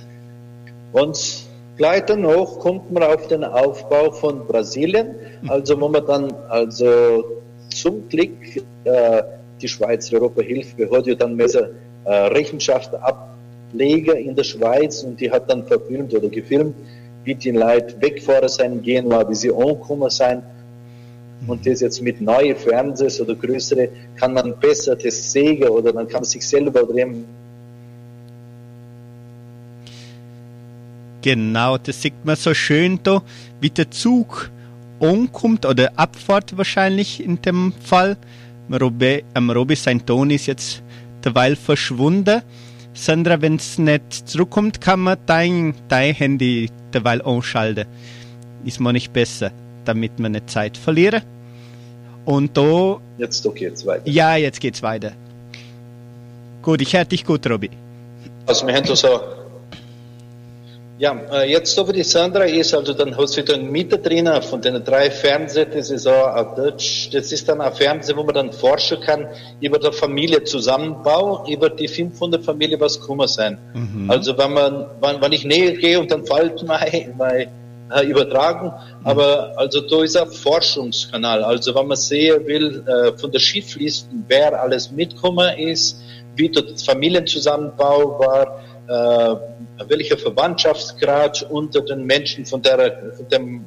Und 0.93 1.45
gleich 1.77 2.05
danach 2.07 2.59
kommt 2.59 2.91
man 2.91 3.03
auf 3.03 3.27
den 3.29 3.45
Aufbau 3.45 4.11
von 4.11 4.47
Brasilien, 4.47 5.15
also 5.49 5.81
wo 5.81 5.89
man 5.89 6.05
dann 6.07 6.33
also 6.49 7.25
zum 7.71 8.09
Glück 8.09 8.57
äh, 8.85 9.23
die 9.61 9.69
Schweizer 9.69 10.17
Europahilfe 10.17 10.91
hat 10.91 11.07
ja 11.07 11.15
dann 11.15 11.35
messer 11.35 11.71
äh, 12.05 12.13
Rechenschaft 12.13 12.93
ablegen 12.95 14.17
in 14.17 14.35
der 14.35 14.45
Schweiz 14.45 15.03
und 15.03 15.21
die 15.21 15.31
hat 15.31 15.51
dann 15.51 15.67
verfilmt 15.67 16.15
oder 16.15 16.29
gefilmt, 16.29 16.75
wie 17.25 17.35
die 17.35 17.51
Leute 17.51 18.01
wegfahren 18.01 18.49
sein 18.49 18.83
gehen 18.83 19.11
wie 19.11 19.35
sie 19.35 19.53
angekommen 19.53 20.11
sein. 20.11 20.43
Und 21.47 21.67
das 21.67 21.81
jetzt 21.81 22.03
mit 22.03 22.21
neuen 22.21 22.57
Fernsehs 22.57 23.21
oder 23.21 23.35
größere 23.35 23.89
kann 24.17 24.35
man 24.35 24.59
besser 24.59 24.97
das 24.97 25.33
sehen 25.33 25.63
oder 25.69 25.93
man 25.93 26.09
kann 26.09 26.25
sich 26.25 26.47
selber 26.47 26.83
drehen. 26.83 27.25
Genau, 31.23 31.79
das 31.79 32.03
sieht 32.03 32.25
man 32.25 32.37
so 32.37 32.55
schön 32.55 33.01
da, 33.03 33.23
wie 33.61 33.71
der 33.71 33.91
Zug 33.91 34.51
ankommt 35.01 35.67
oder 35.67 35.93
abfahrt 35.97 36.57
wahrscheinlich 36.57 37.23
in 37.23 37.41
dem 37.43 37.73
Fall. 37.85 38.17
Robi, 38.71 39.25
am 39.35 39.51
Robi 39.51 39.75
sein 39.75 40.05
Ton 40.05 40.31
ist 40.31 40.47
jetzt 40.47 40.83
derweil 41.25 41.57
verschwunden. 41.57 42.43
Sandra, 42.95 43.41
wenn 43.41 43.57
es 43.57 43.79
nicht 43.79 44.29
zurückkommt, 44.29 44.81
kann 44.81 45.01
man 45.01 45.19
dein, 45.27 45.75
dein 45.89 46.15
Handy 46.15 46.69
derweil 46.93 47.23
anschalten. 47.23 47.87
Ist 48.65 48.81
man 48.81 48.95
nicht 48.95 49.13
besser, 49.13 49.53
damit 49.89 50.19
man 50.19 50.33
nicht 50.33 50.51
Zeit 50.51 50.77
verlieren. 50.77 51.23
Und 52.25 52.57
da. 52.57 53.01
Jetzt 53.17 53.45
doch 53.45 53.55
geht's 53.55 53.87
weiter. 53.87 54.09
Ja, 54.09 54.37
jetzt 54.37 54.61
geht's 54.61 54.83
weiter. 54.83 55.13
Gut, 56.63 56.83
ich 56.83 56.95
höre 56.95 57.05
dich 57.05 57.25
gut, 57.25 57.49
Robi. 57.49 57.71
Also 58.47 58.67
wir 58.67 58.75
haben 58.75 58.87
da 58.87 58.95
so 58.95 59.21
ja, 60.99 61.17
äh, 61.33 61.49
jetzt 61.49 61.75
so 61.75 61.87
wie 61.89 61.93
die 61.93 62.03
Sandra 62.03 62.45
ist, 62.45 62.75
also 62.75 62.93
dann 62.93 63.17
hat 63.17 63.29
sie 63.29 63.45
dann 63.45 63.71
Mieter 63.71 63.99
drinnen 63.99 64.43
von 64.43 64.61
den 64.61 64.83
drei 64.85 65.11
Fernsehen, 65.11 65.69
das 65.73 65.91
ist 65.91 66.09
auch 66.09 66.57
Deutsch, 66.57 67.11
das 67.13 67.31
ist 67.31 67.49
dann 67.49 67.61
ein 67.61 67.73
Fernseher, 67.73 68.17
wo 68.17 68.25
man 68.25 68.35
dann 68.35 68.53
forschen 68.53 69.01
kann 69.01 69.29
über 69.61 69.79
den 69.79 69.93
Familienzusammenbau, 69.93 71.47
über 71.49 71.71
die 71.71 71.87
500 71.87 72.43
Familien, 72.43 72.81
was 72.81 72.99
kommen 72.99 73.29
sein. 73.29 73.59
Mhm. 73.75 74.11
Also 74.11 74.37
wenn 74.37 74.53
man, 74.53 74.87
wenn, 75.01 75.21
wenn 75.21 75.33
ich 75.33 75.45
näher 75.45 75.75
gehe 75.75 76.01
und 76.01 76.11
dann 76.11 76.27
fällt 76.27 76.63
mein, 76.67 77.15
mein 77.17 77.47
äh, 77.91 78.07
übertragen, 78.07 78.73
aber 79.05 79.53
also 79.57 79.81
da 79.81 80.03
ist 80.03 80.17
ein 80.17 80.31
Forschungskanal, 80.31 81.43
also 81.43 81.75
wenn 81.75 81.87
man 81.87 81.97
sehen 81.97 82.47
will, 82.47 82.85
äh, 82.87 83.17
von 83.19 83.31
der 83.31 83.39
Schifflisten, 83.39 84.25
wer 84.29 84.61
alles 84.61 84.91
mitgekommen 84.91 85.59
ist, 85.59 86.01
wie 86.37 86.49
dort 86.49 86.81
Familienzusammenbau 86.81 88.19
war, 88.19 88.61
äh, 88.89 89.89
welcher 89.89 90.17
Verwandtschaftsgrad 90.17 91.47
unter 91.51 91.81
den 91.83 92.05
Menschen 92.05 92.47
von 92.47 92.63
der, 92.63 93.13
von 93.17 93.29
dem, 93.29 93.65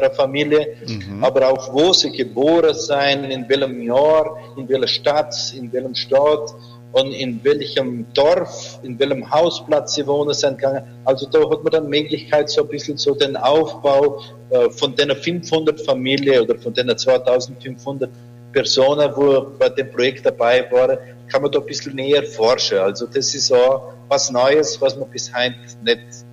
der 0.00 0.10
Familie, 0.10 0.76
mhm. 0.86 1.22
aber 1.22 1.48
auch 1.48 1.72
wo 1.72 1.92
sie 1.92 2.10
geboren 2.10 2.74
sein, 2.74 3.24
in 3.24 3.48
welchem 3.48 3.82
Jahr, 3.82 4.38
in 4.56 4.68
welcher 4.68 4.88
Stadt, 4.88 5.34
in 5.56 5.72
welchem 5.72 5.94
Stadt 5.94 6.54
und 6.92 7.12
in 7.12 7.42
welchem 7.42 8.06
Dorf, 8.14 8.78
in 8.82 8.98
welchem 8.98 9.28
Hausplatz 9.30 9.94
sie 9.94 10.06
wohnen 10.06 10.32
sind 10.32 10.58
gegangen. 10.58 10.84
Also 11.04 11.26
da 11.28 11.40
hat 11.50 11.64
man 11.64 11.72
dann 11.72 11.88
Möglichkeit, 11.88 12.48
so 12.50 12.62
ein 12.62 12.68
bisschen 12.68 12.96
so 12.96 13.14
den 13.14 13.36
Aufbau 13.36 14.20
äh, 14.50 14.70
von 14.70 14.94
den 14.94 15.10
500 15.10 15.80
Familien 15.80 16.42
oder 16.42 16.56
von 16.58 16.72
den 16.72 16.96
2500 16.96 18.10
Personen, 18.52 19.10
wo 19.16 19.46
bei 19.58 19.68
dem 19.70 19.90
Projekt 19.90 20.24
dabei 20.24 20.70
waren, 20.70 20.98
kann 21.28 21.42
man 21.42 21.50
da 21.50 21.58
ein 21.58 21.66
bisschen 21.66 21.96
näher 21.96 22.22
forschen. 22.22 22.78
Also 22.78 23.06
das 23.06 23.34
ist 23.34 23.52
auch 23.52 23.92
was 24.08 24.30
Neues, 24.30 24.80
was 24.80 24.96
man 24.96 25.10
bis 25.10 25.32
heute 25.34 25.56
nicht 25.84 26.24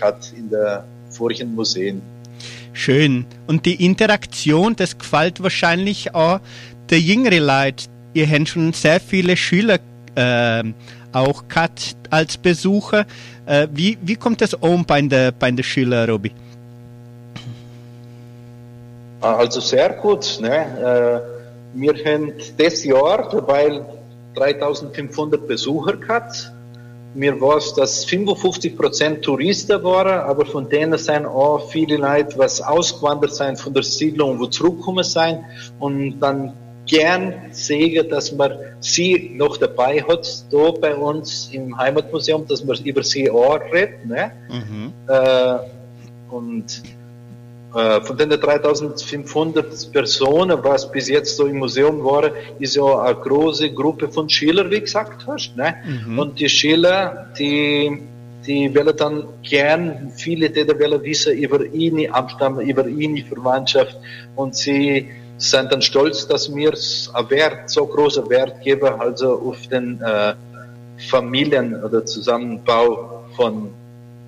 hat 0.00 0.32
in 0.36 0.48
der 0.50 0.84
vorigen 1.10 1.52
Museen. 1.54 2.00
Schön. 2.74 3.24
Und 3.46 3.64
die 3.66 3.86
Interaktion, 3.86 4.74
das 4.76 4.98
gefällt 4.98 5.42
wahrscheinlich 5.42 6.14
auch 6.14 6.40
der 6.90 6.98
jüngere 6.98 7.38
Leute. 7.38 7.84
Ihr 8.12 8.28
habt 8.28 8.48
schon 8.48 8.72
sehr 8.72 9.00
viele 9.00 9.36
Schüler 9.36 9.78
äh, 10.16 10.62
auch 11.12 11.48
gehabt 11.48 11.96
als 12.10 12.36
Besucher. 12.36 13.06
Äh, 13.46 13.68
wie, 13.72 13.96
wie 14.02 14.16
kommt 14.16 14.40
das 14.40 14.54
um 14.54 14.84
bei 14.84 15.00
den 15.00 15.32
bei 15.38 15.50
der 15.52 15.62
Schülern, 15.62 16.10
Robi? 16.10 16.32
Also 19.20 19.60
sehr 19.60 19.90
gut. 19.90 20.38
Ne? 20.40 21.22
Äh, 21.74 21.78
wir 21.80 21.94
haben 22.04 22.32
das 22.58 22.84
Jahr, 22.84 23.46
weil 23.46 23.84
3500 24.34 25.46
Besucher 25.46 25.96
gehabt. 25.96 26.52
Mir 27.14 27.40
war 27.40 27.58
es, 27.58 27.72
dass 27.74 28.04
55 28.04 28.76
Prozent 28.76 29.22
Touristen 29.22 29.82
waren, 29.84 30.20
aber 30.20 30.44
von 30.44 30.68
denen 30.68 30.98
sind 30.98 31.26
auch 31.26 31.70
viele 31.70 31.96
Leute, 31.96 32.36
was 32.38 32.60
ausgewandert 32.60 33.34
sind 33.34 33.58
von 33.58 33.72
der 33.72 33.84
Siedlung, 33.84 34.38
wo 34.40 34.46
zurückgekommen 34.46 35.04
sind 35.04 35.40
und 35.78 36.18
dann 36.18 36.52
gern 36.86 37.34
sehen, 37.52 38.08
dass 38.08 38.32
man 38.32 38.58
sie 38.80 39.30
noch 39.34 39.56
dabei 39.56 40.02
hat, 40.02 40.44
da 40.52 40.70
bei 40.72 40.94
uns 40.94 41.48
im 41.52 41.76
Heimatmuseum, 41.76 42.46
dass 42.46 42.64
man 42.64 42.76
über 42.84 43.02
sie 43.02 43.30
auch 43.30 43.60
redet. 43.72 44.04
Ne? 44.06 44.32
Mhm. 44.50 44.92
Äh, 45.08 45.58
und 46.30 46.82
von 47.74 48.16
den 48.16 48.30
3500 48.30 49.92
Personen, 49.92 50.58
was 50.62 50.90
bis 50.90 51.08
jetzt 51.08 51.36
so 51.36 51.46
im 51.46 51.58
Museum 51.58 52.04
war, 52.04 52.30
ist 52.60 52.76
ja 52.76 53.02
eine 53.02 53.16
große 53.16 53.72
Gruppe 53.72 54.08
von 54.08 54.28
Schülern, 54.28 54.70
wie 54.70 54.80
gesagt 54.80 55.26
hast. 55.26 55.56
Ne? 55.56 55.74
Mhm. 55.84 56.18
Und 56.20 56.38
die 56.38 56.48
Schüler, 56.48 57.26
die, 57.36 58.00
die 58.46 58.72
wollen 58.74 58.96
dann 58.96 59.24
gern, 59.42 60.12
viele, 60.14 60.50
die 60.50 60.68
wollen 60.68 61.02
wissen 61.02 61.36
über 61.36 61.64
ihre 61.64 62.14
Abstammung, 62.14 62.60
über 62.64 62.86
ihre 62.86 63.26
Verwandtschaft 63.26 63.96
und 64.36 64.54
sie 64.54 65.08
sind 65.38 65.72
dann 65.72 65.82
stolz, 65.82 66.28
dass 66.28 66.54
wir 66.54 66.72
einen 67.12 67.30
Wert, 67.30 67.70
so 67.70 67.86
großen 67.86 68.30
Wert 68.30 68.62
geben, 68.62 69.00
also 69.00 69.32
auf 69.40 69.66
den 69.66 70.00
äh, 70.00 70.34
Familien- 71.10 71.82
oder 71.82 72.06
Zusammenbau 72.06 73.24
von 73.36 73.70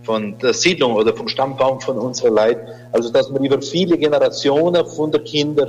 von 0.07 0.38
der 0.38 0.54
Siedlung 0.54 0.94
oder 0.94 1.14
vom 1.14 1.28
Stammbaum 1.28 1.80
von 1.80 1.98
unserer 1.98 2.30
Leid. 2.30 2.59
Also, 2.92 3.11
dass 3.11 3.28
man 3.28 3.44
über 3.44 3.61
viele 3.61 3.98
Generationen 3.98 4.86
von 4.86 5.11
der 5.11 5.22
Kinder 5.22 5.68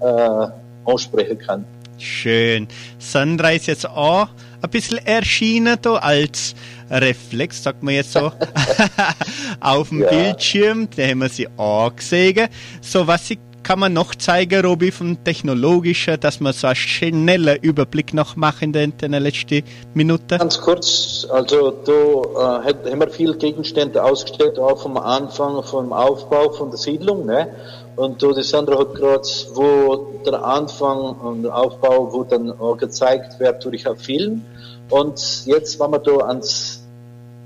äh, 0.00 0.90
ansprechen 0.90 1.38
kann. 1.38 1.64
Schön. 1.98 2.68
Sandra 2.98 3.50
ist 3.50 3.66
jetzt 3.66 3.86
auch 3.86 4.28
ein 4.62 4.70
bisschen 4.70 4.98
erschienen 4.98 5.76
da 5.82 5.96
als 5.96 6.54
Reflex, 6.90 7.62
sagt 7.62 7.82
man 7.82 7.94
jetzt 7.94 8.12
so, 8.12 8.32
auf 9.60 9.88
dem 9.88 10.02
ja. 10.02 10.08
Bildschirm. 10.08 10.88
Da 10.96 11.02
haben 11.02 11.18
wir 11.18 11.28
sie 11.28 11.48
auch 11.56 11.94
gesehen. 11.94 12.48
So, 12.80 13.06
was 13.06 13.28
sie 13.28 13.38
kann 13.62 13.78
man 13.78 13.92
noch 13.92 14.14
zeigen, 14.14 14.64
Robi, 14.64 14.90
von 14.90 15.22
technologischer, 15.24 16.16
dass 16.16 16.40
man 16.40 16.52
so 16.52 16.66
einen 16.66 16.76
schnellen 16.76 17.58
Überblick 17.62 18.14
noch 18.14 18.36
machen 18.36 18.74
in 18.74 18.96
den 18.98 19.12
letzten 19.12 19.62
Minuten? 19.94 20.38
Ganz 20.38 20.60
kurz, 20.60 21.26
also 21.30 21.70
da 21.70 22.62
äh, 22.66 22.90
haben 22.90 23.00
wir 23.00 23.08
viele 23.08 23.36
Gegenstände 23.36 24.02
ausgestellt, 24.02 24.58
auch 24.58 24.82
vom 24.82 24.96
Anfang, 24.96 25.62
vom 25.62 25.92
Aufbau 25.92 26.50
von 26.50 26.70
der 26.70 26.78
Siedlung, 26.78 27.26
ne? 27.26 27.48
Und 27.94 28.22
du, 28.22 28.32
die 28.32 28.42
Sandra 28.42 28.78
hat 28.78 28.94
gerade, 28.94 29.28
wo 29.52 30.14
der 30.24 30.42
Anfang 30.42 30.98
und 30.98 31.42
der 31.42 31.56
Aufbau, 31.56 32.12
wo 32.12 32.24
dann 32.24 32.50
auch 32.58 32.76
gezeigt 32.76 33.38
wird 33.38 33.64
durch 33.64 33.86
einen 33.86 33.96
Film. 33.98 34.42
Und 34.88 35.46
jetzt, 35.46 35.78
wenn 35.78 35.90
wir 35.90 35.98
da 35.98 36.16
ans 36.26 36.81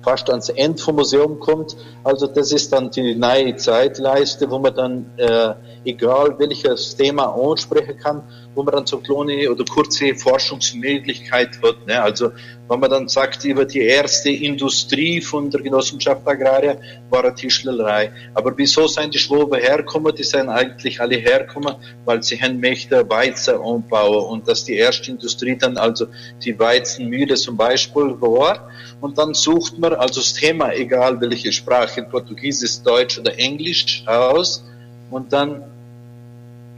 fast 0.06 0.30
ans 0.30 0.50
Ende 0.50 0.80
vom 0.80 0.94
Museum 0.94 1.40
kommt. 1.40 1.76
Also 2.04 2.28
das 2.28 2.52
ist 2.52 2.72
dann 2.72 2.90
die 2.90 3.16
neue 3.16 3.56
Zeitleiste, 3.56 4.48
wo 4.48 4.60
man 4.60 4.72
dann, 4.72 5.06
äh, 5.16 5.54
egal 5.84 6.38
welches 6.38 6.94
Thema 6.94 7.34
ansprechen 7.34 7.98
kann. 7.98 8.22
Wo 8.56 8.62
man 8.62 8.74
dann 8.74 8.86
so 8.86 8.98
kleine 8.98 9.50
oder 9.50 9.64
kurze 9.64 10.14
Forschungsmöglichkeit 10.14 11.50
hat. 11.62 11.86
Ne? 11.86 12.02
Also 12.02 12.32
wenn 12.68 12.80
man 12.80 12.90
dann 12.90 13.06
sagt, 13.06 13.44
über 13.44 13.64
die 13.66 13.82
erste 13.82 14.30
Industrie 14.30 15.20
von 15.20 15.50
der 15.50 15.60
Genossenschaft 15.60 16.26
Agraria 16.26 16.76
war 17.10 17.24
eine 17.24 17.34
Tischlerei. 17.34 18.10
Aber 18.34 18.56
wieso 18.56 18.88
sind 18.88 19.14
die 19.14 19.18
Schwaben 19.18 19.60
herkommen? 19.60 20.14
Die 20.16 20.24
sind 20.24 20.48
eigentlich 20.48 21.00
alle 21.00 21.16
herkommen, 21.16 21.76
weil 22.04 22.22
sie 22.22 22.40
haben 22.40 22.58
möchten 22.58 23.08
Weizen 23.08 23.60
anbauen 23.60 24.24
und 24.30 24.48
dass 24.48 24.64
die 24.64 24.76
erste 24.76 25.10
Industrie 25.10 25.56
dann 25.56 25.76
also 25.76 26.06
die 26.42 26.58
Weizenmühle 26.58 27.34
zum 27.34 27.56
Beispiel 27.56 28.20
war. 28.20 28.70
Und 29.00 29.18
dann 29.18 29.34
sucht 29.34 29.78
man 29.78 29.92
also 29.92 30.20
das 30.20 30.32
Thema, 30.32 30.72
egal 30.72 31.20
welche 31.20 31.52
Sprache, 31.52 32.02
Portugiesisch, 32.02 32.80
Deutsch 32.82 33.18
oder 33.18 33.38
Englisch 33.38 34.02
aus 34.06 34.64
und 35.10 35.32
dann 35.32 35.62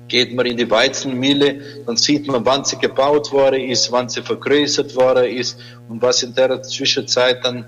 geht 0.08 0.34
man 0.34 0.46
in 0.46 0.56
die 0.56 0.70
Weizenmühle, 0.70 1.60
dann 1.86 1.96
sieht 1.96 2.26
man, 2.26 2.44
wann 2.44 2.64
sie 2.64 2.78
gebaut 2.78 3.30
worden 3.32 3.60
ist, 3.60 3.92
wann 3.92 4.08
sie 4.08 4.22
vergrößert 4.22 4.96
worden 4.96 5.26
ist 5.26 5.58
und 5.88 6.02
was 6.02 6.22
in 6.22 6.34
der 6.34 6.62
Zwischenzeit 6.62 7.44
dann 7.44 7.64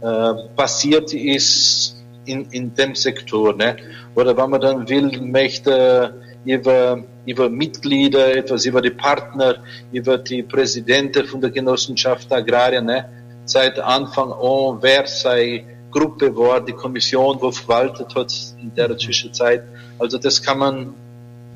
äh, 0.00 0.34
passiert 0.56 1.12
ist 1.12 1.96
in, 2.24 2.46
in 2.50 2.74
dem 2.74 2.94
Sektor. 2.94 3.54
Ne? 3.54 3.76
Oder 4.14 4.36
wenn 4.36 4.50
man 4.50 4.60
dann 4.60 4.88
will, 4.88 5.20
möchte 5.20 6.14
über, 6.44 7.02
über 7.26 7.48
Mitglieder, 7.48 8.36
etwas 8.36 8.64
über 8.64 8.80
die 8.80 8.90
Partner, 8.90 9.62
über 9.92 10.18
die 10.18 10.42
Präsidenten 10.42 11.26
von 11.26 11.40
der 11.40 11.50
Genossenschaft 11.50 12.32
Agrarien, 12.32 12.86
ne? 12.86 13.08
seit 13.44 13.78
Anfang 13.78 14.32
an, 14.32 14.78
wer 14.80 15.06
sei 15.06 15.64
Gruppe 15.90 16.34
war, 16.34 16.64
die 16.64 16.72
Kommission, 16.72 17.36
wo 17.40 17.50
verwaltet 17.50 18.14
hat 18.14 18.32
in 18.60 18.74
der 18.74 18.96
Zwischenzeit. 18.96 19.62
Also 19.98 20.18
das 20.18 20.42
kann 20.42 20.58
man 20.58 20.94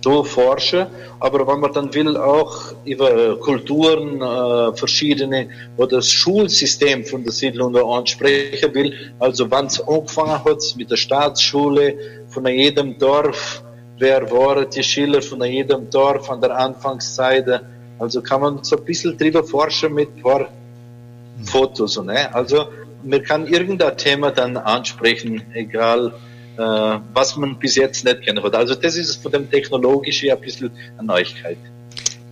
so 0.06 0.22
forschen, 0.22 0.86
aber 1.18 1.44
wenn 1.48 1.58
man 1.58 1.72
dann 1.72 1.92
will 1.92 2.16
auch 2.16 2.52
über 2.84 3.36
Kulturen 3.40 4.22
äh, 4.22 4.76
verschiedene 4.76 5.48
oder 5.76 5.96
das 5.96 6.08
Schulsystem 6.08 7.04
von 7.04 7.24
der 7.24 7.32
Siedlung 7.32 7.74
ansprechen 7.76 8.72
will, 8.72 8.90
also 9.18 9.50
wann 9.50 9.66
es 9.66 9.80
angefangen 9.80 10.44
hat 10.44 10.62
mit 10.76 10.88
der 10.92 11.00
Staatsschule 11.06 11.86
von 12.28 12.46
jedem 12.46 12.96
Dorf, 12.98 13.64
wer 13.98 14.30
waren 14.30 14.70
die 14.70 14.84
Schüler 14.84 15.20
von 15.20 15.42
jedem 15.42 15.90
Dorf 15.90 16.30
an 16.30 16.40
der 16.40 16.56
Anfangszeit, 16.56 17.48
also 17.98 18.22
kann 18.22 18.40
man 18.42 18.62
so 18.62 18.76
ein 18.76 18.84
bisschen 18.84 19.18
drüber 19.18 19.42
forschen 19.42 19.92
mit 19.92 20.08
ein 20.16 20.22
paar 20.22 20.46
Fotos, 21.50 22.00
ne? 22.00 22.32
also 22.32 22.68
man 23.02 23.22
kann 23.24 23.48
irgendein 23.48 23.96
Thema 23.96 24.30
dann 24.30 24.56
ansprechen, 24.56 25.42
egal 25.52 26.12
was 26.56 27.36
man 27.36 27.58
bis 27.58 27.76
jetzt 27.76 28.04
nicht 28.04 28.22
kennen 28.22 28.42
hat. 28.42 28.54
Also 28.54 28.74
das 28.74 28.96
ist 28.96 29.22
von 29.22 29.32
dem 29.32 29.50
Technologischen 29.50 30.30
ein 30.30 30.40
bisschen 30.40 30.70
eine 30.98 31.06
Neuigkeit. 31.06 31.58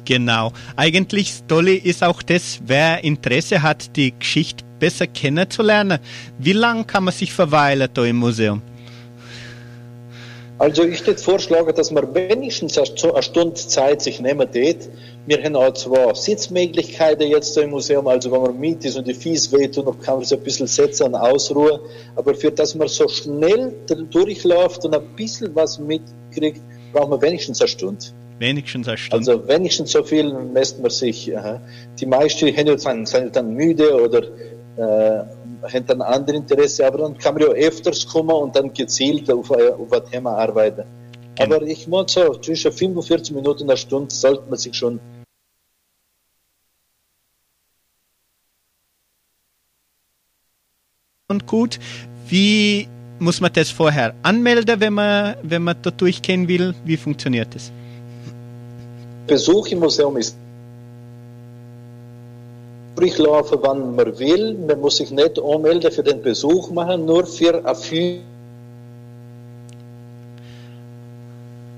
Genau. 0.05 0.53
Eigentlich 0.77 1.31
das 1.31 1.47
Tolle 1.47 1.75
ist 1.75 2.05
auch 2.05 2.22
das, 2.22 2.61
wer 2.66 3.03
Interesse 3.05 3.62
hat, 3.62 3.97
die 3.97 4.12
Geschichte 4.18 4.64
besser 4.79 5.07
kennenzulernen. 5.07 5.99
Wie 6.39 6.53
lange 6.53 6.85
kann 6.85 7.05
man 7.05 7.14
sich 7.14 7.33
verweilen 7.33 7.89
da 7.93 8.05
im 8.05 8.16
Museum? 8.16 8.61
Also 10.65 10.83
ich 10.83 11.07
würde 11.07 11.21
vorschlagen, 11.21 11.75
dass 11.75 11.91
man 11.91 12.15
wenigstens 12.15 12.79
eine 12.79 13.23
Stunde 13.23 13.53
Zeit 13.53 14.01
sich 14.01 14.19
nehmen 14.19 14.51
tät. 14.51 14.89
Wir 15.27 15.43
haben 15.43 15.57
auch 15.57 15.75
zwei 15.75 16.15
Sitzmöglichkeiten 16.15 17.29
jetzt 17.29 17.55
im 17.59 17.69
Museum, 17.69 18.07
also 18.07 18.33
wenn 18.33 18.41
man 18.41 18.59
mit 18.59 18.83
ist 18.83 18.97
und 18.97 19.07
die 19.07 19.12
Fies 19.12 19.53
wehtun, 19.53 19.85
dann 19.85 20.01
kann 20.01 20.15
man 20.15 20.25
sich 20.25 20.39
ein 20.39 20.43
bisschen 20.43 20.67
setzen 20.67 21.09
und 21.09 21.17
ausruhen. 21.17 21.81
Aber 22.17 22.35
für 22.35 22.51
das 22.51 22.75
man 22.75 22.89
so 22.89 23.07
schnell 23.09 23.75
durchläuft 24.11 24.87
und 24.87 24.95
ein 24.95 25.05
bisschen 25.15 25.55
was 25.55 25.79
mitkriegt, 25.79 26.62
braucht 26.95 27.11
man 27.11 27.21
wenigstens 27.21 27.61
eine 27.61 27.69
Stunde. 27.69 28.07
Wenigstens 28.39 28.89
eine 28.89 28.97
Stunde. 28.97 29.33
Also 29.33 29.47
wenigstens 29.47 29.93
so 29.93 30.03
viel 30.03 30.33
messt 30.33 30.81
man 30.81 30.91
sich. 30.91 31.37
Aha. 31.37 31.61
Die 32.01 32.07
meisten 32.07 32.79
sind, 32.79 33.07
sind 33.07 33.37
dann 33.37 33.53
müde 33.53 34.03
oder 34.03 34.23
äh, 34.79 35.25
dann 35.87 36.03
andere 36.03 36.37
Interesse, 36.37 36.87
aber 36.87 36.99
dann 36.99 37.19
kann 37.19 37.35
man 37.35 37.45
ja 37.45 37.49
öfters 37.49 38.07
kommen 38.07 38.31
und 38.31 38.55
dann 38.57 38.73
gezielt 38.73 39.31
auf, 39.31 39.51
auf 39.51 39.93
ein 39.93 40.11
Thema 40.11 40.37
arbeiten. 40.37 40.85
Genau. 41.37 41.57
Aber 41.57 41.67
ich 41.67 41.89
muss 41.89 42.12
so, 42.12 42.35
zwischen 42.35 42.73
45 42.73 43.35
Minuten 43.35 43.62
und 43.62 43.71
einer 43.71 43.77
Stunde 43.77 44.15
sollte 44.15 44.49
man 44.49 44.59
sich 44.59 44.75
schon 44.75 45.01
und 51.29 51.47
gut. 51.47 51.79
Wie 52.29 52.89
muss 53.19 53.41
man 53.41 53.53
das 53.53 53.71
vorher 53.71 54.15
anmelden, 54.23 54.81
wenn 54.81 54.95
man, 54.95 55.37
wenn 55.43 55.62
man 55.62 55.77
da 55.83 55.91
durchgehen 55.91 56.49
will? 56.49 56.75
Wie 56.85 56.97
funktioniert 56.97 57.55
das? 57.55 57.71
Besuch 59.27 59.69
im 59.69 59.81
Museum 59.81 60.17
ist 60.17 60.37
durchlaufen, 62.97 63.59
wann 63.62 63.95
man 63.95 64.18
will. 64.18 64.55
Man 64.55 64.80
muss 64.80 64.97
sich 64.97 65.11
nicht 65.11 65.40
anmelden 65.40 65.90
für 65.90 66.03
den 66.03 66.22
Besuch 66.22 66.70
machen, 66.70 67.05
nur 67.07 67.26
für 67.26 67.64
eine 67.64 67.74
Führung. 67.74 68.22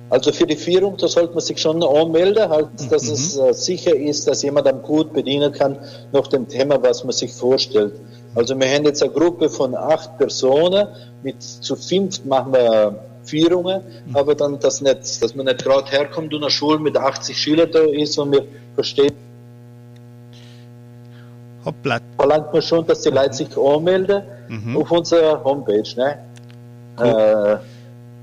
Also 0.08 0.32
für 0.32 0.46
die 0.46 0.56
Führung, 0.56 0.96
da 0.96 1.08
sollte 1.08 1.32
man 1.32 1.40
sich 1.40 1.58
schon 1.58 1.82
anmelden, 1.82 2.48
halt, 2.48 2.68
dass 2.90 3.04
mhm. 3.04 3.12
es 3.12 3.36
äh, 3.36 3.52
sicher 3.52 3.96
ist, 3.96 4.28
dass 4.28 4.42
jemand 4.42 4.68
am 4.68 4.80
gut 4.82 5.12
bedienen 5.12 5.52
kann 5.52 5.78
nach 6.12 6.28
dem 6.28 6.46
Thema, 6.48 6.80
was 6.80 7.02
man 7.02 7.12
sich 7.12 7.32
vorstellt. 7.32 7.92
Also 8.34 8.58
wir 8.58 8.68
haben 8.68 8.84
jetzt 8.84 9.02
eine 9.02 9.12
Gruppe 9.12 9.50
von 9.50 9.74
acht 9.74 10.16
Personen, 10.18 10.86
mit 11.24 11.42
zu 11.42 11.74
fünft 11.74 12.24
machen 12.24 12.52
wir 12.52 13.00
Führungen, 13.24 13.82
mhm. 14.06 14.16
aber 14.16 14.36
dann 14.36 14.60
das 14.60 14.80
nicht, 14.80 15.22
dass 15.22 15.34
man 15.34 15.46
nicht 15.46 15.64
gerade 15.64 15.90
herkommt 15.90 16.32
und 16.32 16.42
eine 16.42 16.50
Schule 16.50 16.78
mit 16.78 16.96
80 16.96 17.36
Schülern 17.36 17.70
da 17.72 17.80
ist 17.80 18.16
und 18.18 18.30
wir 18.32 18.44
verstehen, 18.74 19.12
Hoppla. 21.66 22.00
verlangt 22.16 22.52
man 22.52 22.62
schon, 22.62 22.84
dass 22.86 23.02
die 23.02 23.10
Leute 23.10 23.34
sich 23.34 23.56
anmelden 23.56 24.22
mhm. 24.48 24.76
auf 24.76 24.90
unserer 24.90 25.44
Homepage, 25.44 25.84
ne? 25.96 26.18
Cool. 26.98 27.06
Äh, 27.06 27.58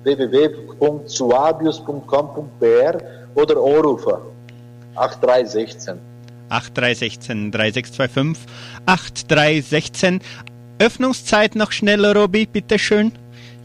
www.suabius.com.br 0.03 2.97
oder 3.35 3.55
anrufen 3.55 4.15
8316. 4.95 5.97
8316 6.49 7.51
3625 7.51 8.45
8316. 8.85 10.21
Öffnungszeit 10.79 11.55
noch 11.55 11.71
schneller, 11.71 12.15
Robi, 12.15 12.45
bitteschön. 12.45 13.13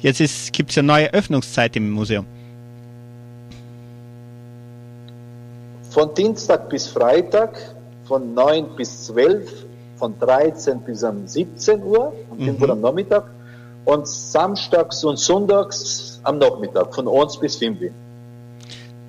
Jetzt 0.01 0.53
gibt 0.53 0.71
es 0.71 0.77
ja 0.77 0.83
neue 0.83 1.13
Öffnungszeit 1.13 1.75
im 1.77 1.91
Museum. 1.91 2.25
Von 5.91 6.15
Dienstag 6.15 6.69
bis 6.69 6.87
Freitag, 6.87 7.59
von 8.05 8.35
9 8.35 8.77
bis 8.77 9.07
12, 9.07 9.67
von 9.99 10.19
13 10.19 10.81
bis 10.81 11.03
um 11.03 11.27
17 11.27 11.83
Uhr, 11.83 12.13
um 12.31 12.39
5 12.39 12.57
mhm. 12.57 12.63
Uhr 12.63 12.71
am 12.71 12.81
Nachmittag 12.81 13.25
und 13.85 14.07
samstags 14.07 15.05
und 15.05 15.19
sonntags 15.19 16.21
am 16.23 16.39
Nachmittag 16.39 16.95
von 16.95 17.09
1 17.09 17.39
bis 17.39 17.57
5 17.57 17.81
Uhr. 17.81 17.91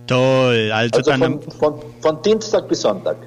Toll, 0.08 0.72
also, 0.72 0.98
also 0.98 1.12
dann 1.12 1.42
von, 1.42 1.52
von, 1.52 1.74
von 2.02 2.22
Dienstag 2.22 2.68
bis 2.68 2.82
Sonntag. 2.82 3.18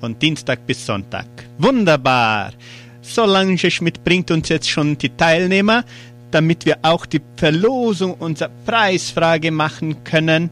Von 0.00 0.18
Dienstag 0.18 0.66
bis 0.66 0.84
Sonntag. 0.84 1.26
Wunderbar. 1.58 2.50
Solange 3.00 3.56
Schmidt 3.58 4.02
bringt 4.02 4.30
uns 4.30 4.48
jetzt 4.48 4.68
schon 4.68 4.98
die 4.98 5.10
Teilnehmer, 5.10 5.84
damit 6.32 6.66
wir 6.66 6.78
auch 6.82 7.06
die 7.06 7.20
Verlosung 7.36 8.14
unserer 8.14 8.50
Preisfrage 8.66 9.52
machen 9.52 10.02
können. 10.02 10.50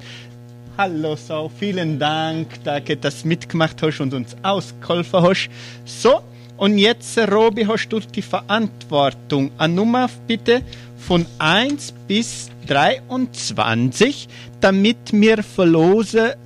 Hallo 0.79 1.17
so, 1.17 1.51
vielen 1.59 1.99
Dank, 1.99 2.63
danke, 2.65 2.97
dass 2.97 3.23
du 3.23 3.29
mitgemacht 3.29 3.83
hast 3.83 4.01
und 4.01 4.15
uns 4.15 4.37
ausgeholfen 4.43 5.23
hast. 5.23 5.49
So, 5.85 6.21
und 6.57 6.79
jetzt, 6.79 7.19
Robi, 7.19 7.67
hast 7.67 7.89
du 7.89 8.01
die 8.01 8.23
Verantwortung. 8.23 9.51
Eine 9.59 9.75
Nummer 9.75 10.09
bitte 10.27 10.63
von 10.97 11.27
1 11.39 11.95
bis 12.07 12.51
23, 12.69 14.29
damit 14.61 15.13
wir 15.13 15.43
verlose, 15.43 16.37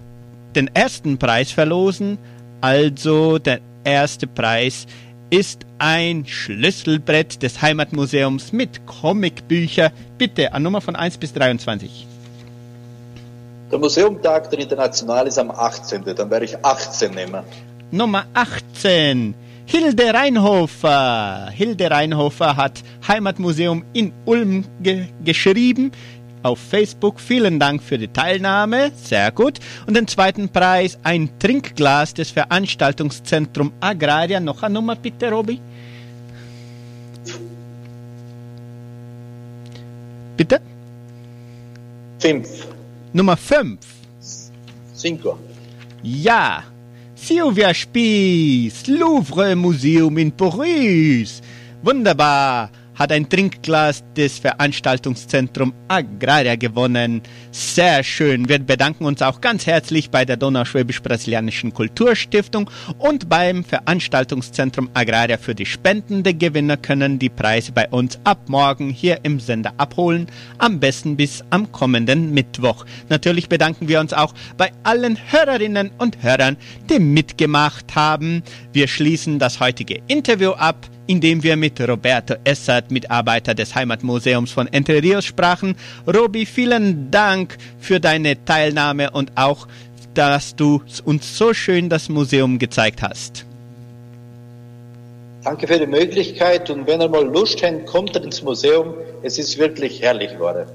den 0.54 0.70
ersten 0.74 1.18
Preis 1.18 1.52
verlosen. 1.52 2.18
Also 2.60 3.38
der 3.38 3.60
erste 3.84 4.26
Preis 4.26 4.86
ist 5.30 5.66
ein 5.78 6.24
Schlüsselbrett 6.26 7.42
des 7.42 7.60
Heimatmuseums 7.60 8.52
mit 8.52 8.86
Comicbücher. 8.86 9.92
Bitte, 10.16 10.52
eine 10.52 10.64
Nummer 10.64 10.80
von 10.80 10.96
1 10.96 11.18
bis 11.18 11.34
23. 11.34 12.06
Der 13.70 13.78
Museumtag 13.78 14.48
der 14.48 14.60
International 14.60 15.26
ist 15.26 15.38
am 15.38 15.50
18. 15.50 16.02
Dann 16.16 16.30
werde 16.30 16.46
ich 16.46 16.64
18 16.64 17.14
nehmen. 17.14 17.42
Nummer 17.90 18.24
18. 18.32 19.34
Hilde 19.70 20.14
Reinhofer. 20.14 21.50
Hilde 21.50 21.90
Reinhofer 21.90 22.56
hat 22.56 22.82
Heimatmuseum 23.06 23.84
in 23.92 24.14
Ulm 24.24 24.64
ge 24.80 25.08
geschrieben 25.22 25.92
auf 26.42 26.58
Facebook. 26.58 27.20
Vielen 27.20 27.60
Dank 27.60 27.82
für 27.82 27.98
die 27.98 28.08
Teilnahme. 28.08 28.92
Sehr 28.96 29.30
gut. 29.30 29.58
Und 29.86 29.94
den 29.94 30.06
zweiten 30.06 30.48
Preis 30.48 30.98
ein 31.02 31.38
Trinkglas 31.38 32.14
des 32.14 32.30
Veranstaltungszentrum 32.30 33.72
Agraria. 33.80 34.40
Noch 34.40 34.62
eine 34.62 34.72
Nummer 34.72 34.96
bitte, 34.96 35.30
Robi. 35.30 35.60
Bitte? 40.38 40.62
Fünf. 42.20 42.48
Nummer 43.12 43.36
5. 43.36 43.80
Cinco. 44.94 45.38
Ja, 46.02 46.64
Silvia 47.20 47.74
Spies, 47.74 48.86
Louvre 48.86 49.54
Museum 49.54 50.16
in 50.18 50.30
Paris. 50.30 51.42
Wunderbar 51.82 52.70
hat 52.98 53.12
ein 53.12 53.28
Trinkglas 53.28 54.02
des 54.16 54.38
Veranstaltungszentrum 54.38 55.72
Agraria 55.86 56.56
gewonnen. 56.56 57.22
Sehr 57.52 58.02
schön. 58.02 58.48
Wir 58.48 58.58
bedanken 58.58 59.04
uns 59.04 59.22
auch 59.22 59.40
ganz 59.40 59.66
herzlich 59.66 60.10
bei 60.10 60.24
der 60.24 60.36
Donauschwäbisch-Brasilianischen 60.36 61.72
Kulturstiftung 61.72 62.68
und 62.98 63.28
beim 63.28 63.62
Veranstaltungszentrum 63.62 64.90
Agraria 64.94 65.38
für 65.38 65.54
die 65.54 65.66
Spenden. 65.66 66.24
Die 66.24 66.36
Gewinner 66.36 66.76
können 66.76 67.18
die 67.18 67.28
Preise 67.28 67.72
bei 67.72 67.88
uns 67.88 68.18
ab 68.24 68.48
morgen 68.48 68.90
hier 68.90 69.20
im 69.22 69.38
Sender 69.38 69.72
abholen. 69.76 70.26
Am 70.58 70.80
besten 70.80 71.16
bis 71.16 71.44
am 71.50 71.70
kommenden 71.70 72.34
Mittwoch. 72.34 72.84
Natürlich 73.08 73.48
bedanken 73.48 73.86
wir 73.88 74.00
uns 74.00 74.12
auch 74.12 74.34
bei 74.56 74.72
allen 74.82 75.18
Hörerinnen 75.30 75.92
und 75.98 76.22
Hörern, 76.22 76.56
die 76.90 76.98
mitgemacht 76.98 77.94
haben. 77.94 78.42
Wir 78.72 78.88
schließen 78.88 79.38
das 79.38 79.60
heutige 79.60 80.00
Interview 80.08 80.50
ab 80.50 80.88
indem 81.08 81.42
wir 81.42 81.56
mit 81.56 81.80
Roberto 81.80 82.34
Essert, 82.44 82.92
Mitarbeiter 82.92 83.54
des 83.54 83.74
Heimatmuseums 83.74 84.52
von 84.52 84.68
Entre 84.68 85.02
Rios, 85.02 85.24
sprachen. 85.24 85.74
Robi, 86.06 86.46
vielen 86.46 87.10
Dank 87.10 87.56
für 87.80 87.98
deine 87.98 88.44
Teilnahme 88.44 89.10
und 89.10 89.32
auch, 89.34 89.66
dass 90.14 90.54
du 90.54 90.82
uns 91.04 91.36
so 91.36 91.52
schön 91.54 91.88
das 91.88 92.08
Museum 92.08 92.58
gezeigt 92.58 93.02
hast. 93.02 93.44
Danke 95.42 95.66
für 95.66 95.78
die 95.78 95.86
Möglichkeit 95.86 96.68
und 96.68 96.86
wenn 96.86 97.00
ihr 97.00 97.08
mal 97.08 97.24
Lust 97.24 97.62
habt, 97.62 97.86
kommt 97.86 98.14
ins 98.16 98.42
Museum. 98.42 98.94
Es 99.22 99.38
ist 99.38 99.58
wirklich 99.58 100.02
herrlich 100.02 100.32
geworden. 100.32 100.66